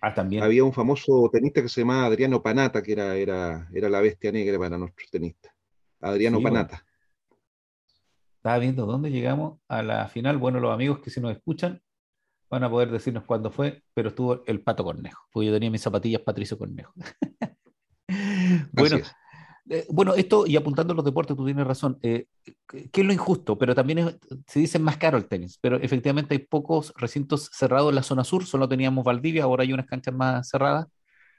Ah, 0.00 0.12
también. 0.12 0.42
Había 0.42 0.64
un 0.64 0.72
famoso 0.72 1.30
tenista 1.32 1.62
que 1.62 1.68
se 1.68 1.82
llamaba 1.82 2.06
Adriano 2.06 2.42
Panata, 2.42 2.82
que 2.82 2.92
era, 2.92 3.14
era, 3.14 3.68
era 3.72 3.88
la 3.88 4.00
bestia 4.00 4.32
negra 4.32 4.58
para 4.58 4.76
nuestros 4.76 5.08
tenistas. 5.08 5.52
Adriano 6.00 6.42
Panata. 6.42 6.84
Estaba 8.36 8.58
viendo 8.58 8.86
dónde 8.86 9.10
llegamos 9.12 9.60
a 9.68 9.84
la 9.84 10.08
final. 10.08 10.36
Bueno, 10.38 10.58
los 10.58 10.74
amigos 10.74 10.98
que 10.98 11.10
si 11.10 11.20
nos 11.20 11.30
escuchan 11.30 11.80
van 12.50 12.64
a 12.64 12.70
poder 12.70 12.90
decirnos 12.90 13.24
cuándo 13.24 13.50
fue, 13.50 13.82
pero 13.94 14.08
estuvo 14.08 14.42
el 14.46 14.62
Pato 14.62 14.84
Cornejo, 14.84 15.24
porque 15.32 15.46
yo 15.46 15.52
tenía 15.52 15.70
mis 15.70 15.82
zapatillas 15.82 16.22
Patricio 16.22 16.58
Cornejo. 16.58 16.92
bueno, 18.72 18.98
eh, 19.70 19.86
bueno, 19.90 20.14
esto, 20.14 20.46
y 20.46 20.56
apuntando 20.56 20.92
a 20.92 20.96
los 20.96 21.04
deportes, 21.04 21.36
tú 21.36 21.44
tienes 21.44 21.66
razón, 21.66 21.98
eh, 22.02 22.26
¿qué 22.66 23.00
es 23.00 23.06
lo 23.06 23.12
injusto? 23.12 23.58
Pero 23.58 23.74
también 23.74 24.18
se 24.46 24.60
dice 24.60 24.78
más 24.78 24.96
caro 24.96 25.18
el 25.18 25.26
tenis, 25.26 25.58
pero 25.60 25.76
efectivamente 25.76 26.34
hay 26.34 26.40
pocos 26.40 26.94
recintos 26.96 27.50
cerrados 27.52 27.90
en 27.90 27.96
la 27.96 28.02
zona 28.02 28.24
sur, 28.24 28.46
solo 28.46 28.68
teníamos 28.68 29.04
Valdivia, 29.04 29.44
ahora 29.44 29.64
hay 29.64 29.72
unas 29.72 29.86
canchas 29.86 30.14
más 30.14 30.48
cerradas, 30.48 30.86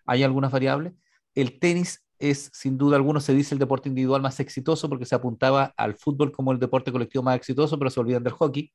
hay 0.05 0.23
algunas 0.23 0.51
variables. 0.51 0.93
El 1.33 1.59
tenis 1.59 2.05
es, 2.19 2.51
sin 2.53 2.77
duda 2.77 2.97
alguna, 2.97 3.19
se 3.19 3.33
dice 3.33 3.55
el 3.55 3.59
deporte 3.59 3.89
individual 3.89 4.21
más 4.21 4.39
exitoso 4.39 4.89
porque 4.89 5.05
se 5.05 5.15
apuntaba 5.15 5.73
al 5.77 5.95
fútbol 5.95 6.31
como 6.31 6.51
el 6.51 6.59
deporte 6.59 6.91
colectivo 6.91 7.23
más 7.23 7.35
exitoso, 7.35 7.79
pero 7.79 7.89
se 7.89 7.99
olvidan 7.99 8.23
del 8.23 8.33
hockey. 8.33 8.71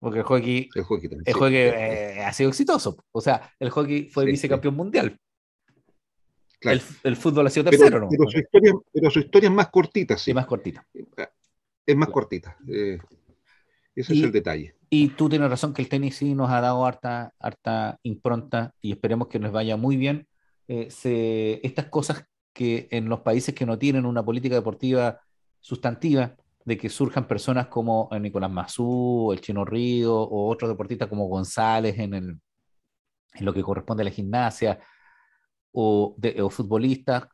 Porque 0.00 0.20
el 0.20 0.24
hockey, 0.24 0.68
El 0.74 0.82
hockey 0.84 1.08
también. 1.08 1.24
el 1.26 1.32
sí. 1.34 1.38
hockey 1.38 1.56
eh, 1.56 2.24
ha 2.24 2.32
sido 2.32 2.48
exitoso. 2.50 2.96
O 3.12 3.20
sea, 3.20 3.52
el 3.60 3.70
hockey 3.70 4.08
fue 4.08 4.24
Sí, 4.24 4.30
vicecampeón 4.32 4.74
mundial. 4.74 5.16
Claro. 6.58 6.78
El, 6.78 6.82
el 7.04 7.16
fútbol 7.16 7.46
ha 7.46 7.50
sido 7.50 7.64
Pero, 7.64 7.78
tercero, 7.78 8.00
¿no? 8.00 8.08
pero 8.10 8.28
su 8.30 8.38
historia, 8.38 8.72
pero 8.92 9.10
su 9.10 9.18
historia 9.20 9.48
es 9.48 9.54
más 9.54 9.68
cortita, 9.70 10.16
sí. 10.18 10.24
Sí, 10.26 10.34
más 10.34 10.46
cortito. 10.46 10.80
Es 11.86 11.96
más 11.96 12.08
cortita. 12.10 12.56
eh, 12.68 12.98
ese 13.94 14.14
Y- 14.14 14.18
es 14.18 14.24
el 14.24 14.32
detalle. 14.32 14.74
Y 14.92 15.08
tú 15.10 15.28
tienes 15.28 15.48
razón 15.48 15.72
que 15.72 15.82
el 15.82 15.88
tenis 15.88 16.16
sí 16.16 16.34
nos 16.34 16.50
ha 16.50 16.60
dado 16.60 16.84
harta, 16.84 17.32
harta 17.38 17.98
impronta 18.02 18.74
y 18.82 18.90
esperemos 18.92 19.28
que 19.28 19.38
nos 19.38 19.52
vaya 19.52 19.76
muy 19.76 19.96
bien. 19.96 20.26
Eh, 20.66 20.90
se- 20.90 21.64
estas 21.66 21.86
cosas 21.86 22.24
que 22.52 22.88
en 22.90 23.08
los 23.08 23.20
países 23.20 23.54
que 23.54 23.66
no 23.66 23.78
tienen 23.78 24.04
una 24.04 24.24
política 24.24 24.56
deportiva 24.56 25.20
sustantiva, 25.60 26.36
de 26.70 26.78
que 26.78 26.88
surjan 26.88 27.26
personas 27.26 27.66
como 27.66 28.08
eh, 28.12 28.20
Nicolás 28.20 28.50
Mazú, 28.50 29.32
el 29.32 29.40
Chino 29.40 29.64
Río 29.64 30.14
o 30.14 30.48
otros 30.48 30.70
deportistas 30.70 31.08
como 31.08 31.26
González 31.26 31.98
en, 31.98 32.40
lo 33.40 33.52
que 33.52 33.62
corresponde 33.62 34.02
a 34.02 34.04
la 34.04 34.10
gimnasia 34.10 34.78
o, 35.72 36.16
futbolistas. 36.50 37.24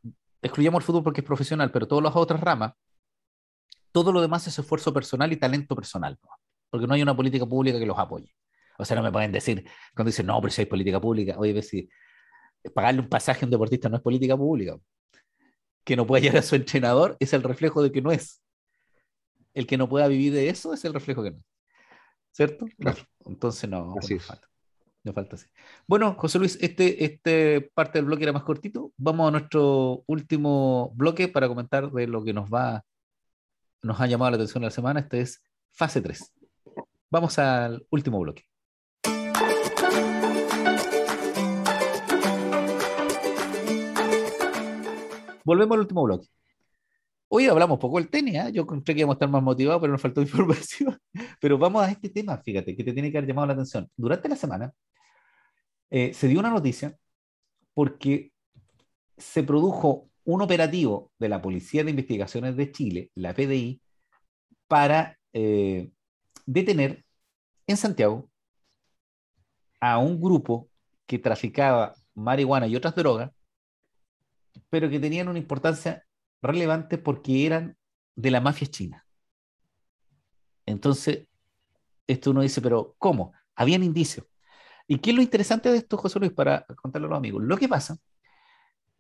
Excluyamos 0.41 0.81
el 0.83 0.87
fútbol 0.87 1.05
porque 1.05 1.21
es 1.21 1.27
profesional, 1.27 1.71
pero 1.71 1.87
todas 1.87 2.03
las 2.03 2.17
otras 2.17 2.41
ramas, 2.41 2.73
todo 3.93 4.11
lo 4.11 4.23
demás 4.23 4.47
es 4.47 4.59
esfuerzo 4.59 4.93
personal 4.93 5.31
y 5.33 5.37
talento 5.37 5.77
personal. 5.77 6.19
¿no? 6.23 6.31
porque 6.71 6.87
no 6.87 6.95
hay 6.95 7.03
una 7.03 7.17
política 7.17 7.47
pública 7.47 7.79
que 7.79 7.87
los 7.87 7.99
apoye. 7.99 8.35
O 8.79 8.85
sea, 8.85 8.97
no 8.97 9.03
me 9.03 9.13
pueden 9.13 9.33
decir, 9.33 9.69
cuando 9.95 10.09
dicen, 10.11 10.27
no, 10.27 10.41
pero 10.41 10.51
si 10.53 10.63
hay 10.63 10.67
política 10.67 11.01
pública, 11.01 11.37
oye, 11.39 11.63
si 11.63 11.89
pagarle 12.75 13.01
un 13.01 13.09
pasaje 13.09 13.45
a 13.45 13.47
un 13.47 13.51
deportista 13.51 13.89
no 13.89 13.97
es 13.97 14.03
política 14.03 14.37
pública. 14.37 14.79
Que 15.85 15.97
no 15.97 16.07
pueda 16.07 16.21
llegar 16.23 16.39
a 16.39 16.43
su 16.43 16.55
entrenador 16.55 17.17
es 17.21 17.33
el 17.33 17.43
reflejo 17.43 17.83
de 17.83 17.93
que 17.93 18.03
no 18.03 18.13
es. 18.13 18.43
El 19.57 19.67
que 19.67 19.79
no 19.79 19.89
pueda 19.89 20.07
vivir 20.07 20.35
de 20.35 20.51
eso 20.51 20.75
es 20.75 20.85
el 20.85 20.93
reflejo 20.93 21.23
que 21.23 21.31
no. 21.31 21.43
¿Cierto? 22.31 22.67
Claro. 22.79 22.99
Entonces 23.25 23.71
no, 23.71 23.95
Así 23.99 24.13
es. 24.13 24.23
falta. 24.27 24.47
Nos 25.03 25.15
falta 25.15 25.37
así. 25.37 25.47
Bueno, 25.87 26.15
José 26.19 26.39
Luis, 26.39 26.59
este, 26.61 27.03
este 27.03 27.63
parte 27.73 27.99
del 27.99 28.05
bloque 28.05 28.25
era 28.25 28.35
más 28.35 28.43
cortito. 28.43 28.93
Vamos 28.99 29.29
a 29.29 29.31
nuestro 29.31 30.05
último 30.07 30.93
bloque 30.95 31.29
para 31.29 31.49
comentar 31.49 31.91
de 31.91 32.07
lo 32.07 32.23
que 32.23 32.35
nos 32.35 32.51
va, 32.51 32.85
nos 33.81 33.99
ha 33.99 34.07
llamado 34.07 34.33
la 34.33 34.37
atención 34.37 34.63
la 34.63 34.71
semana. 34.71 35.01
Este 35.01 35.23
es 35.23 35.43
fase 35.73 36.03
3. 36.03 36.35
Vamos 37.09 37.39
al 37.39 37.87
último 37.89 38.21
bloque. 38.21 38.45
Volvemos 45.45 45.77
al 45.77 45.81
último 45.81 46.03
bloque. 46.03 46.27
Hoy 47.29 47.47
hablamos 47.47 47.79
poco 47.79 47.99
del 47.99 48.09
tenis, 48.09 48.37
¿eh? 48.37 48.53
yo 48.53 48.63
encontré 48.63 48.95
que 48.95 49.01
íbamos 49.01 49.15
a 49.15 49.17
estar 49.17 49.29
más 49.29 49.43
motivados, 49.43 49.81
pero 49.81 49.93
nos 49.93 50.01
faltó 50.01 50.21
información. 50.23 50.99
Pero 51.41 51.59
vamos 51.59 51.83
a 51.85 51.91
este 51.91 52.09
tema, 52.09 52.39
fíjate, 52.39 52.77
que 52.77 52.85
te 52.85 52.93
tiene 52.93 53.11
que 53.11 53.19
haber 53.19 53.29
llamado 53.29 53.49
la 53.49 53.53
atención. 53.55 53.91
Durante 53.97 54.29
la 54.29 54.37
semana 54.37 54.73
eh, 55.91 56.15
se 56.15 56.29
dio 56.29 56.39
una 56.39 56.51
noticia 56.51 56.97
porque 57.75 58.33
se 59.17 59.43
produjo 59.43 60.09
un 60.25 60.43
operativo 60.43 61.13
de 61.19 61.29
la 61.29 61.43
Policía 61.43 61.85
de 61.85 61.91
Investigaciones 61.91 62.57
de 62.57 62.73
Chile, 62.73 63.11
la 63.15 63.35
PDI, 63.35 63.81
para 64.69 65.19
eh, 65.33 65.91
detener 66.47 67.05
en 67.67 67.77
Santiago 67.77 68.31
a 69.81 69.99
un 69.99 70.21
grupo 70.21 70.69
que 71.07 71.19
traficaba 71.19 71.95
marihuana 72.15 72.67
y 72.67 72.77
otras 72.77 72.95
drogas, 72.95 73.31
pero 74.71 74.89
que 74.89 74.99
tenían 74.99 75.29
una 75.29 75.39
importancia 75.39 76.06
relevante 76.47 76.99
porque 76.99 77.47
eran 77.47 77.77
de 78.15 78.31
la 78.31 78.41
mafia 78.41 78.67
china. 78.67 79.07
Entonces, 80.65 81.27
esto 82.07 82.31
uno 82.31 82.43
dice, 82.43 82.61
pero 82.61 82.95
¿cómo? 82.99 83.33
Habían 83.55 83.83
indicios. 83.83 84.27
¿Y 84.87 84.99
qué 84.99 85.11
es 85.11 85.17
lo 85.17 85.23
interesante 85.23 85.71
de 85.71 85.79
esto, 85.79 85.97
José 85.97 86.19
Luis, 86.19 86.33
para 86.33 86.65
contarlo 86.81 87.09
a 87.09 87.11
los 87.11 87.19
amigos? 87.19 87.43
Lo 87.43 87.57
que 87.57 87.69
pasa 87.69 87.99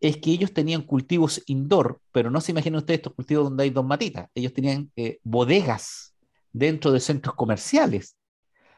es 0.00 0.18
que 0.18 0.30
ellos 0.30 0.52
tenían 0.52 0.82
cultivos 0.82 1.42
indoor, 1.46 2.00
pero 2.12 2.30
no 2.30 2.40
se 2.40 2.52
imaginen 2.52 2.78
ustedes 2.78 2.98
estos 2.98 3.14
cultivos 3.14 3.44
donde 3.44 3.64
hay 3.64 3.70
dos 3.70 3.84
matitas. 3.84 4.28
Ellos 4.34 4.52
tenían 4.52 4.90
eh, 4.96 5.20
bodegas 5.22 6.14
dentro 6.52 6.92
de 6.92 7.00
centros 7.00 7.34
comerciales, 7.34 8.16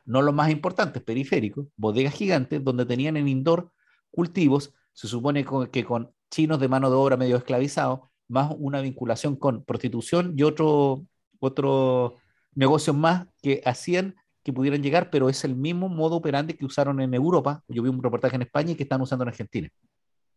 no 0.05 0.23
los 0.23 0.35
más 0.35 0.51
importantes, 0.51 1.03
periféricos, 1.03 1.67
bodegas 1.77 2.15
gigantes, 2.15 2.63
donde 2.63 2.87
tenían 2.87 3.17
en 3.17 3.29
indoor 3.29 3.73
cultivos, 4.11 4.75
se 4.93 5.07
supone 5.07 5.45
que 5.71 5.85
con 5.85 6.13
chinos 6.31 6.59
de 6.61 6.69
mano 6.69 6.91
de 6.91 6.97
obra 6.97 7.17
medio 7.17 7.37
esclavizados, 7.37 8.01
más 8.29 8.55
una 8.59 8.81
vinculación 8.81 9.37
con 9.37 9.65
prostitución 9.65 10.35
y 10.37 10.43
otro, 10.43 11.05
otro 11.41 12.17
negocios 12.55 12.97
más 12.97 13.27
que 13.43 13.63
hacían 13.65 14.17
que 14.43 14.53
pudieran 14.53 14.83
llegar, 14.83 15.11
pero 15.11 15.29
es 15.29 15.45
el 15.45 15.57
mismo 15.57 15.89
modo 15.89 16.17
operandi 16.17 16.55
que 16.55 16.65
usaron 16.65 17.01
en 17.01 17.13
Europa. 17.13 17.63
Yo 17.69 17.83
vi 17.83 17.89
un 17.89 18.03
reportaje 18.03 18.37
en 18.37 18.43
España 18.43 18.73
y 18.73 18.75
que 18.77 18.85
están 18.85 19.01
usando 19.01 19.25
en 19.25 19.29
Argentina. 19.29 19.69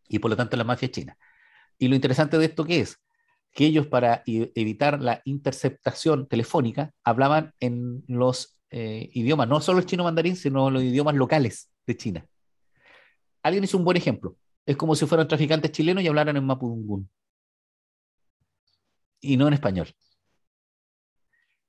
Y 0.08 0.20
por 0.20 0.32
lo 0.32 0.38
tanto 0.38 0.58
la 0.58 0.64
mafia 0.64 0.92
china. 0.92 1.18
Y 1.78 1.88
lo 1.88 1.96
interesante 1.96 2.38
de 2.38 2.46
esto 2.46 2.66
que 2.66 2.82
es 2.82 2.98
que 3.54 3.66
ellos 3.66 3.88
para 3.88 4.24
evitar 4.26 5.02
la 5.02 5.22
interceptación 5.26 6.28
telefónica 6.28 6.92
hablaban 7.04 7.54
en 7.60 8.04
los 8.08 8.58
eh, 8.70 9.10
idiomas, 9.14 9.48
no 9.48 9.60
solo 9.60 9.80
el 9.80 9.86
chino 9.86 10.04
mandarín, 10.04 10.36
sino 10.36 10.70
los 10.70 10.84
idiomas 10.84 11.16
locales 11.16 11.70
de 11.86 11.98
China. 11.98 12.26
Alguien 13.44 13.64
hizo 13.64 13.78
un 13.78 13.84
buen 13.84 13.98
ejemplo. 13.98 14.38
Es 14.66 14.78
como 14.78 14.96
si 14.96 15.06
fueran 15.06 15.28
traficantes 15.28 15.72
chilenos 15.72 16.04
y 16.04 16.08
hablaran 16.08 16.38
en 16.38 16.46
mapudungún. 16.46 17.10
Y 19.22 19.38
no 19.38 19.48
en 19.48 19.54
español. 19.54 19.88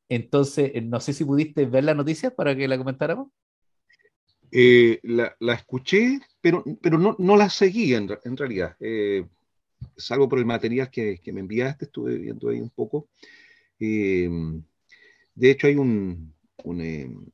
Entonces, 0.08 0.72
no 0.82 1.00
sé 1.00 1.12
si 1.12 1.24
pudiste 1.24 1.64
ver 1.66 1.84
la 1.84 1.94
noticia 1.94 2.34
para 2.34 2.56
que 2.56 2.68
la 2.68 2.76
comentáramos. 2.76 3.28
Eh, 4.50 5.00
la, 5.04 5.34
escuché, 5.54 6.20
pero, 6.40 6.62
pero 6.82 6.98
no, 6.98 7.16
no 7.18 7.36
la 7.36 7.48
seguí 7.48 7.94
en, 7.94 8.08
realidad. 8.36 8.76
Eh, 8.80 9.26
salvo 9.96 10.28
por 10.28 10.38
el 10.38 10.44
material 10.44 10.90
que, 10.90 11.18
que, 11.18 11.32
me 11.32 11.40
enviaste, 11.40 11.86
estuve 11.86 12.18
viendo 12.18 12.50
ahí 12.50 12.60
un 12.60 12.68
poco. 12.68 13.08
Eh, 13.80 14.28
de 15.34 15.50
hecho, 15.50 15.66
hay 15.66 15.76
un, 15.76 16.34
un 16.64 17.32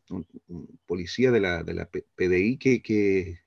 policía 0.87 1.33
de 1.33 1.41
la, 1.41 1.64
de 1.64 1.75
la, 1.75 1.87
PDI 1.87 2.57
que, 2.59 2.81
que, 2.81 3.41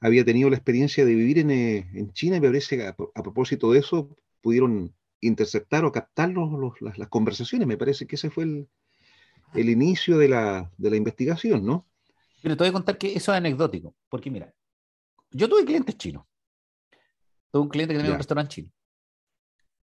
había 0.00 0.24
tenido 0.24 0.50
la 0.50 0.56
experiencia 0.56 1.04
de 1.04 1.14
vivir 1.14 1.38
en, 1.38 1.50
en 1.50 2.12
China 2.12 2.36
y 2.36 2.40
me 2.40 2.48
parece 2.48 2.76
que 2.76 2.86
a, 2.86 2.90
a, 2.90 3.22
propósito 3.22 3.72
de 3.72 3.80
eso 3.80 4.14
pudieron 4.40 4.94
interceptar 5.20 5.84
o 5.84 5.92
captar 5.92 6.30
los, 6.30 6.50
los, 6.52 6.80
las, 6.80 6.98
las, 6.98 7.08
conversaciones. 7.08 7.66
Me 7.66 7.76
parece 7.76 8.06
que 8.06 8.16
ese 8.16 8.30
fue 8.30 8.44
el, 8.44 8.68
el 9.54 9.70
inicio 9.70 10.18
de 10.18 10.28
la, 10.28 10.70
de 10.76 10.90
la 10.90 10.96
investigación, 10.96 11.64
¿no? 11.64 11.86
Pero 12.42 12.56
te 12.56 12.64
voy 12.64 12.68
a 12.68 12.72
contar 12.72 12.98
que 12.98 13.08
eso 13.14 13.32
es 13.32 13.38
anecdótico, 13.38 13.94
porque 14.08 14.30
mira, 14.30 14.54
yo 15.30 15.48
tuve 15.48 15.64
clientes 15.64 15.96
chinos. 15.96 16.24
Tuve 17.50 17.62
un 17.62 17.68
cliente 17.68 17.94
que 17.94 17.98
tenía 17.98 18.12
un 18.12 18.18
restaurante 18.18 18.54
chino. 18.54 18.72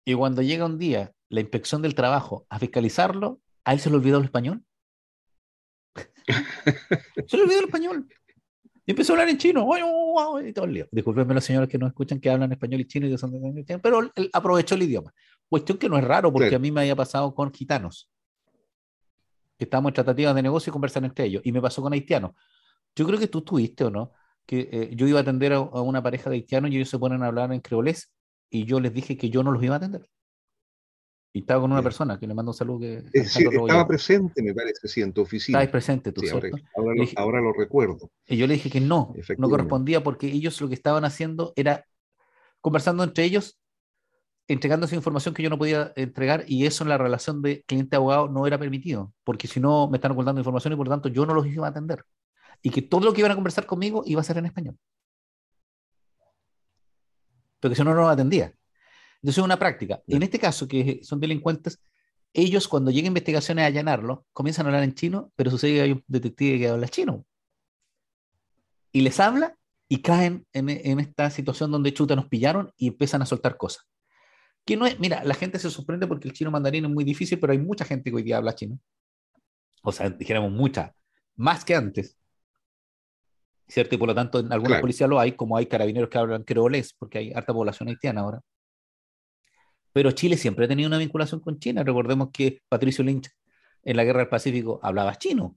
Y 0.05 0.13
cuando 0.13 0.41
llega 0.41 0.65
un 0.65 0.77
día 0.77 1.13
la 1.29 1.39
inspección 1.39 1.81
del 1.81 1.95
trabajo 1.95 2.45
a 2.49 2.59
fiscalizarlo, 2.59 3.41
a 3.63 3.73
él 3.73 3.79
se 3.79 3.89
le 3.89 3.95
olvidó 3.95 4.17
el 4.17 4.25
español. 4.25 4.63
se 7.27 7.37
le 7.37 7.43
olvidó 7.43 7.59
el 7.59 7.65
español. 7.65 8.07
Y 8.85 8.91
empezó 8.91 9.13
a 9.13 9.15
hablar 9.15 9.29
en 9.29 9.37
chino. 9.37 9.67
Y 10.45 10.53
todo 10.53 10.65
el 10.65 10.73
lío. 10.73 10.87
Disculpenme 10.91 11.33
los 11.33 11.43
señores 11.43 11.69
que 11.69 11.77
no 11.77 11.87
escuchan 11.87 12.19
que 12.19 12.29
hablan 12.29 12.51
español 12.51 12.81
y 12.81 12.85
chino, 12.85 13.07
y 13.07 13.11
que 13.11 13.17
son 13.17 13.31
de... 13.31 13.79
pero 13.79 14.11
él 14.15 14.29
aprovechó 14.33 14.75
el 14.75 14.83
idioma. 14.83 15.13
Cuestión 15.47 15.77
que 15.77 15.87
no 15.87 15.97
es 15.97 16.03
raro, 16.03 16.31
porque 16.31 16.49
sí. 16.49 16.55
a 16.55 16.59
mí 16.59 16.71
me 16.71 16.81
había 16.81 16.95
pasado 16.95 17.33
con 17.33 17.53
gitanos 17.53 18.09
que 19.57 19.65
estábamos 19.65 19.91
en 19.91 19.93
tratativas 19.93 20.35
de 20.35 20.41
negocio 20.41 20.71
y 20.71 20.73
conversan 20.73 21.05
entre 21.05 21.25
ellos. 21.25 21.41
Y 21.45 21.51
me 21.51 21.61
pasó 21.61 21.81
con 21.81 21.93
haitianos. 21.93 22.31
Yo 22.95 23.05
creo 23.05 23.19
que 23.19 23.27
tú 23.27 23.41
tuviste 23.41 23.83
o 23.85 23.89
no, 23.89 24.11
que 24.45 24.69
eh, 24.71 24.89
yo 24.95 25.07
iba 25.07 25.19
a 25.19 25.21
atender 25.21 25.53
a, 25.53 25.57
a, 25.57 25.81
una 25.81 26.01
pareja 26.01 26.29
de 26.29 26.37
haitianos 26.37 26.71
y 26.71 26.75
ellos 26.75 26.89
se 26.89 26.99
ponen 26.99 27.23
a 27.23 27.27
hablar 27.27 27.51
en 27.53 27.61
creolés 27.61 28.11
y 28.49 28.65
yo 28.65 28.79
les 28.79 28.93
dije 28.93 29.17
que 29.17 29.29
yo 29.29 29.43
no 29.43 29.51
los 29.51 29.63
iba 29.63 29.75
a 29.75 29.77
atender. 29.77 30.09
Y 31.35 31.39
estaba 31.39 31.61
con 31.61 31.71
una 31.71 31.81
persona 31.81 32.19
que 32.19 32.27
le 32.27 32.35
mando 32.35 32.51
un 32.51 32.55
saludo. 32.55 32.79
Que, 32.79 33.03
eh, 33.11 33.25
sí, 33.25 33.43
estaba 33.51 33.87
presente, 33.87 34.43
me 34.43 34.53
parece, 34.53 34.87
sí, 34.87 35.01
en 35.01 35.11
tu 35.11 35.21
oficina. 35.21 35.57
Estabas 35.57 35.71
presente 35.71 36.11
tú, 36.11 36.21
sí. 36.21 36.29
Ahora, 36.29 36.49
ahora, 36.75 36.95
lo, 36.95 37.05
ahora, 37.15 37.41
lo, 37.41 37.53
recuerdo. 37.53 38.11
Y 38.27 38.37
yo 38.37 38.45
le 38.45 38.53
dije 38.53 38.69
que 38.69 38.79
no, 38.79 39.13
no 39.37 39.49
correspondía 39.49 40.03
porque 40.03 40.27
ellos 40.27 40.61
lo 40.61 40.67
que 40.67 40.75
estaban 40.75 41.05
haciendo 41.05 41.51
era 41.55 41.85
conversando 42.61 43.03
entre 43.03 43.25
ellos 43.25 43.59
entregándose 44.47 44.95
información 44.95 45.33
que 45.33 45.43
yo 45.43 45.49
no 45.49 45.57
podía 45.57 45.93
entregar 45.95 46.43
y 46.47 46.65
eso 46.65 46.83
en 46.83 46.89
la 46.89 46.97
relación 46.97 47.41
de 47.41 47.63
cliente-abogado 47.63 48.27
no 48.27 48.45
era 48.45 48.57
permitido, 48.57 49.13
porque 49.23 49.47
si 49.47 49.59
no 49.59 49.87
me 49.89 49.97
están 49.97 50.11
ocultando 50.11 50.41
información 50.41 50.73
y 50.73 50.75
por 50.75 50.87
lo 50.87 50.91
tanto 50.91 51.09
yo 51.09 51.25
no 51.25 51.33
los 51.33 51.47
iba 51.47 51.67
a 51.67 51.69
atender. 51.69 52.03
Y 52.61 52.69
que 52.69 52.81
todo 52.81 53.01
lo 53.01 53.13
que 53.13 53.21
iban 53.21 53.31
a 53.31 53.35
conversar 53.35 53.65
conmigo 53.65 54.03
iba 54.05 54.21
a 54.21 54.23
ser 54.23 54.37
en 54.37 54.45
español. 54.45 54.77
Porque 57.59 57.75
si 57.75 57.83
no, 57.83 57.93
no 57.93 58.01
lo 58.01 58.09
atendía. 58.09 58.53
Entonces 59.23 59.37
es 59.37 59.45
una 59.45 59.57
práctica. 59.57 60.03
En 60.05 60.21
este 60.21 60.37
caso, 60.37 60.67
que 60.67 60.99
son 61.01 61.21
delincuentes, 61.21 61.79
ellos 62.33 62.67
cuando 62.67 62.91
llegan 62.91 63.07
investigaciones 63.07 63.63
a 63.63 63.67
allanarlo, 63.67 64.25
comienzan 64.33 64.65
a 64.65 64.69
hablar 64.69 64.83
en 64.83 64.93
chino, 64.93 65.31
pero 65.37 65.49
sucede 65.49 65.75
que 65.75 65.81
hay 65.81 65.91
un 65.93 66.03
detective 66.07 66.59
que 66.59 66.67
habla 66.67 66.89
chino. 66.89 67.25
Y 68.91 68.99
les 68.99 69.21
habla 69.21 69.57
y 69.87 70.01
caen 70.01 70.45
en, 70.51 70.69
en, 70.69 70.99
esta 70.99 71.29
situación 71.29 71.71
donde 71.71 71.93
chuta 71.93 72.17
nos 72.17 72.27
pillaron 72.27 72.73
y 72.75 72.89
empiezan 72.89 73.21
a 73.21 73.25
soltar 73.25 73.55
cosas. 73.55 73.87
Que 74.65 74.75
no 74.75 74.85
es, 74.85 74.99
mira, 74.99 75.23
la 75.23 75.35
gente 75.35 75.57
se 75.57 75.69
sorprende 75.69 76.05
porque 76.05 76.27
el 76.27 76.33
chino 76.33 76.51
mandarín 76.51 76.83
es 76.83 76.91
muy 76.91 77.05
difícil, 77.05 77.39
pero 77.39 77.53
hay 77.53 77.59
mucha 77.59 77.85
gente 77.85 78.09
que 78.09 78.17
hoy 78.17 78.23
día 78.23 78.37
habla 78.37 78.55
chino. 78.55 78.77
O 79.83 79.93
sea, 79.93 80.09
dijéramos 80.09 80.51
mucha, 80.51 80.93
más 81.37 81.63
que 81.63 81.75
antes. 81.75 82.17
¿Cierto? 83.69 83.95
Y 83.95 83.97
por 83.97 84.09
lo 84.09 84.15
tanto, 84.15 84.39
en 84.39 84.51
algunas 84.51 84.81
policías 84.81 85.09
lo 85.09 85.17
hay, 85.17 85.31
como 85.31 85.55
hay 85.55 85.67
carabineros 85.67 86.09
que 86.09 86.17
hablan 86.17 86.43
creolés, 86.43 86.93
porque 86.93 87.19
hay 87.19 87.31
harta 87.31 87.53
población 87.53 87.87
haitiana 87.87 88.19
ahora. 88.19 88.41
Pero 89.93 90.11
Chile 90.11 90.37
siempre 90.37 90.65
ha 90.65 90.67
tenido 90.67 90.87
una 90.87 90.97
vinculación 90.97 91.39
con 91.39 91.59
China. 91.59 91.83
Recordemos 91.83 92.29
que 92.33 92.61
Patricio 92.67 93.03
Lynch 93.03 93.29
en 93.83 93.95
la 93.95 94.03
Guerra 94.03 94.19
del 94.19 94.29
Pacífico 94.29 94.79
hablaba 94.81 95.15
chino. 95.15 95.55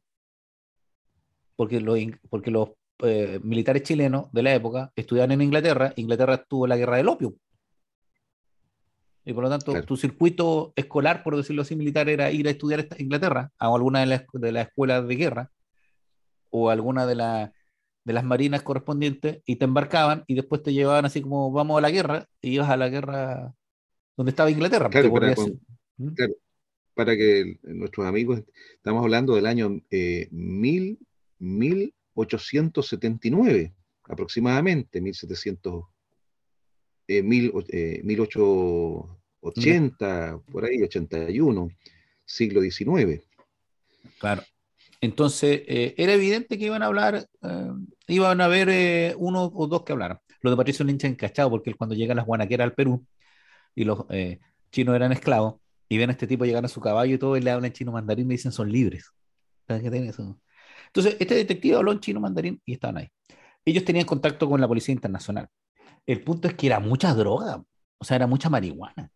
Porque, 1.57 1.81
porque 2.29 2.51
los 2.51 2.71
eh, 3.03 3.41
militares 3.43 3.83
chilenos 3.83 4.31
de 4.33 4.43
la 4.43 4.55
época 4.55 4.93
estudiaban 4.95 5.33
en 5.33 5.41
Inglaterra. 5.41 5.95
Inglaterra 5.97 6.45
tuvo 6.45 6.67
la 6.67 6.77
guerra 6.77 6.99
del 6.99 7.09
opio. 7.09 7.35
Y 9.25 9.33
por 9.33 9.43
lo 9.43 9.51
tanto, 9.51 9.83
tu 9.83 9.97
circuito 9.97 10.73
escolar, 10.77 11.25
por 11.25 11.37
decirlo 11.37 11.63
así, 11.63 11.75
militar, 11.75 12.09
era 12.09 12.31
ir 12.31 12.47
a 12.47 12.51
estudiar 12.51 12.81
a 12.89 13.03
Inglaterra, 13.03 13.51
a 13.59 13.75
alguna 13.75 14.01
de 14.01 14.07
las, 14.07 14.25
de 14.33 14.53
las 14.53 14.69
escuelas 14.69 15.09
de 15.09 15.17
guerra, 15.17 15.51
o 16.51 16.71
alguna 16.71 17.07
de, 17.07 17.51
de 18.05 18.13
las 18.13 18.23
marinas 18.23 18.63
correspondientes, 18.63 19.43
y 19.45 19.57
te 19.57 19.65
embarcaban 19.65 20.23
y 20.29 20.35
después 20.35 20.63
te 20.63 20.73
llevaban 20.73 21.07
así 21.07 21.23
como 21.23 21.51
vamos 21.51 21.77
a 21.77 21.81
la 21.81 21.91
guerra, 21.91 22.29
y 22.41 22.51
ibas 22.51 22.71
a 22.71 22.77
la 22.77 22.89
guerra 22.89 23.53
donde 24.17 24.31
estaba 24.31 24.51
Inglaterra. 24.51 24.91
Claro, 24.91 25.13
¿Mm? 25.99 26.13
para, 26.95 27.17
que 27.17 27.59
nuestros 27.63 28.07
amigos, 28.07 28.43
estamos 28.75 29.03
hablando 29.03 29.35
del 29.35 29.47
año 29.47 29.81
eh, 29.91 30.29
mil, 30.31 30.99
1879, 31.39 33.73
aproximadamente, 34.05 35.01
1700 35.01 35.85
eh, 37.09 37.23
mil, 37.23 37.53
eh, 37.69 38.01
1880, 38.03 40.41
por 40.51 40.65
ahí, 40.65 40.83
81, 40.83 41.69
siglo 42.25 42.61
XIX. 42.63 43.23
Claro. 44.19 44.43
Entonces, 45.01 45.63
eh, 45.67 45.95
era 45.99 46.15
evidente 46.15 46.59
que 46.59 46.65
iban 46.65 46.83
a 46.83 46.87
hablar, 46.87 47.29
eh, 47.43 47.71
iban 48.09 48.41
a 48.41 48.47
haber 48.47 49.15
uno 49.19 49.53
o 49.55 49.69
dos 49.69 49.85
que 49.85 49.93
hablaran. 49.93 50.19
Lo 50.41 50.51
de 50.51 50.57
Patricio 50.57 50.85
Lynch 50.85 51.05
encachado, 51.05 51.49
porque 51.51 51.71
él 51.71 51.77
cuando 51.77 51.95
llega 51.95 52.13
a 52.13 52.17
las 52.17 52.27
guanaqueras 52.27 52.65
al 52.65 52.75
Perú 52.75 53.07
y 53.77 53.85
los 53.85 54.07
chinos 54.73 54.97
eran 54.97 55.13
esclavos, 55.13 55.61
y 55.89 55.99
ven 55.99 56.11
a 56.11 56.13
este 56.13 56.27
tipo 56.27 56.45
llegar 56.45 56.65
a 56.65 56.69
su 56.69 56.81
caballo 56.81 57.15
y 57.15 57.19
todo, 57.19 57.37
y 57.37 57.41
le 57.41 57.53
hablan 57.53 57.73
chino 57.73 57.93
mandarín 57.93 58.27
y 58.27 58.35
dicen 58.35 58.51
son 58.51 58.73
libres. 58.73 59.13
Entonces, 59.69 61.17
este 61.21 61.35
detective 61.35 61.77
habló 61.77 61.93
en 61.93 62.01
chino 62.01 62.21
mandarín 62.21 62.61
y 62.65 62.73
estaban 62.73 62.99
ahí. 62.99 63.09
Ellos 63.65 63.85
tenían 63.85 64.07
contacto 64.07 64.49
con 64.49 64.61
la 64.61 64.69
Policía 64.69 64.93
Internacional. 64.93 65.49
El 66.07 66.23
punto 66.23 66.49
es 66.49 66.55
que 66.55 66.69
era 66.69 66.81
mucha 66.81 67.15
droga, 67.15 67.63
o 67.99 68.05
sea, 68.05 68.17
era 68.17 68.27
mucha 68.27 68.49
marihuana. 68.49 69.11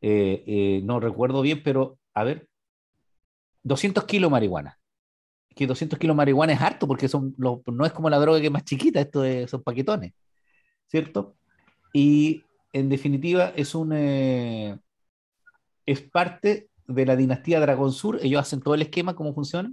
Eh, 0.00 0.44
eh, 0.46 0.80
no 0.84 1.00
recuerdo 1.00 1.42
bien, 1.42 1.62
pero 1.62 1.98
a 2.14 2.24
ver, 2.24 2.48
200 3.62 4.04
kilos 4.04 4.30
de 4.30 4.32
marihuana. 4.32 4.78
Que 5.54 5.66
200 5.66 5.98
kilos 5.98 6.14
de 6.14 6.18
marihuana 6.18 6.52
es 6.52 6.60
harto 6.60 6.86
porque 6.86 7.08
son 7.08 7.34
no 7.36 7.84
es 7.84 7.92
como 7.92 8.08
la 8.08 8.18
droga 8.18 8.40
que 8.40 8.46
es 8.46 8.52
más 8.52 8.64
chiquita, 8.64 9.00
esto 9.00 9.24
son 9.48 9.62
paquetones, 9.62 10.12
¿cierto? 10.86 11.36
Y 11.92 12.44
en 12.72 12.88
definitiva 12.88 13.52
es 13.56 13.74
un 13.74 13.92
eh, 13.92 14.78
es 15.86 16.02
parte 16.02 16.70
de 16.86 17.06
la 17.06 17.16
dinastía 17.16 17.60
Dragón 17.60 17.92
Sur. 17.92 18.18
Ellos 18.22 18.40
hacen 18.40 18.60
todo 18.60 18.74
el 18.74 18.82
esquema, 18.82 19.14
cómo 19.14 19.34
funciona. 19.34 19.72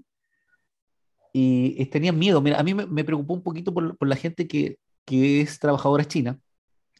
Y 1.33 1.85
tenían 1.87 2.17
miedo. 2.17 2.41
Mira, 2.41 2.59
a 2.59 2.63
mí 2.63 2.73
me, 2.73 3.03
preocupó 3.03 3.35
un 3.35 3.43
poquito 3.43 3.71
por, 3.71 3.95
por 3.95 4.07
la 4.07 4.15
gente 4.15 4.47
que, 4.47 4.79
que 5.05 5.41
es 5.41 5.59
trabajadora 5.59 6.03
china, 6.05 6.39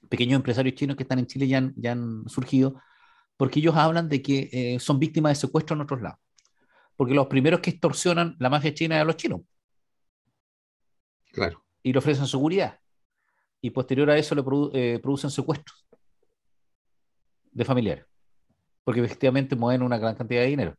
pequeños 0.10 0.36
empresarios 0.36 0.76
chinos 0.76 0.96
que 0.96 1.04
están 1.04 1.18
en 1.18 1.26
Chile 1.26 1.48
ya 1.48 1.58
han, 1.58 1.74
ya 1.76 1.94
han 1.94 2.30
surgido, 2.30 2.80
porque 3.36 3.60
ellos 3.60 3.76
hablan 3.76 4.10
de 4.10 4.22
que 4.22 4.50
eh, 4.52 4.80
son 4.80 5.00
víctimas 5.00 5.32
de 5.32 5.48
secuestro 5.48 5.76
en 5.76 5.82
otros 5.82 6.04
lados. 6.04 6.20
Porque 6.96 7.16
los 7.16 7.26
primeros 7.26 7.62
que 7.62 7.72
extorsionan 7.72 8.36
la 8.38 8.52
mafia 8.52 8.76
china 8.76 8.98
es 8.98 9.02
a 9.02 9.06
los 9.06 9.18
chinos. 9.18 9.42
Claro. 11.32 11.64
Y 11.82 11.92
le 11.92 11.98
ofrecen 11.98 12.28
seguridad. 12.28 12.80
Y 13.60 13.72
posterior 13.72 14.12
a 14.12 14.18
eso 14.18 14.36
le 14.36 14.44
eh, 14.74 15.00
producen 15.00 15.32
secuestros 15.32 15.87
de 17.58 17.66
familiares. 17.66 18.06
Porque 18.84 19.02
efectivamente 19.02 19.56
mueven 19.56 19.82
una 19.82 19.98
gran 19.98 20.16
cantidad 20.16 20.42
de 20.42 20.48
dinero. 20.48 20.76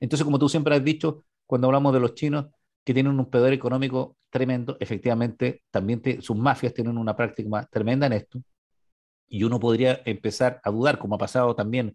Entonces, 0.00 0.24
como 0.24 0.38
tú 0.38 0.48
siempre 0.48 0.74
has 0.74 0.84
dicho, 0.84 1.24
cuando 1.46 1.66
hablamos 1.66 1.92
de 1.92 2.00
los 2.00 2.14
chinos, 2.14 2.46
que 2.84 2.94
tienen 2.94 3.18
un 3.18 3.30
poder 3.30 3.52
económico 3.52 4.16
tremendo, 4.30 4.76
efectivamente, 4.80 5.62
también 5.70 6.02
sus 6.20 6.36
mafias 6.36 6.72
tienen 6.72 6.98
una 6.98 7.14
práctica 7.14 7.68
tremenda 7.70 8.06
en 8.06 8.14
esto, 8.14 8.42
y 9.28 9.44
uno 9.44 9.60
podría 9.60 10.00
empezar 10.04 10.60
a 10.64 10.70
dudar, 10.70 10.98
como 10.98 11.14
ha 11.16 11.18
pasado 11.18 11.54
también 11.54 11.94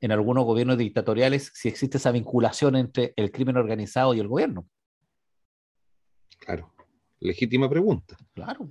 en 0.00 0.12
algunos 0.12 0.44
gobiernos 0.44 0.78
dictatoriales, 0.78 1.50
si 1.54 1.68
existe 1.68 1.96
esa 1.96 2.10
vinculación 2.10 2.76
entre 2.76 3.12
el 3.16 3.30
crimen 3.30 3.56
organizado 3.56 4.14
y 4.14 4.20
el 4.20 4.28
gobierno. 4.28 4.66
Claro, 6.38 6.72
legítima 7.20 7.68
pregunta. 7.68 8.16
Claro. 8.34 8.70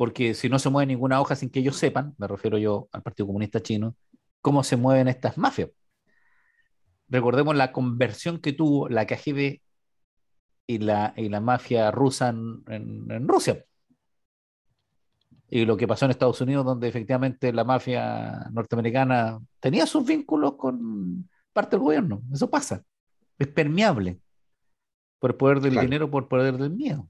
Porque 0.00 0.32
si 0.32 0.48
no 0.48 0.58
se 0.58 0.70
mueve 0.70 0.86
ninguna 0.86 1.20
hoja 1.20 1.36
sin 1.36 1.50
que 1.50 1.60
ellos 1.60 1.76
sepan, 1.76 2.14
me 2.16 2.26
refiero 2.26 2.56
yo 2.56 2.88
al 2.90 3.02
Partido 3.02 3.26
Comunista 3.26 3.60
Chino, 3.60 3.96
cómo 4.40 4.64
se 4.64 4.78
mueven 4.78 5.08
estas 5.08 5.36
mafias. 5.36 5.68
Recordemos 7.08 7.54
la 7.54 7.70
conversión 7.70 8.38
que 8.38 8.54
tuvo 8.54 8.88
la 8.88 9.06
KGB 9.06 9.60
y 10.66 10.78
la, 10.78 11.12
y 11.18 11.28
la 11.28 11.42
mafia 11.42 11.90
rusa 11.90 12.30
en, 12.30 12.62
en, 12.66 13.28
Rusia. 13.28 13.62
Y 15.50 15.66
lo 15.66 15.76
que 15.76 15.86
pasó 15.86 16.06
en 16.06 16.12
Estados 16.12 16.40
Unidos, 16.40 16.64
donde 16.64 16.88
efectivamente 16.88 17.52
la 17.52 17.64
mafia 17.64 18.48
norteamericana 18.52 19.38
tenía 19.60 19.84
sus 19.84 20.06
vínculos 20.06 20.54
con 20.56 21.28
parte 21.52 21.76
del 21.76 21.84
gobierno. 21.84 22.22
Eso 22.32 22.48
pasa. 22.48 22.82
Es 23.38 23.48
permeable. 23.48 24.18
Por 25.18 25.32
el 25.32 25.36
poder 25.36 25.60
del 25.60 25.78
dinero, 25.78 26.10
por 26.10 26.22
el 26.22 26.28
poder 26.30 26.56
del 26.56 26.70
miedo. 26.70 27.06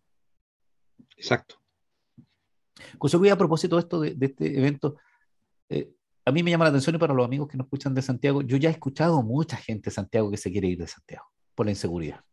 Exacto. 1.17 1.60
José 2.99 3.19
Luis, 3.19 3.33
a 3.33 3.39
propósito 3.39 3.77
de 3.77 3.81
esto, 3.81 4.01
de, 4.01 4.17
este 4.21 4.59
evento, 4.59 4.97
eh, 5.69 5.91
a 6.25 6.33
mí 6.33 6.43
me 6.43 6.51
llama 6.51 6.65
la 6.65 6.71
atención 6.71 6.97
y 6.97 6.99
para 6.99 7.15
los 7.15 7.25
amigos 7.25 7.49
que 7.49 7.57
nos 7.57 7.67
escuchan 7.67 7.95
de 7.95 8.03
Santiago, 8.03 8.43
yo 8.43 8.57
ya 8.57 8.69
he 8.69 8.73
escuchado 8.73 9.23
mucha 9.23 9.57
gente 9.57 9.91
de 9.91 9.95
Santiago 9.95 10.31
que 10.31 10.37
se 10.37 10.51
quiere 10.51 10.69
ir 10.69 10.79
de 10.79 10.87
Santiago 10.87 11.27
por 11.55 11.67
la 11.67 11.73
inseguridad. 11.73 12.25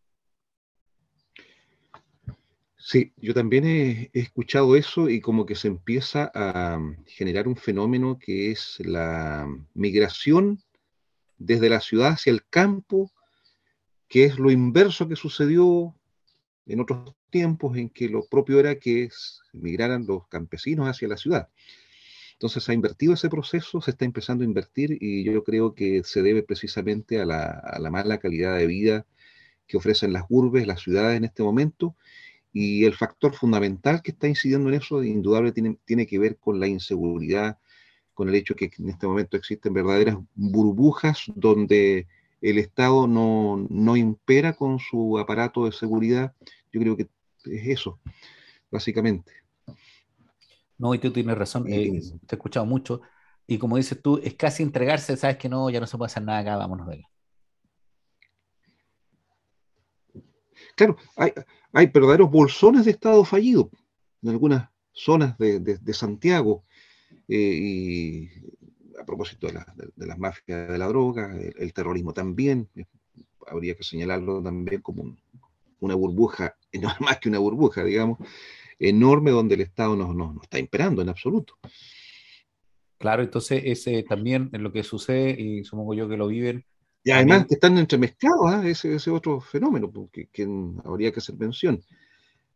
Sí, 2.89 3.11
yo 3.17 3.33
también 3.33 3.65
he, 3.65 4.09
escuchado 4.13 4.77
eso 4.77 5.09
y 5.09 5.19
como 5.19 5.45
que 5.45 5.55
se 5.55 5.67
empieza 5.67 6.31
a 6.33 6.79
generar 7.05 7.49
un 7.49 7.57
fenómeno 7.57 8.17
que 8.17 8.51
es 8.51 8.79
la 8.79 9.45
migración 9.73 10.63
desde 11.37 11.67
la 11.67 11.81
ciudad 11.81 12.13
hacia 12.13 12.31
el 12.31 12.47
campo, 12.47 13.11
que 14.07 14.23
es 14.23 14.39
lo 14.39 14.51
inverso 14.51 15.09
que 15.09 15.17
sucedió 15.17 15.96
en 16.67 16.79
otros 16.81 17.15
tiempos 17.29 17.77
en 17.77 17.89
que 17.89 18.09
lo 18.09 18.25
propio 18.25 18.59
era 18.59 18.75
que 18.75 19.09
migraran 19.53 20.05
los 20.05 20.27
campesinos 20.27 20.87
hacia 20.87 21.07
la 21.07 21.17
ciudad. 21.17 21.49
Entonces 22.33 22.63
se 22.63 22.71
ha 22.71 22.75
invertido 22.75 23.13
ese 23.13 23.29
proceso, 23.29 23.81
se 23.81 23.91
está 23.91 24.05
empezando 24.05 24.43
a 24.43 24.47
invertir 24.47 24.97
y 25.01 25.23
yo 25.23 25.43
creo 25.43 25.73
que 25.73 26.03
se 26.03 26.21
debe 26.21 26.43
precisamente 26.43 27.19
a 27.19 27.25
la, 27.25 27.89
mala 27.89 28.19
calidad 28.19 28.57
de 28.57 28.67
vida 28.67 29.05
que 29.65 29.77
ofrecen 29.77 30.13
las 30.13 30.23
urbes, 30.29 30.67
las 30.67 30.81
ciudades 30.81 31.17
en 31.17 31.25
este 31.25 31.41
momento 31.41 31.95
y 32.53 32.85
el 32.85 32.93
factor 32.93 33.33
fundamental 33.33 34.01
que 34.03 34.11
está 34.11 34.27
incidiendo 34.27 34.69
en 34.69 34.75
eso, 34.75 35.03
indudable, 35.03 35.51
tiene 35.51 36.07
que 36.07 36.19
ver 36.19 36.37
con 36.37 36.59
la 36.59 36.67
inseguridad, 36.67 37.57
con 38.13 38.29
el 38.29 38.35
hecho 38.35 38.55
que 38.55 38.71
en 38.77 38.89
este 38.89 39.07
momento 39.07 39.35
existen 39.35 39.73
verdaderas 39.73 40.17
burbujas 40.35 41.23
donde 41.35 42.07
el 42.41 42.57
Estado 42.57 43.07
no, 43.07 43.65
no 43.69 43.97
impera 43.97 44.53
con 44.53 44.79
su 44.79 45.17
aparato 45.17 45.65
de 45.65 45.71
seguridad. 45.71 46.33
Yo 46.71 46.79
creo 46.81 46.97
que 46.97 47.09
es 47.45 47.67
eso, 47.67 47.99
básicamente. 48.71 49.31
No, 50.77 50.93
y 50.93 50.99
tú 50.99 51.11
tienes 51.11 51.37
razón, 51.37 51.65
eh, 51.67 52.01
te 52.27 52.35
he 52.35 52.37
escuchado 52.37 52.65
mucho, 52.65 53.01
y 53.47 53.57
como 53.57 53.77
dices 53.77 53.99
tú, 54.01 54.19
es 54.23 54.35
casi 54.35 54.61
entregarse, 54.61 55.17
sabes 55.17 55.37
que 55.37 55.49
no, 55.49 55.69
ya 55.69 55.79
no 55.79 55.87
se 55.87 55.97
puede 55.97 56.07
hacer 56.07 56.23
nada 56.23 56.39
acá, 56.39 56.57
vámonos 56.57 56.87
de 56.87 56.95
él. 56.95 57.03
Claro, 60.75 60.97
hay, 61.15 61.31
hay 61.73 61.87
verdaderos 61.87 62.29
bolsones 62.29 62.85
de 62.85 62.91
Estado 62.91 63.25
fallido 63.25 63.71
en 64.21 64.29
algunas 64.29 64.69
zonas 64.91 65.37
de, 65.37 65.93
Santiago. 65.93 66.63
Eh, 67.27 67.59
y 67.61 68.29
a 68.97 69.05
propósito 69.05 69.47
de, 69.47 69.53
las 70.05 70.17
mafias 70.17 70.69
de 70.69 70.77
la 70.77 70.87
droga, 70.87 71.35
el, 71.37 71.73
terrorismo 71.73 72.13
también, 72.13 72.67
eh, 72.75 72.85
habría 73.47 73.75
que 73.75 73.83
señalarlo 73.83 74.41
también 74.41 74.81
como 74.81 75.15
una 75.79 75.95
burbuja, 75.95 76.55
no 76.73 76.89
más 76.99 77.19
que 77.19 77.29
una 77.29 77.39
burbuja, 77.39 77.83
digamos, 77.83 78.19
enorme 78.79 79.31
donde 79.31 79.55
el 79.55 79.61
Estado 79.61 79.95
no, 79.95 80.13
no, 80.13 80.39
está 80.41 80.59
imperando 80.59 81.01
en 81.01 81.09
absoluto. 81.09 81.57
Claro, 82.97 83.21
entonces 83.21 83.61
ese 83.65 84.03
también 84.03 84.49
es 84.53 84.59
lo 84.59 84.71
que 84.71 84.83
sucede, 84.83 85.39
y 85.39 85.63
supongo 85.63 85.93
yo 85.93 86.09
que 86.09 86.17
lo 86.17 86.27
viven 86.27 86.65
y 87.07 87.11
además 87.11 87.45
que 87.47 87.53
están 87.53 87.77
entremezclados, 87.77 88.47
¿ah? 88.47 88.67
ese, 88.67 88.95
ese 88.95 89.11
otro 89.11 89.39
fenómeno 89.39 89.89
porque, 89.89 90.27
que 90.27 90.45
habría 90.83 91.13
que 91.13 91.19
hacer 91.19 91.37
mención. 91.37 91.81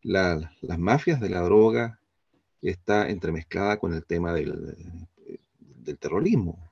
las 0.02 0.78
mafias 0.78 1.22
de 1.22 1.30
la 1.30 1.40
droga 1.40 2.02
está 2.62 3.10
entremezclada 3.10 3.78
con 3.80 3.94
el 3.94 4.04
tema 4.06 4.34
del, 4.34 4.76
del 5.84 5.98
terrorismo. 5.98 6.72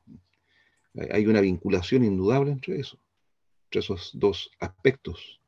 Hay 1.12 1.28
una 1.28 1.42
vinculación 1.42 2.04
indudable 2.04 2.52
entre 2.52 2.80
eso, 2.80 2.98
entre 3.66 3.80
esos 3.80 4.12
dos 4.14 4.52
aspectos. 4.60 5.40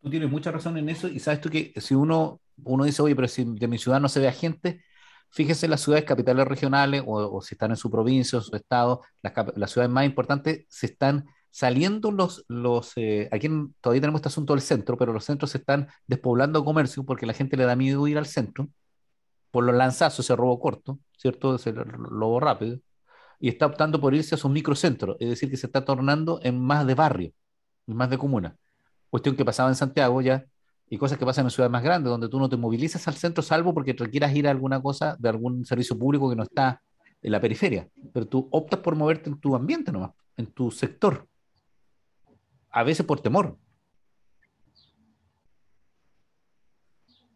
Tú 0.00 0.08
tienes 0.08 0.30
mucha 0.30 0.50
razón 0.50 0.78
en 0.78 0.88
eso 0.88 1.08
y 1.08 1.18
sabes 1.18 1.40
tú 1.40 1.50
que 1.50 1.72
si 1.76 1.94
uno, 1.94 2.40
uno 2.64 2.84
dice, 2.84 3.02
oye, 3.02 3.14
pero 3.14 3.28
si 3.28 3.44
de 3.44 3.68
mi 3.68 3.78
ciudad 3.78 4.00
no 4.00 4.08
se 4.08 4.20
ve 4.20 4.28
a 4.28 4.32
gente, 4.32 4.82
fíjese 5.30 5.66
en 5.66 5.70
las 5.70 5.82
ciudades 5.82 6.04
capitales 6.04 6.46
regionales 6.46 7.02
o, 7.06 7.42
si 7.42 7.54
están 7.54 7.72
en 7.72 7.76
su 7.76 7.90
provincia 7.90 8.38
o 8.38 8.42
su 8.42 8.54
estado, 8.56 9.02
las, 9.22 9.34
las 9.56 9.70
ciudades 9.70 9.92
más 9.92 10.06
importantes 10.06 10.64
se 10.68 10.86
están 10.86 11.26
saliendo 11.50 12.12
los, 12.12 12.44
los 12.48 12.92
eh, 12.96 13.28
aquí 13.32 13.48
todavía 13.80 14.00
tenemos 14.00 14.20
este 14.20 14.28
asunto 14.28 14.54
del 14.54 14.62
centro, 14.62 14.96
pero 14.96 15.12
los 15.12 15.24
centros 15.24 15.50
se 15.50 15.58
están 15.58 15.88
despoblando 16.06 16.64
comercio 16.64 17.04
porque 17.04 17.26
la 17.26 17.34
gente 17.34 17.56
le 17.56 17.64
da 17.64 17.76
miedo 17.76 18.06
ir 18.06 18.16
al 18.16 18.26
centro 18.26 18.68
por 19.50 19.64
los 19.64 19.74
lanzazos, 19.74 20.24
ese 20.24 20.36
robo 20.36 20.58
corto, 20.60 20.98
¿cierto? 21.16 21.56
Ese 21.56 21.72
robo 21.72 22.40
rápido, 22.40 22.78
y 23.38 23.48
está 23.48 23.66
optando 23.66 24.00
por 24.00 24.14
irse 24.14 24.34
a 24.34 24.38
sus 24.38 24.50
microcentros, 24.50 25.16
es 25.18 25.28
decir, 25.28 25.50
que 25.50 25.56
se 25.56 25.66
está 25.66 25.84
tornando 25.84 26.40
en 26.42 26.60
más 26.60 26.86
de 26.86 26.94
barrio, 26.94 27.32
en 27.86 27.96
más 27.96 28.10
de 28.10 28.18
comuna. 28.18 28.56
Cuestión 29.08 29.34
que 29.34 29.44
pasaba 29.44 29.70
en 29.70 29.74
Santiago 29.74 30.20
ya, 30.20 30.44
y 30.88 30.98
cosas 30.98 31.18
que 31.18 31.24
pasan 31.24 31.46
en 31.46 31.50
ciudades 31.50 31.70
más 31.70 31.82
grandes, 31.82 32.10
donde 32.10 32.28
tú 32.28 32.38
no 32.38 32.48
te 32.48 32.56
movilizas 32.56 33.06
al 33.08 33.14
centro 33.14 33.42
salvo 33.42 33.72
porque 33.72 33.94
te 33.94 34.10
quieras 34.10 34.34
ir 34.34 34.46
a 34.46 34.50
alguna 34.50 34.82
cosa 34.82 35.16
de 35.18 35.28
algún 35.28 35.64
servicio 35.64 35.96
público 35.96 36.28
que 36.28 36.36
no 36.36 36.42
está 36.42 36.82
en 37.22 37.32
la 37.32 37.40
periferia, 37.40 37.88
pero 38.12 38.26
tú 38.26 38.48
optas 38.50 38.80
por 38.80 38.96
moverte 38.96 39.30
en 39.30 39.38
tu 39.38 39.54
ambiente 39.54 39.92
nomás, 39.92 40.10
en 40.36 40.46
tu 40.46 40.70
sector, 40.70 41.26
a 42.70 42.82
veces 42.82 43.06
por 43.06 43.20
temor. 43.20 43.56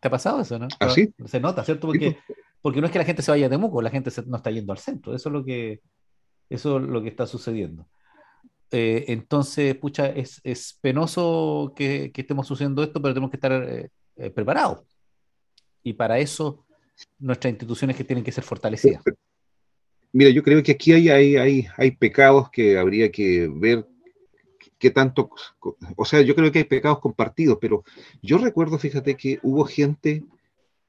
¿Te 0.05 0.09
ha 0.09 0.11
pasado 0.11 0.43
eso, 0.43 0.59
no? 0.59 0.69
¿Ah, 0.81 0.95
se 1.25 1.41
nota, 1.41 1.65
¿cierto? 1.65 1.87
Porque, 1.87 2.19
pues. 2.27 2.39
porque 2.61 2.81
no 2.83 2.87
es 2.87 2.93
que 2.93 2.99
la 2.99 3.07
gente 3.07 3.23
se 3.23 3.31
vaya 3.31 3.49
de 3.49 3.57
Temuco, 3.57 3.81
la 3.81 3.89
gente 3.89 4.11
no 4.27 4.37
está 4.37 4.51
yendo 4.51 4.71
al 4.75 4.79
centro. 4.79 5.15
Eso 5.15 5.31
es 5.31 5.33
lo 5.33 5.43
que, 5.43 5.81
eso 6.51 6.77
es 6.77 6.83
lo 6.83 7.03
que 7.03 7.09
está 7.09 7.27
sucediendo. 7.27 7.89
Eh, 8.71 9.07
entonces, 9.09 9.75
pucha, 9.77 10.09
es, 10.11 10.43
es 10.45 10.79
penoso 10.83 11.73
que, 11.75 12.13
que, 12.13 12.21
estemos 12.21 12.47
sucediendo 12.47 12.83
esto, 12.83 13.01
pero 13.01 13.15
tenemos 13.15 13.31
que 13.31 13.39
estar 13.39 13.53
eh, 13.53 13.89
eh, 14.17 14.29
preparados. 14.29 14.83
Y 15.83 15.95
para 15.95 16.19
eso, 16.19 16.67
nuestras 17.19 17.53
instituciones 17.53 17.97
que 17.97 18.05
tienen 18.05 18.25
que 18.25 18.33
ser 18.33 18.45
fortalecidas. 18.45 19.03
Mira, 20.13 20.29
yo 20.29 20.43
creo 20.43 20.63
que 20.63 20.73
aquí 20.73 20.93
hay, 20.93 21.09
hay, 21.09 21.37
hay, 21.37 21.67
hay 21.79 21.93
pecados 21.93 22.51
que 22.51 22.77
habría 22.77 23.11
que 23.11 23.51
ver 23.51 23.87
qué 24.79 24.91
tanto, 24.91 25.31
o 25.97 26.05
sea, 26.05 26.21
yo 26.23 26.35
creo 26.35 26.53
que 26.53 26.61
hay 26.61 26.65
pecados 26.65 27.01
compartidos, 27.01 27.59
pero 27.61 27.85
yo 28.23 28.39
recuerdo, 28.39 28.79
fíjate, 28.79 29.17
que 29.17 29.39
hubo 29.43 29.65
gente 29.65 30.25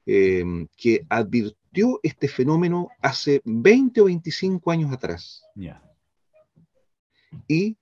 em, 0.04 0.68
que 0.76 1.06
advirtió 1.08 2.00
este 2.02 2.28
fenómeno 2.28 2.88
hace 3.00 3.40
20 3.44 4.00
o 4.00 4.04
25 4.04 4.70
años 4.70 4.92
atrás. 4.92 5.42
Y 7.48 7.76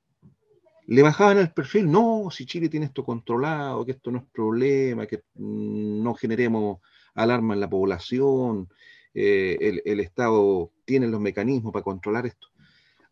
le 0.86 1.02
bajaban 1.02 1.38
el 1.38 1.50
perfil, 1.50 1.90
no, 1.90 2.28
si 2.30 2.44
Chile 2.44 2.68
tiene 2.68 2.86
esto 2.86 3.05
controlado, 3.05 3.84
que 3.84 3.92
esto 3.92 4.11
no 4.11 4.18
es 4.18 4.24
problema, 4.24 5.07
que 5.07 5.22
no 5.34 6.14
generemos 6.14 6.78
alarma 7.14 7.55
en 7.55 7.61
la 7.61 7.70
población, 7.70 8.68
eh, 9.14 9.57
el, 9.61 9.82
el 9.84 10.00
Estado 10.00 10.70
tiene 10.84 11.07
los 11.07 11.20
mecanismos 11.20 11.72
para 11.72 11.84
controlar 11.84 12.26
esto. 12.26 12.48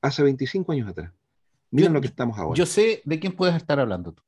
Hace 0.00 0.22
25 0.22 0.72
años 0.72 0.88
atrás. 0.88 1.12
Miren 1.72 1.94
lo 1.94 2.00
que 2.02 2.06
estamos 2.06 2.38
ahora. 2.38 2.56
Yo 2.56 2.66
sé 2.66 3.00
de 3.04 3.18
quién 3.18 3.32
puedes 3.32 3.56
estar 3.56 3.80
hablando 3.80 4.12
tú. 4.12 4.22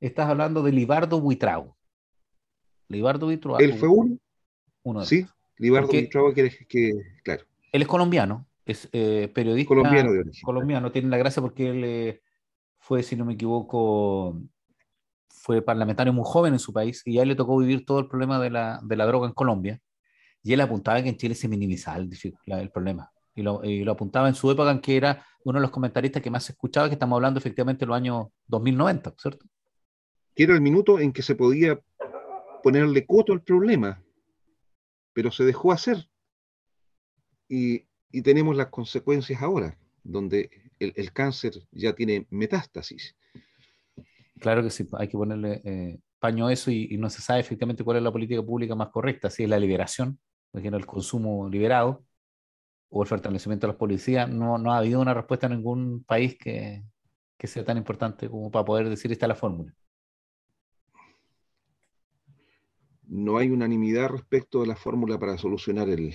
Estás 0.00 0.28
hablando 0.28 0.62
de 0.64 0.72
Libardo 0.72 1.20
Buitrago. 1.20 1.76
Libardo 2.88 3.26
Buitrago. 3.26 3.60
Él 3.60 3.74
fue 3.74 3.88
uno. 3.88 4.18
Uno 4.82 5.04
sí, 5.04 5.24
Libardo 5.58 5.88
Buitrago, 5.88 6.34
que, 6.34 6.50
que, 6.68 6.92
claro. 7.22 7.44
Él 7.70 7.82
es 7.82 7.88
colombiano, 7.88 8.48
es 8.66 8.88
eh, 8.92 9.30
periodista. 9.32 9.68
Colombiano 9.68 10.12
de 10.12 10.18
origen. 10.18 10.42
Colombiano, 10.44 10.90
tiene 10.90 11.08
la 11.08 11.18
gracia 11.18 11.40
porque 11.40 11.70
él 11.70 11.84
eh, 11.84 12.20
fue, 12.80 13.04
si 13.04 13.14
no 13.14 13.24
me 13.24 13.34
equivoco, 13.34 14.42
fue 15.28 15.62
parlamentario 15.62 16.12
muy 16.12 16.24
joven 16.26 16.54
en 16.54 16.58
su 16.58 16.72
país 16.72 17.02
y 17.06 17.20
a 17.20 17.22
él 17.22 17.28
le 17.28 17.36
tocó 17.36 17.56
vivir 17.58 17.86
todo 17.86 18.00
el 18.00 18.08
problema 18.08 18.40
de 18.40 18.50
la, 18.50 18.80
de 18.82 18.96
la 18.96 19.06
droga 19.06 19.28
en 19.28 19.34
Colombia. 19.34 19.78
Y 20.42 20.52
él 20.52 20.60
apuntaba 20.60 21.00
que 21.00 21.10
en 21.10 21.16
Chile 21.16 21.36
se 21.36 21.46
minimizaba 21.46 21.98
el, 21.98 22.10
el 22.46 22.70
problema 22.72 23.11
y 23.34 23.42
lo, 23.42 23.92
apuntaba 23.92 24.28
en 24.28 24.34
su 24.34 24.50
época 24.50 24.70
en 24.70 24.80
que 24.80 24.96
era 24.96 25.24
uno 25.44 25.58
de 25.58 25.62
los 25.62 25.70
comentaristas 25.70 26.22
que 26.22 26.30
más 26.30 26.48
escuchaba, 26.48 26.88
que 26.88 26.94
estamos 26.94 27.16
hablando 27.16 27.38
efectivamente 27.38 27.80
de 27.80 27.86
los 27.86 27.96
años 27.96 28.26
2090, 28.46 29.14
¿cierto? 29.18 29.46
Que 30.34 30.44
era 30.44 30.54
el 30.54 30.60
minuto 30.60 30.98
en 30.98 31.12
que 31.12 31.22
se 31.22 31.34
podía 31.34 31.80
ponerle 32.62 33.06
coto 33.06 33.32
al 33.32 33.42
problema, 33.42 34.02
pero 35.12 35.30
se 35.30 35.44
dejó 35.44 35.72
hacer. 35.72 36.08
Y, 37.48 37.86
tenemos 38.22 38.54
las 38.54 38.66
consecuencias 38.66 39.40
ahora, 39.40 39.78
donde 40.04 40.50
el, 40.78 41.12
cáncer 41.14 41.54
ya 41.70 41.94
tiene 41.94 42.26
metástasis. 42.28 43.16
Claro 44.38 44.62
que 44.62 44.68
sí, 44.68 44.86
hay 44.98 45.08
que 45.08 45.16
ponerle 45.16 45.62
eh, 45.64 45.98
paño 46.18 46.46
a 46.46 46.52
eso 46.52 46.70
y, 46.70 46.96
no 46.98 47.08
se 47.08 47.22
sabe 47.22 47.40
efectivamente 47.40 47.84
cuál 47.84 47.96
es 47.96 48.02
la 48.02 48.12
política 48.12 48.42
pública 48.42 48.74
más 48.74 48.90
correcta, 48.90 49.30
si 49.30 49.44
es 49.44 49.48
la 49.48 49.58
liberación, 49.58 50.18
por 50.50 50.60
ejemplo, 50.60 50.78
el 50.78 50.86
consumo 50.86 51.48
liberado, 51.48 52.04
o 52.94 53.02
el 53.02 53.08
fortalecimiento 53.08 53.66
de 53.66 53.72
los 53.72 53.78
policías, 53.78 54.28
no, 54.28 54.58
no 54.58 54.72
ha 54.72 54.78
habido 54.78 55.00
una 55.00 55.14
respuesta 55.14 55.46
en 55.46 55.54
ningún 55.54 56.04
país 56.04 56.36
que, 56.36 56.82
que 57.38 57.46
sea 57.46 57.64
tan 57.64 57.78
importante 57.78 58.28
como 58.28 58.50
para 58.50 58.66
poder 58.66 58.90
decir 58.90 59.10
esta 59.10 59.24
es 59.24 59.28
la 59.28 59.34
fórmula. 59.34 59.74
No 63.04 63.38
hay 63.38 63.48
unanimidad 63.48 64.10
respecto 64.10 64.60
de 64.60 64.66
la 64.66 64.76
fórmula 64.76 65.18
para 65.18 65.38
solucionar 65.38 65.88
el, 65.88 66.14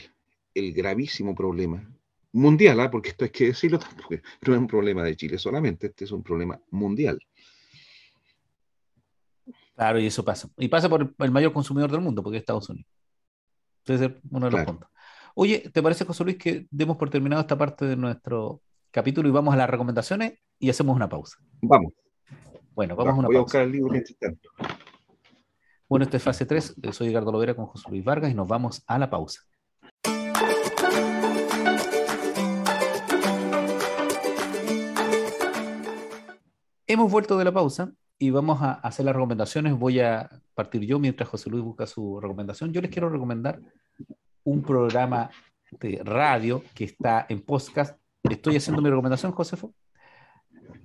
el 0.54 0.72
gravísimo 0.72 1.34
problema 1.34 1.92
mundial, 2.32 2.80
¿ah? 2.80 2.92
porque 2.92 3.10
esto 3.10 3.26
hay 3.26 3.32
que 3.32 3.48
decirlo 3.48 3.80
no 4.46 4.54
es 4.54 4.60
un 4.60 4.68
problema 4.68 5.04
de 5.04 5.16
Chile 5.16 5.40
solamente, 5.40 5.88
este 5.88 6.06
es 6.06 6.12
un 6.12 6.22
problema 6.22 6.62
mundial. 6.70 7.20
Claro, 9.74 10.00
y 10.00 10.06
eso 10.06 10.24
pasa. 10.24 10.48
Y 10.58 10.68
pasa 10.68 10.88
por 10.90 11.16
el 11.18 11.32
mayor 11.32 11.54
consumidor 11.54 11.90
del 11.90 12.02
mundo, 12.02 12.22
porque 12.22 12.38
es 12.38 12.42
Estados 12.42 12.70
Unidos. 12.70 12.92
Ese 13.86 14.06
es 14.06 14.12
uno 14.30 14.46
de 14.46 14.52
los 14.52 14.66
puntos. 14.66 14.90
Oye, 15.40 15.70
¿te 15.72 15.84
parece, 15.84 16.04
José 16.04 16.24
Luis, 16.24 16.38
que 16.40 16.66
demos 16.72 16.98
por 16.98 17.12
terminado 17.12 17.40
esta 17.40 17.56
parte 17.56 17.86
de 17.86 17.96
nuestro 17.96 18.64
capítulo 18.90 19.30
y 19.30 19.32
vamos 19.32 19.54
a 19.54 19.58
las 19.58 19.70
recomendaciones 19.70 20.34
y 20.58 20.68
hacemos 20.68 20.96
una 20.96 21.08
pausa? 21.08 21.38
Vamos. 21.62 21.94
Bueno, 22.74 22.96
vamos 22.96 23.14
a 23.14 23.18
una 23.20 23.28
voy 23.28 23.38
a 23.38 23.42
buscar 23.42 23.62
el 23.62 23.72
libro 23.72 23.94
que 23.94 24.02
tanto. 24.20 24.50
Bueno, 25.88 26.06
esta 26.06 26.18
es 26.18 26.24
fase 26.24 26.48
3. 26.48 26.78
Soy 26.92 27.10
Edgardo 27.10 27.32
Lovera 27.32 27.54
con 27.54 27.68
José 27.68 27.88
Luis 27.92 28.04
Vargas 28.04 28.32
y 28.32 28.34
nos 28.34 28.48
vamos 28.48 28.84
a 28.88 28.98
la 28.98 29.12
pausa. 29.12 29.44
Hemos 36.88 37.12
vuelto 37.12 37.38
de 37.38 37.46
la 37.46 37.52
pausa 37.52 37.92
y 38.18 38.32
vamos 38.32 38.64
a 38.64 38.72
hacer 38.72 39.06
las 39.06 39.14
recomendaciones. 39.14 39.78
Voy 39.78 40.00
a 40.00 40.32
partir 40.56 40.82
yo 40.82 40.98
mientras 40.98 41.30
José 41.30 41.52
Luis 41.52 41.64
busca 41.64 41.86
su 41.86 42.20
recomendación. 42.20 42.74
Yo 42.74 42.82
les 42.82 42.90
quiero 42.90 43.08
recomendar 43.08 43.62
un 44.48 44.62
programa 44.62 45.30
de 45.72 46.02
radio 46.06 46.64
que 46.74 46.86
está 46.86 47.26
en 47.28 47.42
podcast. 47.42 48.00
Estoy 48.24 48.56
haciendo 48.56 48.82
mi 48.82 48.90
recomendación, 48.90 49.34
Josefo, 49.34 49.74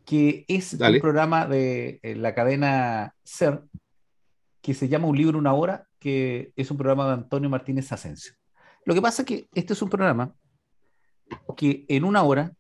que 0.05 0.45
es 0.49 0.75
un 0.75 1.01
programa 1.01 1.47
de 1.47 2.01
eh, 2.03 2.17
la 2.17 2.35
cadena 2.35 3.15
SER 3.23 3.63
que 4.61 4.75
se 4.75 4.89
llama 4.89 5.07
Un 5.07 5.17
libro, 5.17 5.39
una 5.39 5.55
hora, 5.55 5.87
que 6.01 6.53
es 6.57 6.73
un 6.73 6.77
programa 6.77 7.07
de 7.07 7.13
Antonio 7.13 7.49
Martínez 7.49 7.93
Asensio. 7.93 8.33
Lo 8.85 8.95
que 8.95 9.03
pasa 9.03 9.23
es 9.23 9.27
que 9.27 9.49
este 9.55 9.75
es 9.75 9.83
un 9.83 9.91
programa 9.91 10.35
que 11.57 11.85
en 11.87 12.03
una 12.03 12.25
hora 12.25 12.53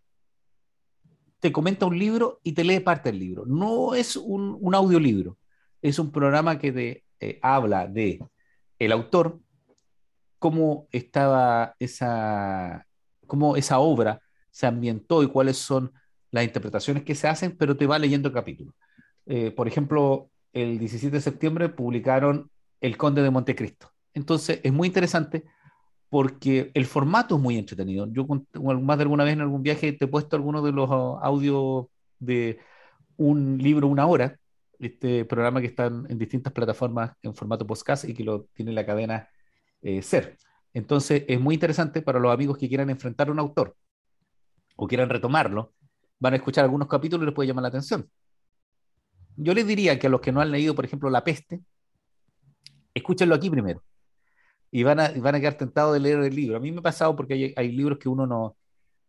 te 1.40 1.50
comenta 1.50 1.86
un 1.86 1.98
libro 1.98 2.38
y 2.44 2.52
te 2.52 2.62
lee 2.62 2.78
parte 2.78 3.10
del 3.10 3.18
libro. 3.18 3.44
No 3.44 3.96
es 3.96 4.16
un, 4.16 4.72
audiolibro, 4.72 5.36
es 5.80 5.98
un 5.98 6.12
programa 6.12 6.60
que 6.60 6.70
te 6.70 7.04
eh, 7.18 7.40
habla 7.42 7.88
de 7.88 8.20
el 8.78 8.92
autor, 8.92 9.40
cómo 10.42 10.88
estaba 10.90 11.76
esa, 11.78 12.84
cómo 13.28 13.54
esa 13.54 13.78
obra 13.78 14.20
se 14.50 14.66
ambientó 14.66 15.22
y 15.22 15.28
cuáles 15.28 15.56
son 15.56 15.92
las 16.32 16.42
interpretaciones 16.42 17.04
que 17.04 17.14
se 17.14 17.28
hacen, 17.28 17.56
pero 17.56 17.76
te 17.76 17.86
va 17.86 17.96
leyendo 17.96 18.26
el 18.26 18.34
capítulo. 18.34 18.74
Eh, 19.26 19.52
por 19.52 19.68
ejemplo, 19.68 20.30
el 20.52 20.80
17 20.80 21.14
de 21.14 21.20
septiembre 21.20 21.68
publicaron 21.68 22.50
El 22.80 22.96
Conde 22.96 23.22
de 23.22 23.30
Montecristo. 23.30 23.92
Entonces, 24.14 24.58
es 24.64 24.72
muy 24.72 24.88
interesante 24.88 25.44
porque 26.08 26.72
el 26.74 26.86
formato 26.86 27.36
es 27.36 27.40
muy 27.40 27.56
entretenido. 27.56 28.08
Yo 28.10 28.26
más 28.26 28.98
de 28.98 29.02
alguna 29.02 29.22
vez 29.22 29.34
en 29.34 29.42
algún 29.42 29.62
viaje 29.62 29.92
te 29.92 30.06
he 30.06 30.08
puesto 30.08 30.34
algunos 30.34 30.64
de 30.64 30.72
los 30.72 30.90
audios 30.90 31.86
de 32.18 32.58
un 33.16 33.58
libro, 33.58 33.86
una 33.86 34.06
hora, 34.06 34.40
este 34.80 35.24
programa 35.24 35.60
que 35.60 35.68
está 35.68 35.86
en 35.86 36.18
distintas 36.18 36.52
plataformas 36.52 37.12
en 37.22 37.32
formato 37.32 37.64
podcast 37.64 38.08
y 38.08 38.12
que 38.12 38.24
lo 38.24 38.46
tiene 38.54 38.72
la 38.72 38.84
cadena 38.84 39.28
eh, 39.82 40.02
ser. 40.02 40.38
Entonces, 40.72 41.24
es 41.28 41.40
muy 41.40 41.54
interesante 41.54 42.02
para 42.02 42.18
los 42.18 42.32
amigos 42.32 42.56
que 42.56 42.68
quieran 42.68 42.90
enfrentar 42.90 43.28
a 43.28 43.32
un 43.32 43.38
autor 43.38 43.76
o 44.76 44.86
quieran 44.86 45.08
retomarlo, 45.08 45.72
van 46.18 46.32
a 46.32 46.36
escuchar 46.36 46.64
algunos 46.64 46.88
capítulos 46.88 47.24
y 47.24 47.26
les 47.26 47.34
puede 47.34 47.48
llamar 47.48 47.62
la 47.62 47.68
atención. 47.68 48.08
Yo 49.36 49.54
les 49.54 49.66
diría 49.66 49.98
que 49.98 50.06
a 50.06 50.10
los 50.10 50.20
que 50.20 50.32
no 50.32 50.40
han 50.40 50.50
leído, 50.50 50.74
por 50.74 50.84
ejemplo, 50.84 51.10
La 51.10 51.24
Peste, 51.24 51.60
escúchenlo 52.94 53.34
aquí 53.34 53.50
primero. 53.50 53.82
Y 54.70 54.82
van 54.82 55.00
a, 55.00 55.10
van 55.10 55.34
a 55.34 55.40
quedar 55.40 55.54
tentados 55.54 55.92
de 55.92 56.00
leer 56.00 56.20
el 56.20 56.34
libro. 56.34 56.56
A 56.56 56.60
mí 56.60 56.72
me 56.72 56.78
ha 56.78 56.82
pasado 56.82 57.14
porque 57.14 57.34
hay, 57.34 57.54
hay 57.56 57.72
libros 57.72 57.98
que 57.98 58.08
uno 58.08 58.26
no 58.26 58.56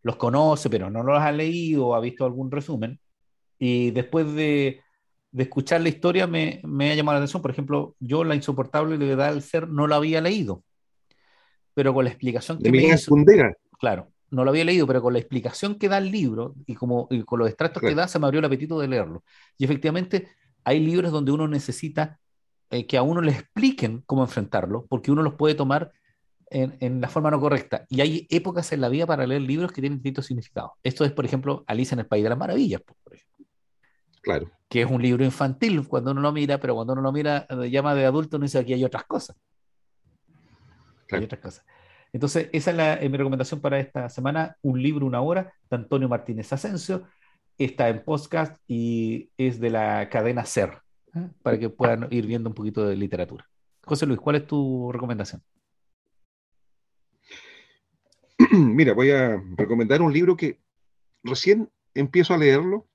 los 0.02 0.16
conoce, 0.16 0.68
pero 0.68 0.90
no 0.90 1.02
los 1.02 1.18
ha 1.18 1.32
leído 1.32 1.88
o 1.88 1.94
ha 1.94 2.00
visto 2.00 2.26
algún 2.26 2.50
resumen. 2.50 3.00
Y 3.58 3.90
después 3.92 4.34
de, 4.34 4.83
de 5.34 5.42
escuchar 5.42 5.80
la 5.80 5.88
historia 5.88 6.28
me, 6.28 6.60
me, 6.62 6.92
ha 6.92 6.94
llamado 6.94 7.16
la 7.16 7.24
atención. 7.24 7.42
Por 7.42 7.50
ejemplo, 7.50 7.96
yo 7.98 8.22
La 8.22 8.36
insoportable 8.36 8.96
levedad 8.96 9.32
del 9.32 9.42
ser 9.42 9.68
no 9.68 9.88
la 9.88 9.96
había 9.96 10.20
leído, 10.20 10.62
pero 11.74 11.92
con 11.92 12.04
la 12.04 12.10
explicación 12.10 12.62
que 12.62 12.70
me 12.70 12.84
hizo, 12.84 13.12
Claro, 13.80 14.12
no 14.30 14.44
lo 14.44 14.50
había 14.50 14.64
leído, 14.64 14.86
pero 14.86 15.02
con 15.02 15.12
la 15.12 15.18
explicación 15.18 15.74
que 15.74 15.88
da 15.88 15.98
el 15.98 16.12
libro 16.12 16.54
y, 16.66 16.76
como, 16.76 17.08
y 17.10 17.24
con 17.24 17.40
los 17.40 17.48
extractos 17.48 17.80
claro. 17.80 17.92
que 17.92 18.00
da, 18.00 18.06
se 18.06 18.20
me 18.20 18.26
abrió 18.26 18.38
el 18.38 18.44
apetito 18.44 18.78
de 18.78 18.86
leerlo. 18.86 19.24
Y 19.58 19.64
efectivamente, 19.64 20.28
hay 20.62 20.78
libros 20.78 21.10
donde 21.10 21.32
uno 21.32 21.48
necesita 21.48 22.20
eh, 22.70 22.86
que 22.86 22.96
a 22.96 23.02
uno 23.02 23.20
le 23.20 23.32
expliquen 23.32 24.04
cómo 24.06 24.22
enfrentarlo, 24.22 24.86
porque 24.88 25.10
uno 25.10 25.22
los 25.24 25.34
puede 25.34 25.56
tomar 25.56 25.90
en, 26.48 26.76
en, 26.78 27.00
la 27.00 27.08
forma 27.08 27.32
no 27.32 27.40
correcta. 27.40 27.86
Y 27.90 28.02
hay 28.02 28.28
épocas 28.30 28.72
en 28.72 28.80
la 28.80 28.88
vida 28.88 29.04
para 29.04 29.26
leer 29.26 29.42
libros 29.42 29.72
que 29.72 29.80
tienen 29.80 29.98
distintos 29.98 30.26
significados. 30.26 30.70
Esto 30.84 31.04
es, 31.04 31.10
por 31.10 31.24
ejemplo, 31.24 31.64
Alicia 31.66 31.96
en 31.96 32.00
el 32.00 32.06
País 32.06 32.22
de 32.22 32.28
las 32.28 32.38
Maravillas, 32.38 32.80
por 32.82 33.12
ejemplo. 33.12 33.33
Claro. 34.24 34.50
Que 34.70 34.80
es 34.80 34.90
un 34.90 35.02
libro 35.02 35.22
infantil 35.22 35.86
cuando 35.86 36.10
uno 36.10 36.22
lo 36.22 36.32
mira, 36.32 36.58
pero 36.58 36.74
cuando 36.74 36.94
uno 36.94 37.02
lo 37.02 37.12
mira, 37.12 37.46
eh, 37.48 37.70
llama 37.70 37.94
de 37.94 38.06
adulto, 38.06 38.38
uno 38.38 38.44
dice 38.44 38.58
aquí 38.58 38.72
hay 38.72 38.82
otras 38.82 39.04
cosas. 39.04 39.36
Claro. 41.06 41.20
Hay 41.20 41.24
otras 41.26 41.40
cosas. 41.42 41.64
Entonces, 42.10 42.48
esa 42.52 42.70
es, 42.70 42.76
la, 42.76 42.94
es, 42.94 43.10
mi 43.10 43.18
recomendación 43.18 43.60
para 43.60 43.78
esta 43.78 44.08
semana, 44.08 44.56
un 44.62 44.82
libro, 44.82 45.04
una 45.04 45.20
hora, 45.20 45.52
de 45.68 45.76
Antonio 45.76 46.08
Martínez 46.08 46.50
Asensio. 46.52 47.06
Está 47.58 47.90
en 47.90 48.02
podcast 48.02 48.56
y 48.66 49.30
es 49.36 49.60
de 49.60 49.70
la 49.70 50.08
cadena 50.08 50.46
SER, 50.46 50.80
¿eh? 51.14 51.28
para 51.42 51.58
que 51.58 51.68
puedan 51.68 52.08
ir 52.10 52.26
viendo 52.26 52.48
un 52.48 52.54
poquito 52.54 52.86
de 52.86 52.96
literatura. 52.96 53.46
José 53.84 54.06
Luis, 54.06 54.18
¿cuál 54.18 54.36
es 54.36 54.46
tu 54.46 54.90
recomendación? 54.90 55.42
Mira, 58.52 58.94
voy 58.94 59.10
a 59.10 59.42
recomendar 59.56 60.00
un 60.00 60.12
libro 60.12 60.34
que 60.36 60.60
recién 61.22 61.68
empiezo 61.92 62.32
a 62.32 62.38
leerlo 62.38 62.88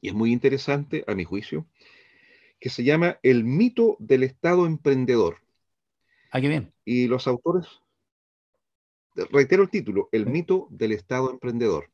y 0.00 0.08
es 0.08 0.14
muy 0.14 0.32
interesante, 0.32 1.04
a 1.06 1.14
mi 1.14 1.24
juicio, 1.24 1.66
que 2.60 2.70
se 2.70 2.84
llama 2.84 3.18
El 3.22 3.44
mito 3.44 3.96
del 3.98 4.22
Estado 4.22 4.66
emprendedor. 4.66 5.38
Ah, 6.30 6.40
qué 6.40 6.48
bien. 6.48 6.72
Y 6.84 7.06
los 7.06 7.26
autores, 7.26 7.66
reitero 9.30 9.62
el 9.62 9.70
título, 9.70 10.08
El 10.12 10.26
mito 10.26 10.68
del 10.70 10.92
Estado 10.92 11.30
emprendedor. 11.30 11.90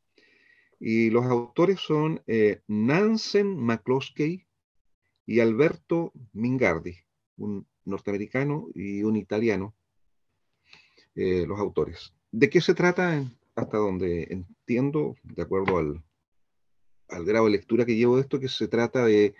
Y 0.79 1.09
los 1.09 1.25
autores 1.25 1.79
son 1.79 2.23
eh, 2.25 2.61
Nansen 2.67 3.55
McCloskey 3.55 4.45
y 5.25 5.39
Alberto 5.39 6.11
Mingardi, 6.33 6.97
un 7.37 7.67
norteamericano 7.85 8.67
y 8.73 9.03
un 9.03 9.15
italiano, 9.15 9.75
eh, 11.15 11.45
los 11.45 11.59
autores. 11.59 12.13
¿De 12.31 12.49
qué 12.49 12.61
se 12.61 12.73
trata? 12.73 13.23
Hasta 13.55 13.77
donde 13.77 14.23
entiendo, 14.31 15.15
de 15.23 15.43
acuerdo 15.43 15.77
al, 15.77 16.03
al 17.11 17.25
grado 17.25 17.45
de 17.45 17.51
lectura 17.51 17.85
que 17.85 17.95
llevo 17.95 18.15
de 18.15 18.23
esto, 18.23 18.39
que 18.39 18.47
se 18.47 18.67
trata 18.67 19.05
de, 19.05 19.35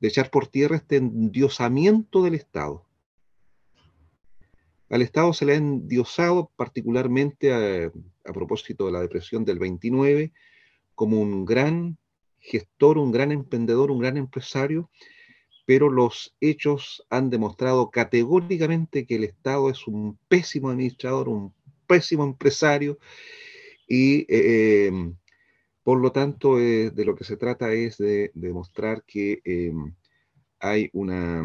de 0.00 0.08
echar 0.08 0.30
por 0.30 0.46
tierra 0.46 0.76
este 0.76 0.96
endiosamiento 0.96 2.22
del 2.22 2.34
Estado. 2.34 2.86
Al 4.88 5.02
Estado 5.02 5.32
se 5.32 5.44
le 5.44 5.52
ha 5.52 5.56
endiosado 5.56 6.50
particularmente 6.56 7.52
a, 7.52 7.92
propósito 8.32 8.86
de 8.86 8.92
la 8.92 9.00
depresión 9.00 9.44
del 9.44 9.58
29 9.58 10.32
como 10.94 11.20
un 11.20 11.44
gran 11.44 11.96
gestor, 12.38 12.98
un 12.98 13.12
gran 13.12 13.32
emprendedor, 13.32 13.90
un 13.90 13.98
gran 13.98 14.16
empresario, 14.16 14.90
pero 15.64 15.90
los 15.90 16.36
hechos 16.40 17.04
han 17.10 17.30
demostrado 17.30 17.90
categóricamente 17.90 19.06
que 19.06 19.16
el 19.16 19.24
Estado 19.24 19.70
es 19.70 19.86
un 19.88 20.18
pésimo 20.28 20.70
administrador, 20.70 21.28
un 21.28 21.52
pésimo 21.86 22.24
empresario 22.24 22.98
y 23.88 24.26
eh, 24.28 24.90
por 25.86 26.00
lo 26.00 26.10
tanto, 26.10 26.58
eh, 26.58 26.90
de 26.90 27.04
lo 27.04 27.14
que 27.14 27.22
se 27.22 27.36
trata 27.36 27.72
es 27.72 27.96
de, 27.98 28.32
demostrar 28.34 29.04
que 29.06 29.40
eh, 29.44 29.72
hay 30.58 30.90
una, 30.92 31.44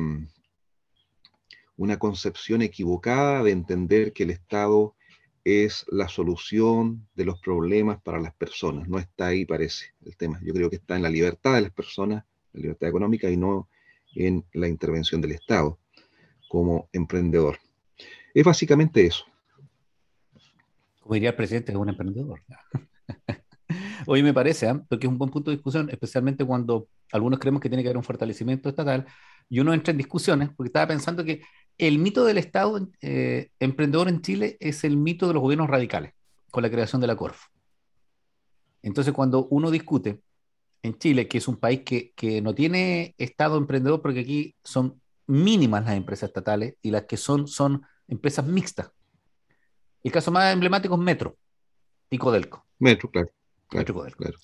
una 1.77 1.99
concepción 1.99 2.63
equivocada 2.63 3.43
de 3.43 3.51
entender 3.51 4.13
que 4.13 4.23
el 4.23 4.31
Estado 4.31 4.95
es 5.43 5.85
la 5.89 6.07
solución 6.07 7.07
de 7.13 7.25
los 7.25 7.39
problemas 7.39 8.01
para 8.01 8.19
las 8.19 8.33
personas. 8.33 8.89
No 8.89 8.97
está 8.97 9.27
ahí, 9.27 9.45
parece, 9.45 9.93
el 10.03 10.17
tema. 10.17 10.41
Yo 10.43 10.55
creo 10.55 10.71
que 10.71 10.77
está 10.77 10.95
en 10.95 11.03
la 11.03 11.11
libertad 11.11 11.53
de 11.53 11.61
las 11.61 11.71
personas, 11.71 12.25
la 12.53 12.61
libertad 12.61 12.89
económica, 12.89 13.29
y 13.29 13.37
no 13.37 13.69
en 14.15 14.43
la 14.53 14.67
intervención 14.67 15.21
del 15.21 15.33
Estado 15.33 15.77
como 16.49 16.89
emprendedor. 16.93 17.59
Es 18.33 18.43
básicamente 18.43 19.05
eso. 19.05 19.23
Como 20.99 21.13
diría 21.13 21.29
el 21.29 21.35
presidente, 21.35 21.71
es 21.73 21.77
un 21.77 21.89
emprendedor. 21.89 22.41
Hoy 24.13 24.23
me 24.23 24.33
parece, 24.33 24.67
¿eh? 24.67 24.73
porque 24.89 25.07
es 25.07 25.09
un 25.09 25.17
buen 25.17 25.31
punto 25.31 25.51
de 25.51 25.55
discusión, 25.55 25.89
especialmente 25.89 26.43
cuando 26.43 26.89
algunos 27.13 27.39
creemos 27.39 27.61
que 27.61 27.69
tiene 27.69 27.81
que 27.81 27.87
haber 27.87 27.95
un 27.95 28.03
fortalecimiento 28.03 28.67
estatal 28.67 29.05
y 29.47 29.61
uno 29.61 29.73
entra 29.73 29.91
en 29.91 29.97
discusiones, 29.97 30.49
porque 30.49 30.67
estaba 30.67 30.85
pensando 30.85 31.23
que 31.23 31.41
el 31.77 31.97
mito 31.97 32.25
del 32.25 32.37
Estado 32.37 32.89
eh, 32.99 33.51
emprendedor 33.57 34.09
en 34.09 34.21
Chile 34.21 34.57
es 34.59 34.83
el 34.83 34.97
mito 34.97 35.29
de 35.29 35.33
los 35.33 35.41
gobiernos 35.41 35.69
radicales, 35.69 36.11
con 36.51 36.61
la 36.61 36.69
creación 36.69 36.99
de 36.99 37.07
la 37.07 37.15
CORF. 37.15 37.41
Entonces, 38.81 39.13
cuando 39.13 39.45
uno 39.45 39.71
discute 39.71 40.19
en 40.83 40.97
Chile, 40.97 41.29
que 41.29 41.37
es 41.37 41.47
un 41.47 41.55
país 41.55 41.83
que, 41.85 42.11
que 42.13 42.41
no 42.41 42.53
tiene 42.53 43.15
Estado 43.17 43.57
emprendedor, 43.57 44.01
porque 44.01 44.19
aquí 44.19 44.55
son 44.61 44.99
mínimas 45.25 45.85
las 45.85 45.95
empresas 45.95 46.27
estatales 46.27 46.75
y 46.81 46.91
las 46.91 47.03
que 47.03 47.15
son 47.15 47.47
son 47.47 47.81
empresas 48.09 48.45
mixtas. 48.45 48.91
El 50.03 50.11
caso 50.11 50.31
más 50.31 50.51
emblemático 50.51 50.95
es 50.95 50.99
Metro 50.99 51.37
y 52.09 52.17
Codelco. 52.17 52.65
Metro, 52.77 53.09
claro. 53.09 53.29
Claro, 53.71 53.93
poder. 53.93 54.15
Claro. 54.15 54.37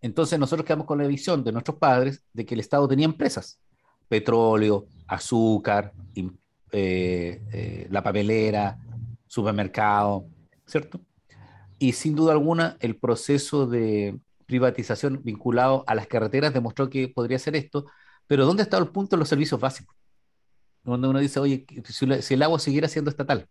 Entonces 0.00 0.38
nosotros 0.38 0.66
quedamos 0.66 0.86
con 0.86 0.98
la 0.98 1.06
visión 1.06 1.44
de 1.44 1.52
nuestros 1.52 1.76
padres 1.76 2.24
de 2.32 2.46
que 2.46 2.54
el 2.54 2.60
Estado 2.60 2.88
tenía 2.88 3.04
empresas, 3.04 3.60
petróleo, 4.08 4.86
azúcar, 5.06 5.92
eh, 6.72 7.42
eh, 7.52 7.86
la 7.90 8.02
papelera, 8.02 8.78
supermercado, 9.26 10.26
¿cierto? 10.64 11.00
Y 11.78 11.92
sin 11.92 12.14
duda 12.14 12.32
alguna 12.32 12.78
el 12.80 12.96
proceso 12.96 13.66
de 13.66 14.18
privatización 14.46 15.20
vinculado 15.22 15.84
a 15.86 15.94
las 15.94 16.06
carreteras 16.06 16.54
demostró 16.54 16.88
que 16.88 17.08
podría 17.08 17.38
ser 17.38 17.56
esto, 17.56 17.84
pero 18.26 18.46
¿dónde 18.46 18.62
está 18.62 18.78
el 18.78 18.88
punto 18.88 19.16
de 19.16 19.20
los 19.20 19.28
servicios 19.28 19.60
básicos? 19.60 19.94
Donde 20.82 21.08
uno 21.08 21.18
dice, 21.18 21.40
oye, 21.40 21.66
si 22.20 22.34
el 22.34 22.42
agua 22.42 22.58
siguiera 22.58 22.88
siendo 22.88 23.10
estatal, 23.10 23.48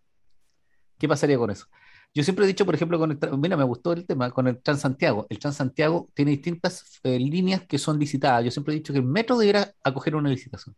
¿qué 0.97 1.07
pasaría 1.07 1.37
con 1.37 1.51
eso? 1.51 1.67
Yo 2.15 2.23
siempre 2.23 2.45
he 2.45 2.47
dicho, 2.47 2.65
por 2.65 2.73
ejemplo, 2.73 2.97
con 2.97 3.11
el, 3.11 3.37
mira, 3.37 3.57
me 3.57 3.65
gustó 3.65 3.91
el 3.91 4.05
tema, 4.05 4.31
con 4.31 4.47
el 4.47 4.61
Transantiago. 4.61 5.27
El 5.29 5.37
Transantiago 5.37 6.07
tiene 6.13 6.31
distintas 6.31 7.01
eh, 7.03 7.19
líneas 7.19 7.63
que 7.67 7.77
son 7.77 7.99
licitadas. 7.99 8.45
Yo 8.45 8.51
siempre 8.51 8.73
he 8.73 8.77
dicho 8.77 8.93
que 8.93 8.99
el 8.99 9.05
metro 9.05 9.37
debería 9.37 9.73
acoger 9.83 10.15
una 10.15 10.29
licitación, 10.29 10.77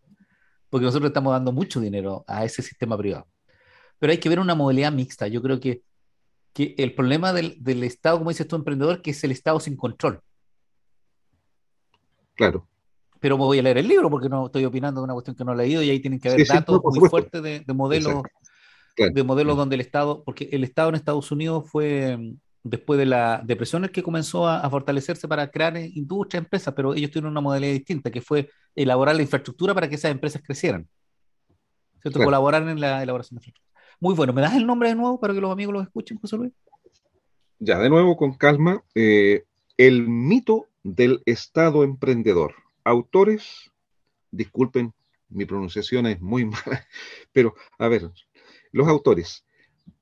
porque 0.71 0.87
nosotros 0.87 1.11
estamos 1.11 1.31
dando 1.31 1.51
mucho 1.51 1.79
dinero 1.79 2.25
a 2.25 2.43
ese 2.43 2.63
sistema 2.63 2.97
privado. 2.97 3.27
Pero 3.99 4.11
hay 4.11 4.17
que 4.17 4.29
ver 4.29 4.39
una 4.39 4.55
modalidad 4.55 4.91
mixta. 4.91 5.27
Yo 5.27 5.43
creo 5.43 5.59
que, 5.59 5.83
que 6.53 6.73
el 6.79 6.95
problema 6.95 7.31
del, 7.33 7.55
del 7.63 7.83
Estado, 7.83 8.17
como 8.17 8.31
dices 8.31 8.47
tú, 8.47 8.55
emprendedor, 8.55 9.03
que 9.03 9.11
es 9.11 9.23
el 9.23 9.29
Estado 9.29 9.59
sin 9.59 9.77
control. 9.77 10.19
Claro 12.33 12.67
pero 13.19 13.35
me 13.35 13.45
voy 13.45 13.57
a 13.57 13.63
leer 13.63 13.79
el 13.79 13.87
libro 13.87 14.11
porque 14.11 14.29
no 14.29 14.45
estoy 14.45 14.63
opinando 14.63 15.01
de 15.01 15.05
una 15.05 15.13
cuestión 15.13 15.35
que 15.35 15.43
no 15.43 15.51
he 15.51 15.55
leído 15.55 15.81
y 15.81 15.89
ahí 15.89 15.99
tienen 15.99 16.19
que 16.19 16.29
haber 16.29 16.45
sí, 16.45 16.53
datos 16.53 16.79
sí, 16.93 16.99
muy 16.99 17.09
fuertes 17.09 17.41
de, 17.41 17.61
de 17.61 17.73
modelos 17.73 18.13
Exacto 18.13 18.29
claro. 18.97 19.13
de 19.13 19.23
modelos 19.23 19.55
donde 19.55 19.75
el 19.75 19.81
Estado, 19.81 20.23
porque 20.25 20.49
el 20.51 20.65
Estado 20.65 20.89
en 20.89 20.95
Estados 20.95 21.31
Unidos 21.31 21.69
fue 21.69 22.17
mm, 22.17 22.37
después 22.63 22.99
de 22.99 23.05
la 23.05 23.41
depresión 23.45 23.85
el 23.85 23.91
que 23.91 24.03
comenzó 24.03 24.45
a, 24.45 24.59
a 24.59 24.69
fortalecerse 24.69 25.27
para 25.29 25.49
crear 25.49 25.77
industria, 25.77 26.39
empresas, 26.39 26.73
pero 26.75 26.93
ellos 26.93 27.11
tuvieron 27.11 27.31
una 27.31 27.41
modalidad 27.41 27.71
distinta, 27.71 28.11
que 28.11 28.21
fue 28.21 28.49
elaborar 28.75 29.15
la 29.15 29.21
infraestructura 29.21 29.73
para 29.73 29.87
que 29.87 29.95
esas 29.95 30.11
empresas 30.11 30.41
crecieran. 30.45 30.85
¿Cierto? 32.01 32.19
Claro. 32.19 32.25
Colaborar 32.25 32.67
en 32.67 32.81
la 32.81 33.01
elaboración 33.01 33.35
de 33.35 33.39
infraestructura. 33.39 33.67
Muy 33.99 34.13
bueno. 34.13 34.33
¿Me 34.33 34.41
das 34.41 34.55
el 34.55 34.65
nombre 34.65 34.89
de 34.89 34.95
nuevo 34.95 35.19
para 35.19 35.33
que 35.33 35.41
los 35.41 35.51
amigos 35.51 35.73
lo 35.73 35.81
escuchen, 35.81 36.17
José 36.19 36.37
Luis? 36.37 36.53
Ya, 37.59 37.79
de 37.79 37.89
nuevo, 37.89 38.15
con 38.17 38.33
calma. 38.33 38.83
Eh, 38.93 39.45
el 39.77 40.07
mito 40.07 40.67
del 40.83 41.21
Estado 41.25 41.83
emprendedor. 41.83 42.55
Autores, 42.83 43.71
disculpen, 44.31 44.93
mi 45.29 45.45
pronunciación 45.45 46.05
es 46.05 46.21
muy 46.21 46.45
mala, 46.45 46.85
pero 47.31 47.55
a 47.77 47.87
ver, 47.87 48.11
los 48.77 48.87
autores, 48.87 49.45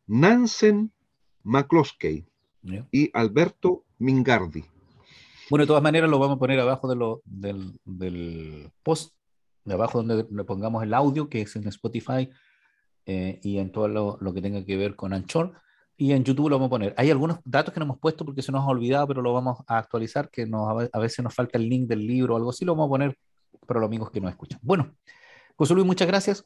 Nansen 0.07 0.91
McCloskey 1.43 2.26
yeah. 2.61 2.88
y 2.91 3.09
Alberto 3.13 3.86
Mingardi. 3.99 4.63
Bueno, 5.49 5.63
de 5.63 5.67
todas 5.67 5.84
maneras 5.84 6.09
lo 6.09 6.19
vamos 6.19 6.38
a 6.38 6.39
poner 6.39 6.59
abajo 6.59 6.88
de 6.88 6.95
lo, 6.95 7.21
del, 7.23 7.80
del, 7.86 8.71
post, 8.84 9.13
de 9.63 9.73
abajo 9.73 10.03
donde 10.03 10.26
le 10.30 10.43
pongamos 10.43 10.84
el 10.84 10.93
audio, 10.93 11.30
que 11.30 11.41
es 11.41 11.55
en 11.55 11.67
Spotify 11.67 12.30
eh, 13.05 13.39
y 13.43 13.59
en 13.59 13.71
todo 13.71 13.88
lo, 13.88 14.17
lo, 14.19 14.34
que 14.34 14.41
tenga 14.41 14.65
que 14.65 14.76
ver 14.76 14.95
con 14.95 15.13
Anchor. 15.13 15.53
Y 15.97 16.11
en 16.11 16.23
YouTube 16.23 16.49
lo 16.49 16.57
vamos 16.57 16.67
a 16.67 16.71
poner. 16.71 16.93
Hay 16.97 17.09
algunos 17.11 17.39
datos 17.45 17.73
que 17.73 17.80
no 17.80 17.86
hemos 17.86 17.99
puesto 17.99 18.26
porque 18.26 18.41
se 18.41 18.51
nos 18.51 18.63
ha 18.63 18.67
olvidado, 18.67 19.07
pero 19.07 19.21
lo 19.21 19.34
vamos 19.34 19.59
a 19.67 19.78
actualizar, 19.78 20.30
que 20.30 20.45
nos, 20.45 20.89
a 20.91 20.99
veces 20.99 21.23
nos 21.23 21.34
falta 21.34 21.57
el 21.57 21.69
link 21.69 21.88
del 21.88 22.05
libro 22.05 22.34
o 22.34 22.38
algo 22.38 22.49
así, 22.49 22.65
lo 22.65 22.73
vamos 22.73 22.88
a 22.88 22.89
poner 22.89 23.17
para 23.65 23.80
los 23.80 23.88
amigos 23.88 24.11
que 24.11 24.19
nos 24.19 24.32
escuchan. 24.32 24.59
Bueno, 24.61 24.93
José 25.55 25.73
Luis, 25.73 25.86
muchas 25.86 26.07
gracias. 26.07 26.45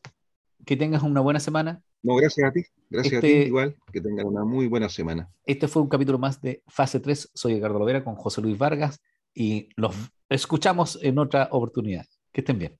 Que 0.65 0.77
tengas 0.77 1.03
una 1.03 1.21
buena 1.21 1.39
semana. 1.39 1.81
No, 2.01 2.15
gracias 2.15 2.47
a 2.47 2.51
ti. 2.51 2.63
Gracias 2.89 3.17
a 3.17 3.21
ti 3.21 3.27
este 3.27 3.47
igual. 3.47 3.75
Que 3.91 4.01
tengan 4.01 4.27
una 4.27 4.45
muy 4.45 4.67
buena 4.67 4.89
semana. 4.89 5.29
Este 5.45 5.67
fue 5.67 5.81
un 5.81 5.89
capítulo 5.89 6.17
más 6.17 6.41
de 6.41 6.63
Fase 6.67 6.99
3. 6.99 7.31
Soy 7.33 7.53
Edgardo 7.53 7.79
Lovera 7.79 8.03
con 8.03 8.15
José 8.15 8.41
Luis 8.41 8.57
Vargas 8.57 9.01
y 9.33 9.69
los 9.75 9.95
escuchamos 10.29 10.99
en 11.01 11.17
otra 11.19 11.49
oportunidad. 11.51 12.05
Que 12.31 12.41
estén 12.41 12.59
bien. 12.59 12.77